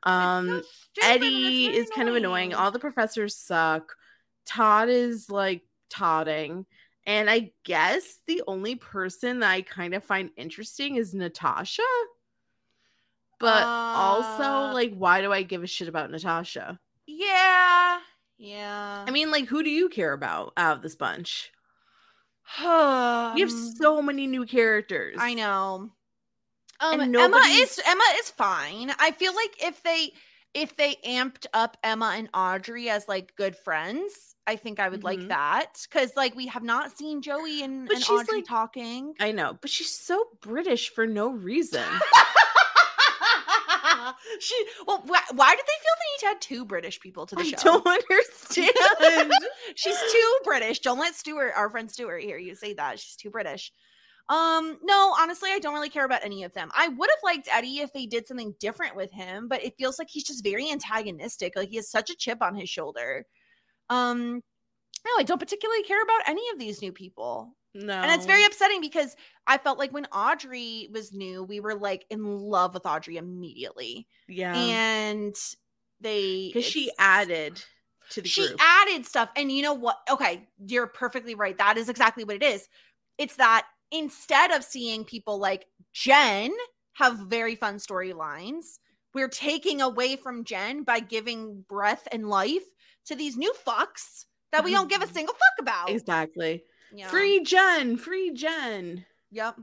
[0.02, 0.62] Um,
[0.98, 2.54] so Eddie is kind of annoying.
[2.54, 3.94] All the professors suck.
[4.46, 6.66] Todd is like todding.
[7.06, 11.82] And I guess the only person that I kind of find interesting is Natasha.
[13.40, 16.78] But also, Uh, like, why do I give a shit about Natasha?
[17.06, 18.00] Yeah.
[18.38, 19.04] Yeah.
[19.06, 21.50] I mean, like, who do you care about out of this bunch?
[22.62, 25.16] You have so many new characters.
[25.18, 25.90] I know.
[26.80, 28.92] Um, Emma is Emma is fine.
[28.98, 30.12] I feel like if they
[30.54, 35.02] if they amped up Emma and Audrey as like good friends, I think I would
[35.04, 35.28] like Mhm.
[35.28, 39.14] that because like we have not seen Joey and, But and she's, Audrey like- talking.
[39.20, 41.84] I know, but she's so British for no reason.
[44.40, 47.34] she well, wh- why did they feel the need to add two British people to
[47.34, 47.56] the I show?
[47.56, 49.32] I don't understand.
[49.76, 50.80] She's too British.
[50.80, 52.98] Don't let Stuart, our friend Stuart, hear you say that.
[53.00, 53.72] She's too British.
[54.28, 56.70] Um, no, honestly, I don't really care about any of them.
[56.74, 59.98] I would have liked Eddie if they did something different with him, but it feels
[59.98, 61.54] like he's just very antagonistic.
[61.56, 63.26] Like he has such a chip on his shoulder.
[63.90, 64.42] Um,
[65.04, 67.54] no, I don't particularly care about any of these new people.
[67.74, 67.92] no.
[67.92, 69.14] And it's very upsetting because
[69.46, 74.06] I felt like when Audrey was new, we were like in love with Audrey immediately.
[74.26, 74.54] yeah.
[74.56, 75.36] And
[76.00, 77.62] they Because she added
[78.10, 78.58] to the she group.
[78.60, 82.42] added stuff and you know what okay you're perfectly right that is exactly what it
[82.42, 82.68] is
[83.16, 86.52] it's that instead of seeing people like jen
[86.94, 88.78] have very fun storylines
[89.14, 92.64] we're taking away from jen by giving breath and life
[93.06, 96.62] to these new fucks that we don't give a single fuck about exactly.
[96.92, 97.06] know?
[97.08, 99.56] Free Jen, free Jen yep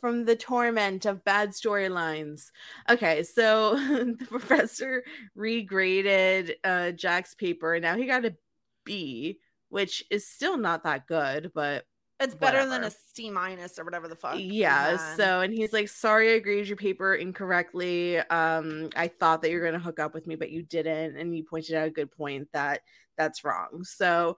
[0.00, 2.50] from the torment of bad storylines.
[2.88, 5.02] Okay, so the professor
[5.36, 8.36] regraded uh Jack's paper and now he got a
[8.84, 9.38] B,
[9.70, 11.84] which is still not that good, but
[12.20, 15.88] it's better than a C minus or whatever the fuck yeah so and he's like
[15.88, 18.18] sorry i graded your paper incorrectly.
[18.18, 21.16] Um i thought that you were going to hook up with me but you didn't
[21.16, 22.80] and you pointed out a good point that
[23.16, 23.84] that's wrong.
[23.84, 24.36] So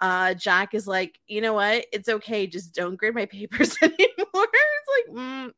[0.00, 1.86] uh jack is like you know what?
[1.92, 3.96] It's okay just don't grade my papers anymore.
[4.34, 5.52] It's like mm,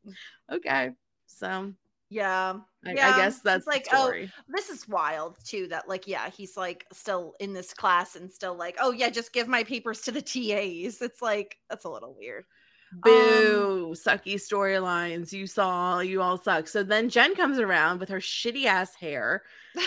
[0.53, 0.91] okay.
[1.25, 1.73] So
[2.09, 2.55] yeah
[2.87, 4.13] I, Yeah, I guess that's like, oh,
[4.47, 8.55] this is wild too that like yeah he's like still in this class and still
[8.55, 12.15] like oh yeah just give my papers to the tas it's like that's a little
[12.17, 12.45] weird
[12.93, 15.33] um, Boo, sucky storylines.
[15.33, 16.69] You saw, you all suck.
[16.69, 19.43] So then Jen comes around with her shitty ass hair.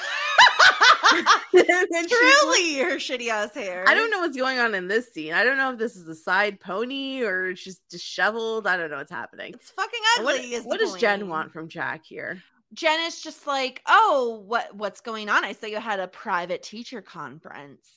[1.51, 5.13] She's like- truly her shitty ass hair I don't know what's going on in this
[5.13, 5.33] scene.
[5.33, 8.67] I don't know if this is a side pony or she's disheveled.
[8.67, 9.55] I don't know what's happening.
[9.55, 12.43] it's fucking ugly what does Jen want from Jack here?
[12.75, 15.45] Jen is just like oh what what's going on?
[15.45, 17.89] I saw you had a private teacher conference.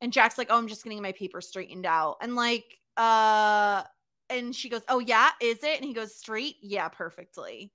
[0.00, 2.16] And jack's like oh i'm just getting my papers straightened out.
[2.20, 2.64] And like
[2.96, 3.82] uh
[4.30, 5.76] and she goes oh yeah is it?
[5.76, 6.56] And he goes straight?
[6.62, 7.72] Yeah perfectly.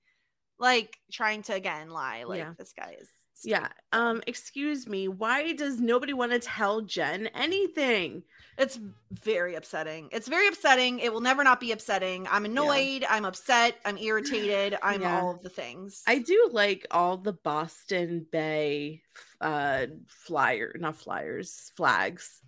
[0.58, 2.52] Like trying to again lie like Yeah.
[2.58, 3.08] this guy is
[3.44, 3.68] Yeah.
[3.92, 5.08] Um, excuse me.
[5.08, 8.22] Why does nobody want to tell Jen anything?
[8.58, 8.76] it's
[9.12, 13.76] very upsetting it's very upsetting it will never not be upsetting i'm annoyed i'm upset
[13.84, 15.20] i'm irritated i'm Yeah.
[15.20, 19.02] all of the things I do like all the Boston Bay
[19.40, 22.40] uh flyer, not flyers, flags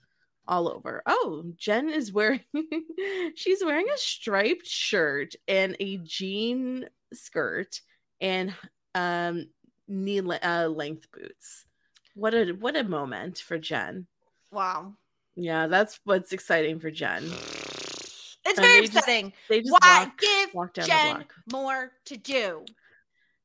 [0.48, 1.00] all over.
[1.06, 2.40] Oh, Jen is wearing
[3.36, 7.80] she's wearing a striped shirt and a jean skirt
[8.20, 8.52] and
[8.96, 9.46] um
[9.90, 11.66] knee le- uh, length boots.
[12.14, 14.06] What a what a moment for Jen.
[14.50, 14.94] wow
[15.36, 17.24] Yeah, that's what's exciting for Jen.
[17.24, 19.06] it's And very they just-
[19.48, 21.34] They just why walk, give walk down the jen block.
[21.52, 22.64] more to do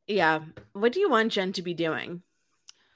[0.08, 0.40] Yeah.
[0.74, 2.22] What do you want Jen to be doing?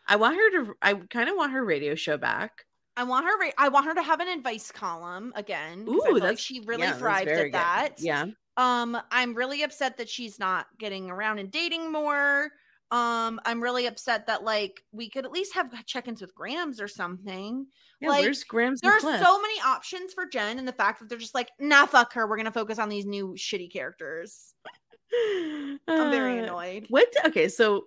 [0.08, 2.66] I want her to I kind of want her radio show back.
[2.98, 3.38] I want her.
[3.38, 5.86] Ra- I want her to have an advice column again.
[5.88, 7.54] Ooh, like she really Yeah, thrived at good.
[7.54, 7.90] that.
[8.00, 8.26] Yeah.
[8.58, 12.52] Um, I'm really upset that she's not getting around and dating more.
[12.92, 16.88] Um, I'm really upset that like we could at least have check-ins with Grams or
[16.88, 17.68] something.
[18.02, 19.22] Yeah, Like, where's Grams There are Cliff?
[19.22, 22.26] so many options for Jen, and the fact that they're just like, nah, fuck her.
[22.28, 24.54] We're gonna focus on these new shitty characters.
[25.14, 25.80] I'm
[26.12, 26.86] very Uh, annoyed.
[26.90, 27.14] What?
[27.26, 27.86] Okay, so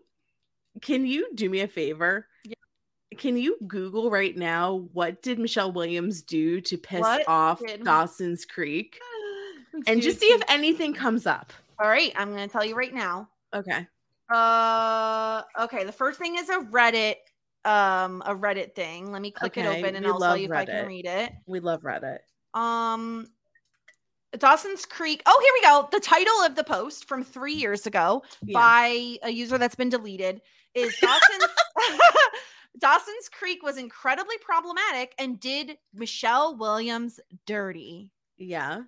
[0.81, 2.27] can you do me a favor?
[2.45, 2.55] Yeah.
[3.19, 7.85] Can you Google right now what did Michelle Williams do to piss What off did-
[7.85, 8.99] Dawson's Creek?
[9.87, 11.51] And just see if anything comes up.
[11.79, 13.31] All right, I'm gonna tell you right now.
[13.55, 13.87] Okay.
[14.33, 17.17] Uh okay, the first thing is a Reddit
[17.65, 19.13] um a Reddit thing.
[19.13, 21.33] Let me click it open and I'll tell you if I can read it.
[21.47, 22.19] We love Reddit.
[22.55, 23.29] Um
[24.39, 25.23] Dawson's Creek.
[25.27, 25.89] Oh, here we go.
[25.93, 28.59] The title of the post from 3 years ago Yeah.
[28.59, 30.41] by a user that's been deleted
[30.75, 31.45] is Dawson's
[32.79, 38.11] Dawson's Creek was incredibly problematic and did Michelle Williams dirty.
[38.39, 38.83] Yeah.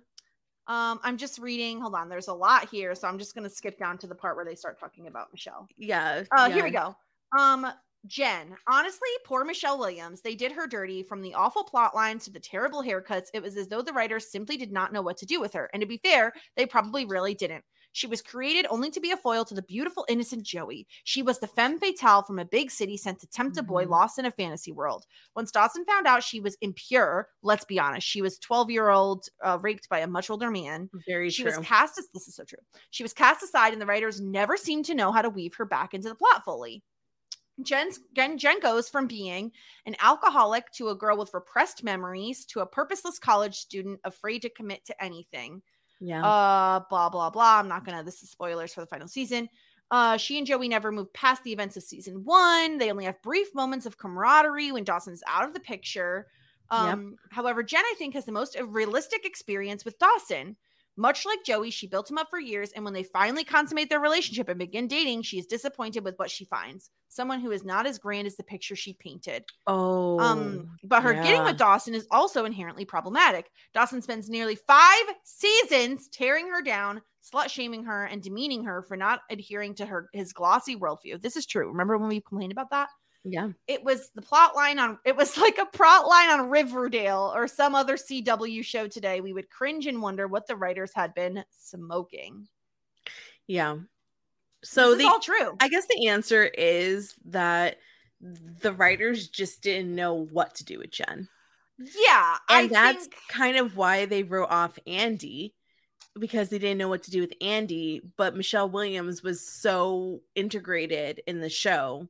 [0.67, 1.79] Um, I'm just reading.
[1.79, 4.35] Hold on, there's a lot here, so I'm just gonna skip down to the part
[4.35, 5.67] where they start talking about Michelle.
[5.77, 6.23] Yeah.
[6.31, 6.55] Uh, yeah.
[6.55, 6.95] here we go.
[7.37, 7.67] Um,
[8.07, 10.21] Jen, honestly, poor Michelle Williams.
[10.21, 13.27] They did her dirty from the awful plot lines to the terrible haircuts.
[13.33, 15.69] It was as though the writers simply did not know what to do with her.
[15.73, 17.63] And to be fair, they probably really didn't.
[17.95, 20.85] She was created only to be a foil to the beautiful, innocent Joey.
[21.05, 23.89] She was the femme fatale from a big city sent to tempt a boy Mhm.
[23.89, 25.05] lost in a fantasy world.
[25.33, 29.29] Once Dawson found out she was impure, let's be honest, she was 12 year old
[29.41, 30.89] uh, raped by a much older man.
[31.07, 31.55] Very She true.
[31.57, 32.59] was cast as this is so true.
[32.89, 35.63] She was cast aside, and the writers never seemed to know how to weave her
[35.65, 36.83] back into the plot fully.
[37.61, 39.53] Jen's, Jen, Jen goes from being
[39.85, 44.49] an alcoholic to a girl with repressed memories to a purposeless college student afraid to
[44.49, 45.61] commit to anything.
[45.99, 46.25] Yeah.
[46.25, 47.59] Uh, blah blah blah.
[47.59, 48.03] I'm not gonna.
[48.03, 49.49] This is spoilers for the final season.
[49.91, 52.77] Uh, she and Joey never move past the events of season one.
[52.77, 56.27] They only have brief moments of camaraderie when Dawson's out of the picture.
[56.71, 56.81] Yep.
[56.81, 60.55] Um, however, Jen I think has the most realistic experience with Dawson.
[60.97, 63.99] Much like Joey, she built him up for years, and when they finally consummate their
[63.99, 66.89] relationship and begin dating, she is disappointed with what she finds.
[67.09, 69.43] Someone who is not as grand as the picture she painted.
[69.67, 70.19] oh.
[70.19, 73.49] Um, but her getting with Dawson is also inherently problematic.
[73.73, 78.95] Dawson spends nearly five seasons tearing her down, slut shaming her, and demeaning her for
[78.95, 81.21] not adhering to her his glossy worldview.
[81.21, 81.67] This is true.
[81.67, 82.89] Remember when we complained about that?
[83.27, 83.49] Yeah.
[83.67, 87.47] It was the plot line on it was like a plot line on Riverdale or
[87.47, 89.19] some other CW show today.
[89.19, 92.47] We would cringe and wonder what the writers had been smoking.
[93.47, 93.77] Yeah.
[94.63, 95.55] So this the all true.
[95.59, 97.77] I guess the answer is that
[98.21, 101.27] the writers just didn't know what to do with Jen.
[101.77, 105.53] yeah, And I that's think kind of why they wrote off Andie
[106.17, 111.21] because they didn't know what to do with Andie, but Michelle Williams was so integrated
[111.27, 112.07] in the show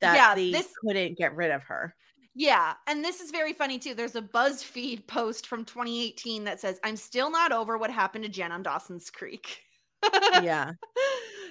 [0.00, 1.94] that Yeah, they this- couldn't get rid of her.
[2.36, 3.94] Yeah, and this is very funny too.
[3.94, 8.30] There's a BuzzFeed post from 2018 that says, "I'm still not over what happened to
[8.30, 9.62] Jen on Dawson's Creek."
[10.42, 10.72] yeah.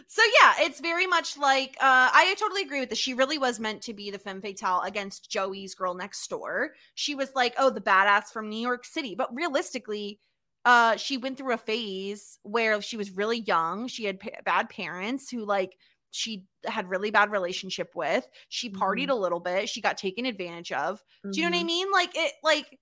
[0.07, 2.99] So yeah, it's very much like uh, I totally agree with this.
[2.99, 6.72] She really was meant to be the femme fatale against Joey's girl next door.
[6.95, 10.19] She was like, oh, the badass from New York City, but realistically,
[10.65, 13.88] uh, she went through a phase where she was really young.
[13.88, 15.77] She had pa- bad parents who like
[16.15, 18.27] she had really bad relationship with.
[18.49, 19.11] She partied Mhm.
[19.11, 19.68] a little bit.
[19.68, 21.03] She got taken advantage of.
[21.23, 21.65] Do you know what I Mhm.
[21.65, 21.91] mean?
[21.91, 22.80] Like it, like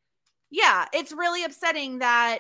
[0.50, 2.40] yeah, it's really upsetting that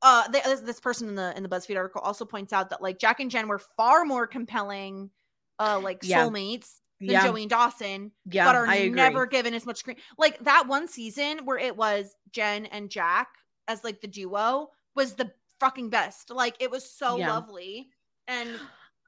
[0.00, 2.98] uh th- this, person in the in the BuzzFeed article also points out that like
[2.98, 5.10] Jack and Jen were far more compelling
[5.58, 6.24] uh like Yeah.
[6.24, 7.24] soulmates than Yeah.
[7.26, 8.44] Joey and Dawson, Yeah.
[8.44, 8.90] but are I agree.
[8.90, 9.96] never given as much screen.
[10.18, 13.28] Like that one season where it was Jen and Jack
[13.66, 16.30] as like the duo was the fucking best.
[16.30, 17.32] Like it was so Yeah.
[17.32, 17.90] lovely.
[18.28, 18.58] And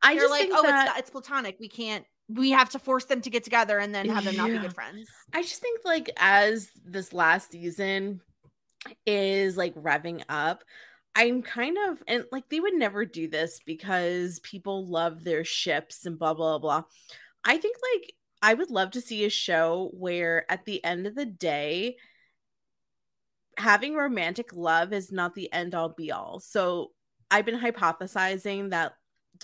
[0.05, 1.57] I they're just like, think oh, that, it's it's platonic.
[1.59, 2.05] We can't.
[2.29, 4.75] We have to force them to get together and then have them not be good
[4.75, 5.09] friends.
[5.33, 8.21] I just think like as this last season
[9.07, 10.65] is like revving up,
[11.15, 16.07] I'm kind of and like they would never do this because people love their ships
[16.07, 16.85] and blah blah blah.
[17.45, 21.15] I think like I would love to see a show where at the end of
[21.15, 21.97] the day
[23.57, 26.41] having romantic love is not the end all be all.
[26.41, 26.91] So
[27.31, 28.95] I've been hypothesizing that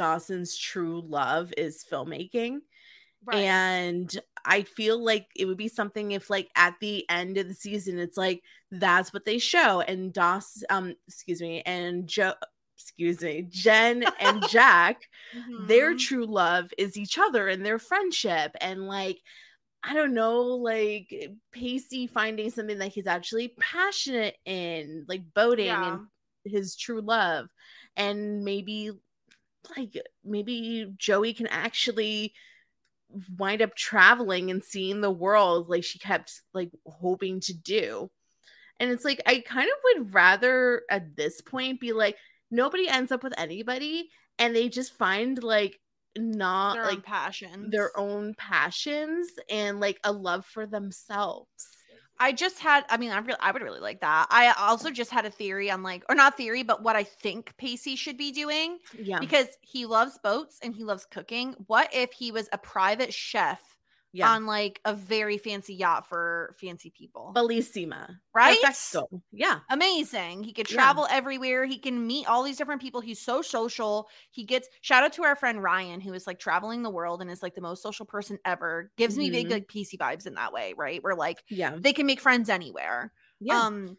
[0.00, 2.60] Dawson's true love is filmmaking.
[3.32, 4.08] And
[4.46, 7.98] I feel like it would be something if like at the end of the season
[7.98, 12.32] it's like that's what they show and Dos um excuse me and Joe
[12.76, 15.02] excuse me Jen and Jack
[15.68, 15.98] their Mhm.
[15.98, 19.18] true love is each other and their friendship and like
[19.82, 21.12] I don't know like
[21.52, 25.98] Pacey finding something that he's actually passionate in like boating Yeah.
[25.98, 27.48] and his true love
[27.96, 28.92] and maybe
[29.76, 32.32] like maybe Joey can actually
[33.36, 38.10] wind up traveling and seeing the world like she kept like hoping to do.
[38.78, 42.16] And it's like I kind of would rather at this point be like
[42.50, 44.08] nobody ends up with anybody
[44.38, 45.78] and they just find like
[46.16, 47.70] not their like passions.
[47.70, 51.48] their own passions and like a love for themselves.
[52.20, 52.84] I just had.
[52.90, 54.26] I mean, I really, I would really like that.
[54.30, 57.56] I also just had a theory on like, or not theory, but what I think
[57.56, 59.18] Pacey should be doing Yeah.
[59.18, 61.54] because he loves boats and he loves cooking.
[61.66, 63.69] What if he was a private chef
[64.12, 64.30] Yeah.
[64.30, 67.32] on like a very fancy yacht for fancy people?
[67.34, 68.18] Bellissima.
[68.34, 68.58] Right?
[68.62, 69.22] Perfecto.
[69.32, 69.60] Yeah.
[69.70, 70.42] Amazing.
[70.44, 70.74] He could Yeah.
[70.76, 71.64] travel everywhere.
[71.64, 73.00] He can meet all these different people.
[73.00, 74.08] He's so social.
[74.30, 77.30] He gets shout out to our friend Ryan, who is like traveling the world and
[77.30, 78.90] is like the most social person ever.
[78.96, 79.50] Gives me big Mhm.
[79.52, 81.02] like Pacey vibes in that way, right?
[81.02, 81.76] Where like Yeah.
[81.78, 83.12] they can make friends anywhere.
[83.38, 83.60] Yeah.
[83.60, 83.96] Um,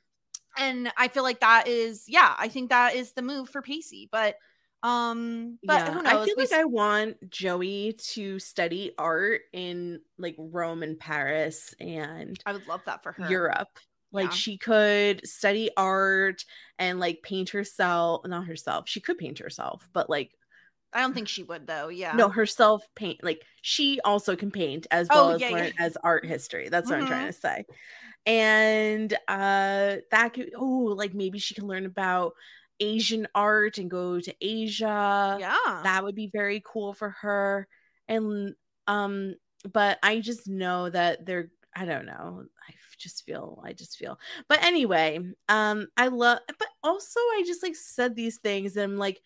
[0.57, 4.09] and I feel like that is, yeah, I think that is the move for Pacey.
[4.11, 4.35] But
[4.83, 6.13] Um, but Yeah, who knows?
[6.13, 11.75] I feel We like I want Joey to study art in like Rome and Paris
[11.79, 13.27] and I would love that for her.
[13.29, 13.79] Europe.
[14.11, 14.37] Like Yeah.
[14.37, 16.45] she could study art
[16.79, 18.89] and like paint herself, not herself.
[18.89, 20.31] She could paint herself, but like
[20.93, 21.89] I don't think she would though.
[21.89, 22.13] Yeah.
[22.17, 23.23] no, herself paint.
[23.23, 25.71] Like she also can paint as Oh, well as yeah, learn yeah.
[25.79, 26.69] as art history.
[26.69, 27.65] That's what I'm trying to say.
[28.25, 32.33] And uh that could oh, like maybe she can learn about
[32.81, 35.37] Asian art and go to Asia.
[35.39, 35.81] Yeah.
[35.83, 37.67] that would be very cool for her.
[38.07, 38.55] And
[38.87, 39.35] um
[39.71, 42.43] but i just know that they're i don't know.
[42.67, 44.19] I just feel i just feel.
[44.49, 48.97] But anyway um i love but also i just like said these things and i'm
[48.97, 49.21] like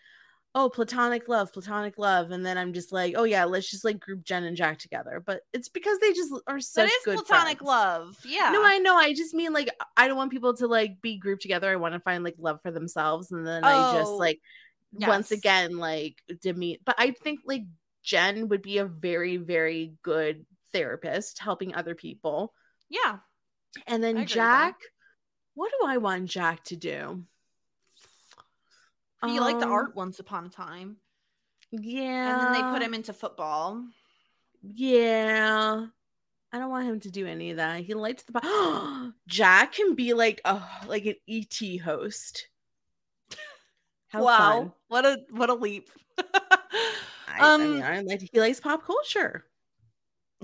[0.57, 3.99] oh platonic love platonic love and then i'm just like oh yeah let's just like
[3.99, 7.17] group jen and jack together but it's because they just are such that is good
[7.17, 7.67] platonic friends.
[7.67, 8.17] love.
[8.25, 8.51] Yeah.
[8.53, 8.95] No, I know.
[8.95, 11.69] I just mean like I don't want people to like be grouped together.
[11.69, 14.39] I want to find like love for themselves, and then I just Oh, like
[14.93, 16.77] once again like demean.
[16.85, 17.63] But I think like
[18.03, 22.53] Jen would be a very very good therapist, helping other people.
[22.89, 23.17] yeah.
[23.87, 24.35] And then agree with that.
[24.35, 24.75] Jack,
[25.55, 27.25] what do I want Jack to do?
[29.23, 30.97] He liked the Um, art once upon a time.
[31.71, 33.83] Yeah, And then they put him into football.
[34.61, 35.87] Yeah.
[36.51, 37.81] I don't want him to do any of that.
[37.83, 42.47] He liked the po- Jack can be like a like an ET host.
[44.07, 44.37] How wow.
[44.37, 44.73] fun.
[44.87, 45.89] What a what a leap.
[46.17, 46.93] I,
[47.27, 49.45] I Um, mean, I like he likes pop culture.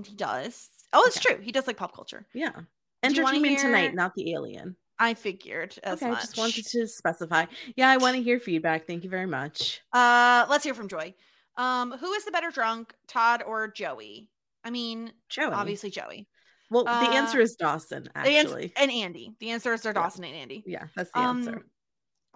[0.03, 0.69] he does.
[0.91, 1.35] Oh, it's Okay.
[1.35, 1.43] true.
[1.43, 2.25] He does like pop culture.
[2.33, 2.51] Yeah.
[2.51, 2.65] Do
[3.03, 4.75] Entertainment hear- tonight, not the alien.
[5.01, 6.17] I figured as okay, much.
[6.19, 7.45] I just wanted to specify.
[7.75, 8.85] Yeah, I want to hear feedback.
[8.85, 9.81] Thank you very much.
[9.91, 11.15] Uh, let's hear from Joy.
[11.57, 14.29] Um, who is the better drunk, Todd or Joey?
[14.63, 15.45] I mean, Joey.
[15.53, 16.27] obviously Joey.
[16.69, 18.73] Well, the uh, answer is Dawson, The actually.
[18.77, 19.33] and Andie.
[19.39, 19.93] The answers are Yeah.
[19.93, 20.63] Dawson and Andie.
[20.67, 21.65] yeah, that's the Um, answer.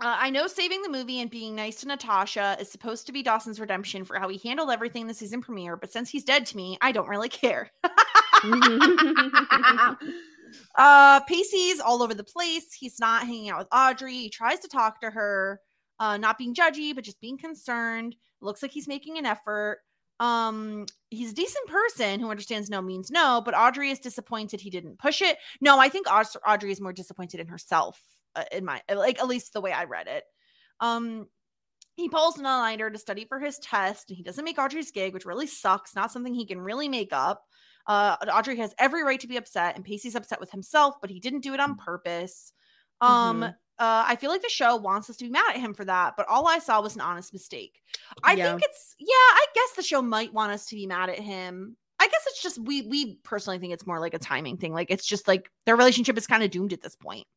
[0.02, 3.22] uh, I know saving the movie and being nice to Natasha is supposed to be
[3.24, 6.48] Dawson's redemption for how he handled everything in the season premiere, but since he's dead
[6.48, 7.72] to me, I don't really care.
[10.76, 12.74] uh Pacey's all over the place.
[12.74, 14.14] He's not hanging out with Audrey.
[14.14, 15.62] He tries to talk to her,
[16.00, 18.16] uh, not being judgy, but just being concerned.
[18.42, 19.80] Looks like he's making an effort.
[20.20, 24.70] Um, he's a decent person who understands no means no, but Audrey is disappointed he
[24.70, 25.38] didn't push it.
[25.60, 28.02] No, I think Audrey is more disappointed in herself,
[28.36, 30.24] uh, in my like at least the way I read it.
[30.80, 31.28] Um,
[31.96, 34.10] he pulls an all-nighter to study for his test.
[34.10, 35.96] And he doesn't make Audrey's gig, which really sucks.
[35.96, 37.46] Not something he can really make up.
[37.88, 41.20] Uh, Audrey has every right to be upset, and Pacey's upset with himself, but he
[41.20, 42.52] didn't do it on purpose.
[43.02, 43.50] Um, Mhm.
[43.78, 46.16] uh, I feel like the show wants us to be mad at him for that,
[46.18, 47.82] but all I saw was an honest mistake.
[48.24, 48.50] I Yeah.
[48.52, 49.08] think it's yeah.
[49.10, 51.78] I guess the show might want us to be mad at him.
[52.00, 54.74] I guess it's just we we personally think it's more like a timing thing.
[54.74, 57.28] Like it's just like their relationship is kind of doomed at this point.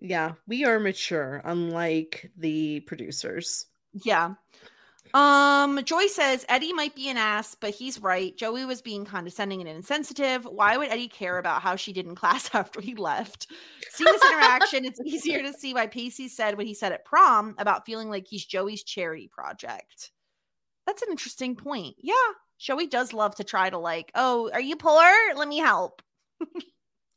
[0.00, 3.66] Yeah, we are mature, unlike the producers.
[3.92, 4.34] Yeah.
[5.14, 8.36] Um, Joy says Eddie might be an ass, but he's right.
[8.36, 10.44] Joey was being condescending and insensitive.
[10.44, 13.48] Why would Eddie care about how she did in class after he left?
[13.90, 17.54] Seeing this interaction, it's easier to see why Pacey said what he said at prom
[17.58, 20.10] about feeling like he's Joey's charity project.
[20.86, 21.96] That's an interesting point.
[21.98, 22.14] Yeah,
[22.58, 25.10] Joey does love to try to like, oh, are you poor?
[25.36, 26.02] Let me help.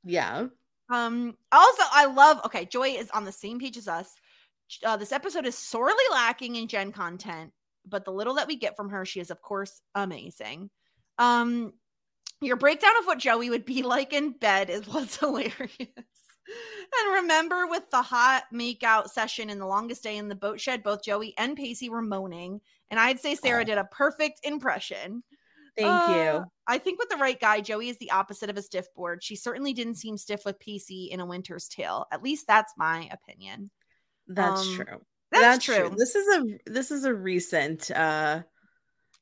[0.03, 0.47] Yeah.
[0.89, 4.15] Um, also, I love okay, Joy is on the same page as us.
[4.85, 7.51] Uh, this episode is sorely lacking in Jen content,
[7.85, 10.69] but the little that we get from her, she is, of course, amazing.
[11.17, 11.73] Um,
[12.41, 15.69] your breakdown of what Joey would be like in bed is what's hilarious.
[15.77, 20.83] and remember, with the hot makeout session in the longest day in the boat shed,
[20.83, 25.23] both Joey and Pacey were moaning, and I'd say Sara did a perfect impression.
[25.77, 26.45] Thank Uh, you.
[26.67, 29.23] I think with the right guy, Joey is the opposite of a stiff board.
[29.23, 32.07] She certainly didn't seem stiff with Pacey in A Winter's Tale.
[32.11, 33.71] At least that's my opinion.
[34.27, 35.01] That's um, true.
[35.31, 35.93] That's, true.
[35.97, 38.41] This is a this is a recent uh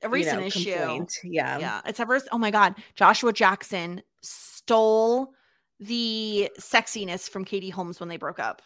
[0.01, 0.73] A you recent know, issue.
[0.73, 1.13] complaint.
[1.23, 1.59] Yeah.
[1.59, 2.19] Yeah, it's ever.
[2.31, 5.33] Oh my God, Joshua Jackson stole
[5.79, 8.61] the sexiness from Katie Holmes when they broke up.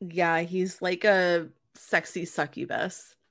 [0.00, 3.14] Yeah, he's like a sexy succubus.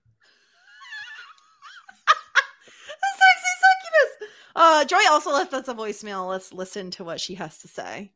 [2.88, 4.12] A sexy succubus.
[4.56, 6.28] Uh, Joy also left us a voicemail.
[6.28, 8.12] Let's listen to what she has to say.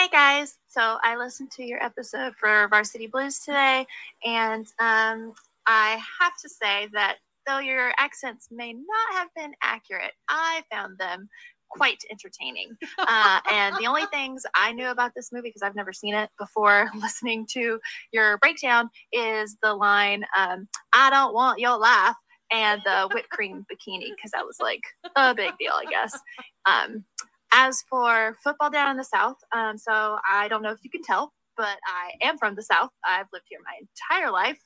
[0.00, 3.86] Hey guys, so I listened to your episode for Varsity Blues today,
[4.24, 5.34] and um,
[5.66, 7.16] I have to say that
[7.46, 11.28] though your accents may not have been accurate, I found them
[11.68, 12.78] quite entertaining.
[12.98, 16.30] Uh, and the only things I knew about this movie, because I've never seen it
[16.38, 17.78] before listening to
[18.10, 22.16] your breakdown, is the line, um, I don't want your life,
[22.50, 24.82] and the whipped cream bikini, because that was like
[25.16, 26.18] a big deal, I guess.
[26.64, 27.04] Um,
[27.60, 31.02] as for football down in the South, um, so I don't know if you can
[31.02, 32.90] tell, but I am from the South.
[33.04, 34.60] I've lived here my entire life.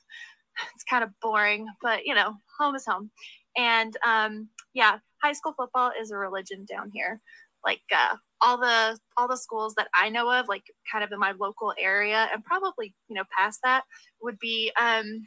[0.73, 3.11] it's kind of boring, but you know, home is home.
[3.57, 7.19] And um, yeah, high school football is a religion down here.
[7.65, 11.19] Like uh, all the all the schools that I know of, like kind of in
[11.19, 13.83] my local area, and probably you know past that,
[14.21, 15.25] would be um,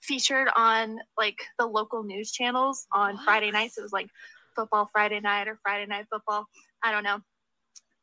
[0.00, 3.24] featured on like the local news channels on What?
[3.24, 3.76] Friday nights.
[3.76, 4.08] It was like
[4.56, 6.46] football Friday night or Friday night football.
[6.82, 7.20] I don't know.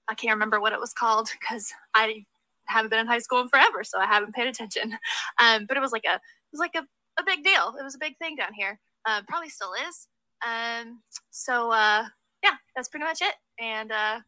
[0.08, 2.26] I can't remember what it was called because I
[2.66, 4.98] haven't been in high school in forever, so I haven't paid attention.
[5.40, 6.84] Um, but it was like a it was like a,
[7.20, 7.76] a big deal.
[7.80, 8.80] It was a big thing down here.
[9.06, 10.08] Uh, probably still is.
[10.46, 12.06] Um, so uh,
[12.44, 13.36] yeah, that's pretty much it.
[13.60, 14.20] And uh,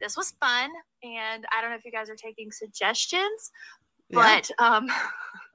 [0.00, 0.70] this was fun.
[1.02, 3.50] And I don't know if you guys are taking suggestions,
[4.10, 4.40] Yeah.
[4.58, 4.88] but um,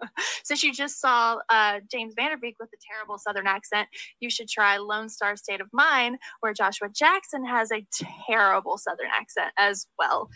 [0.44, 3.88] since you just saw uh, James Van Der Beek with a terrible Southern accent,
[4.20, 7.86] you should try Lone Star State of Mind, where Joshua Jackson has a
[8.28, 10.30] terrible Southern accent as well.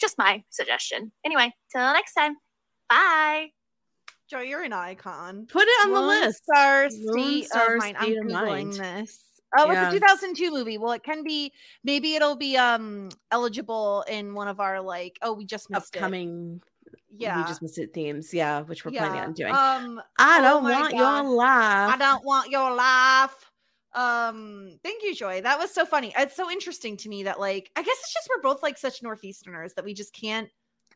[0.00, 1.12] Just my suggestion.
[1.24, 2.36] Anyway, till next time.
[2.88, 3.48] Bye.
[4.30, 5.46] Joe, you're an icon.
[5.50, 6.44] Put it on the Lone list.
[6.44, 7.96] Star Lone State Star of Mind.
[7.98, 8.72] I'm State of googling Mind.
[8.74, 9.18] this.
[9.58, 9.86] Oh, Yeah.
[9.88, 10.78] it's a 2002 movie.
[10.78, 11.52] Well, it can be.
[11.82, 15.18] Maybe it'll be um eligible in one of our like.
[15.22, 16.69] Oh, we just missed Upcoming, It.
[17.16, 17.38] Yeah.
[17.38, 18.32] we just missed it themes.
[18.32, 19.52] Yeah, which we're planning on doing.
[19.52, 20.98] Um, I oh don't my want God.
[20.98, 21.94] your life.
[21.94, 23.50] I don't want your life.
[23.92, 25.40] Um, thank you, Joy.
[25.40, 26.12] That was so funny.
[26.16, 29.02] It's so interesting to me that like I guess it's just we're both like such
[29.02, 30.48] northeasterners that we just can't.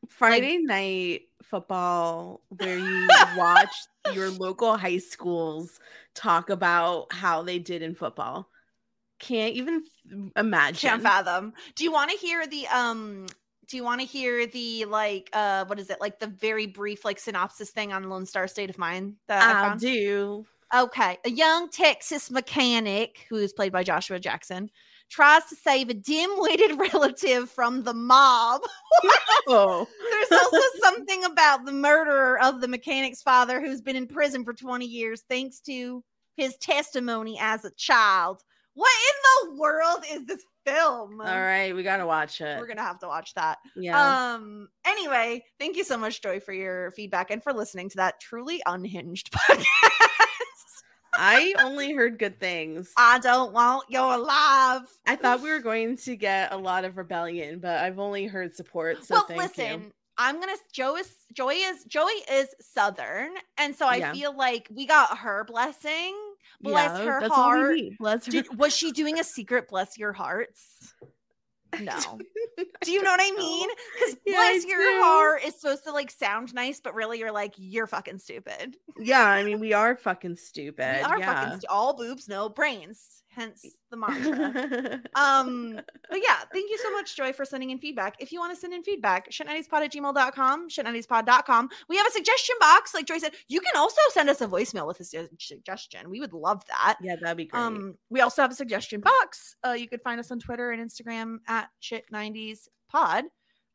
[0.09, 3.75] Friday night football where you watch
[4.13, 5.81] your local high schools
[6.15, 8.49] talk about how they did in football.
[9.19, 9.83] Can't even
[10.37, 10.91] imagine.
[10.91, 11.55] Can't fathom.
[11.75, 13.27] Do you want to hear the um?
[13.69, 17.05] Do you want to hear the like uh what is it like the very brief
[17.05, 20.45] like synopsis thing on Lone Star State of Mind that I I do.
[20.75, 24.71] Okay, a young Texas mechanic who is played by Joshua Jackson
[25.09, 28.63] tries to save a dim-witted relative from the mob.
[29.47, 34.43] Oh, There's also something about the murderer of the mechanic's father who's been in prison
[34.43, 36.03] for 20 years thanks to
[36.35, 38.43] his testimony as a child.
[38.73, 41.21] What in the world is this film?
[41.21, 41.75] all right.
[41.75, 42.59] We got to watch it.
[42.59, 43.59] We're going to have to watch that.
[43.77, 44.35] yeah.
[44.35, 48.21] Um anyway, thank you so much Joy for your feedback and for listening to that
[48.21, 49.65] truly unhinged podcast.
[51.17, 52.93] I only heard good things.
[52.97, 54.83] I don't want your love.
[55.07, 58.55] I thought we were going to get a lot of rebellion, but I've only heard
[58.57, 59.05] support.
[59.05, 59.93] So well, listen, you.
[60.19, 64.13] I'm gonna Joe is Joy is Joey is Southern, and so I Yeah.
[64.13, 66.17] feel like we got her blessing.
[66.65, 67.79] Bless her that's all we heart.
[67.99, 68.33] Bless her.
[68.33, 70.95] Did, was she doing a secret bless your hearts?
[71.81, 71.99] No.
[72.83, 73.69] Do you know what I mean?
[73.99, 75.03] Because Yeah, I bless your do.
[75.03, 78.77] heart is supposed to like sound nice, but really you're like, you're fucking stupid.
[79.01, 80.99] yeah, I mean, we are fucking stupid.
[80.99, 81.35] We are yeah.
[81.43, 85.01] fucking stu- all boobs, no brains hence the mantra.
[85.15, 85.81] um,
[86.11, 88.17] but yeah, thank you so much, Joy, for sending in feedback.
[88.19, 90.69] If you want to send in feedback, shit90spod at gmail.com,
[91.45, 91.69] com.
[91.89, 92.95] We have a suggestion box.
[92.95, 96.11] Like Joy said, you can also send us a voicemail with a su- suggestion.
[96.11, 96.97] We would love that.
[97.03, 97.61] Yeah, that'd be great.
[97.61, 99.57] Um, we also have a suggestion box.
[99.67, 103.25] Uh, you could find us on Twitter and Instagram at shit90s pod.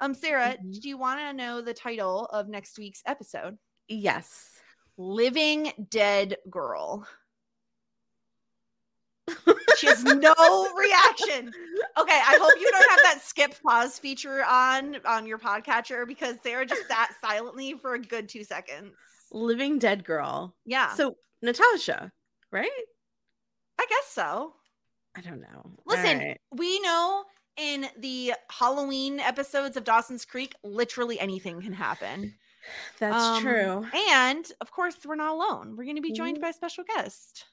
[0.02, 0.72] Um, Sara, mm-hmm.
[0.72, 3.57] do you want to know the title of next week's episode?
[3.88, 4.49] Yes.
[4.98, 7.07] Living Dead Girl
[9.80, 10.34] she has no
[10.77, 11.51] reaction
[11.97, 16.35] Okay, I hope you don't have that skip pause feature on on your podcatcher because
[16.43, 18.93] Sara just sat silently for a good two seconds.
[19.31, 20.56] Living Dead Girl.
[20.65, 22.11] Yeah, So Natasha,
[22.51, 22.69] right?
[23.80, 24.53] I guess so.
[25.15, 25.72] I don't know.
[25.85, 26.41] Listen, right.
[26.51, 27.23] we know
[27.57, 32.34] in the Halloween episodes of Dawson's Creek, literally anything can happen.
[32.99, 33.88] that's Um, true.
[34.11, 35.76] And of course, we're not alone.
[35.76, 37.45] We're going to be joined by a special guest.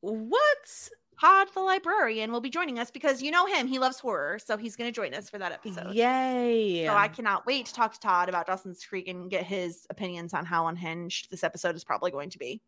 [0.00, 0.88] What?
[1.22, 3.68] Todd the librarian will be joining us because you know him.
[3.68, 4.40] He loves horror.
[4.44, 5.94] So he's going to join us for that episode.
[5.94, 6.84] Yay.
[6.84, 10.34] So I cannot wait to talk to Todd about Dawson's Creek and get his opinions
[10.34, 12.60] on how unhinged this episode is probably going to be.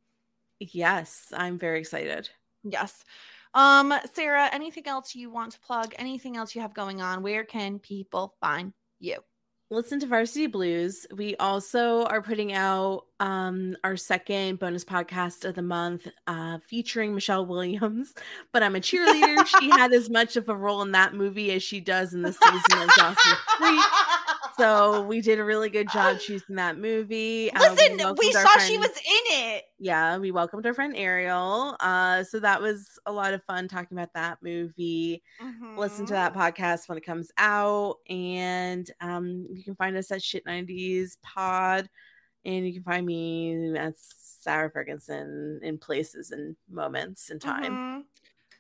[0.61, 2.31] yes, I'm very excited.
[2.63, 3.05] Yes.
[3.55, 5.93] Um, Sara, anything else you want to plug?
[5.99, 7.23] Anything else you have going on?
[7.23, 9.19] Where can people find you?
[9.71, 11.07] Listen to Varsity Blues.
[11.15, 17.15] We also are putting out um our second bonus podcast of the month uh featuring
[17.15, 18.15] Michelle Williams,
[18.53, 19.47] but I'm a cheerleader.
[19.47, 22.33] she had as much of a role in that movie as she does in the
[22.33, 23.81] season of Dawson's Creek.
[24.59, 27.53] So we did a really good job choosing that movie.
[27.53, 28.95] Uh, Listen, we, our saw she was in
[29.27, 29.65] it.
[29.79, 31.77] yeah, we welcomed our friend Ariel.
[31.81, 35.23] Uh, so that was a lot of fun talking about that movie.
[35.77, 40.23] Listen to that podcast when it comes out, and um, you can find us at
[40.23, 41.89] Shit Nineties Pod,
[42.45, 47.73] and you can find me at Sara Fergenson in places and moments and time.
[47.73, 48.03] Mhm.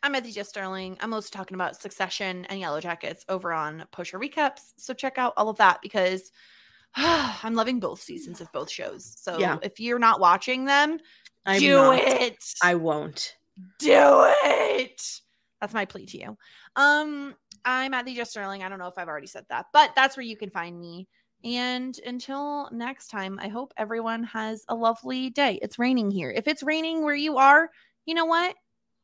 [0.05, 0.98] I'm Jessica Sterling.
[1.01, 4.74] I'm also talking about Succession and Yellowjackets over on Pusher Recaps.
[4.76, 6.31] So check out all of that because
[6.94, 9.14] I'm loving both seasons of both shows.
[9.18, 9.56] So Yeah.
[9.62, 10.98] if you're not watching them,
[11.47, 11.98] I'm Do not.
[12.01, 12.44] it.
[12.62, 13.35] I won't.
[13.78, 15.20] do it.
[15.62, 16.36] That's my plea to you.
[16.76, 18.62] Um, I'm at the Jess Sterling.
[18.62, 21.09] I don't know if I've already said that, but that's where you can find me.
[21.44, 25.59] And until next time, I hope everyone has a lovely day.
[25.62, 26.31] It's raining here.
[26.31, 27.70] If it's raining where you are,
[28.05, 28.55] you know what?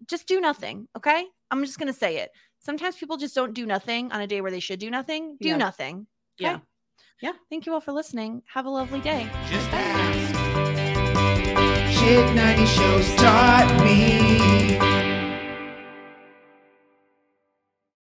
[0.08, 0.88] Just do nothing.
[0.96, 1.24] Okay.
[1.50, 2.30] I'm just going to say it.
[2.60, 5.36] Sometimes people just don't do nothing on a day where they should do nothing.
[5.40, 5.56] Do Yeah.
[5.56, 6.06] nothing.
[6.40, 6.50] Okay?
[6.52, 6.58] Yeah.
[7.22, 7.32] Yeah.
[7.50, 8.42] Thank you all for listening.
[8.54, 9.28] Have a lovely day.
[9.50, 10.30] Just ask.
[11.98, 14.78] Shit 90 shows taught me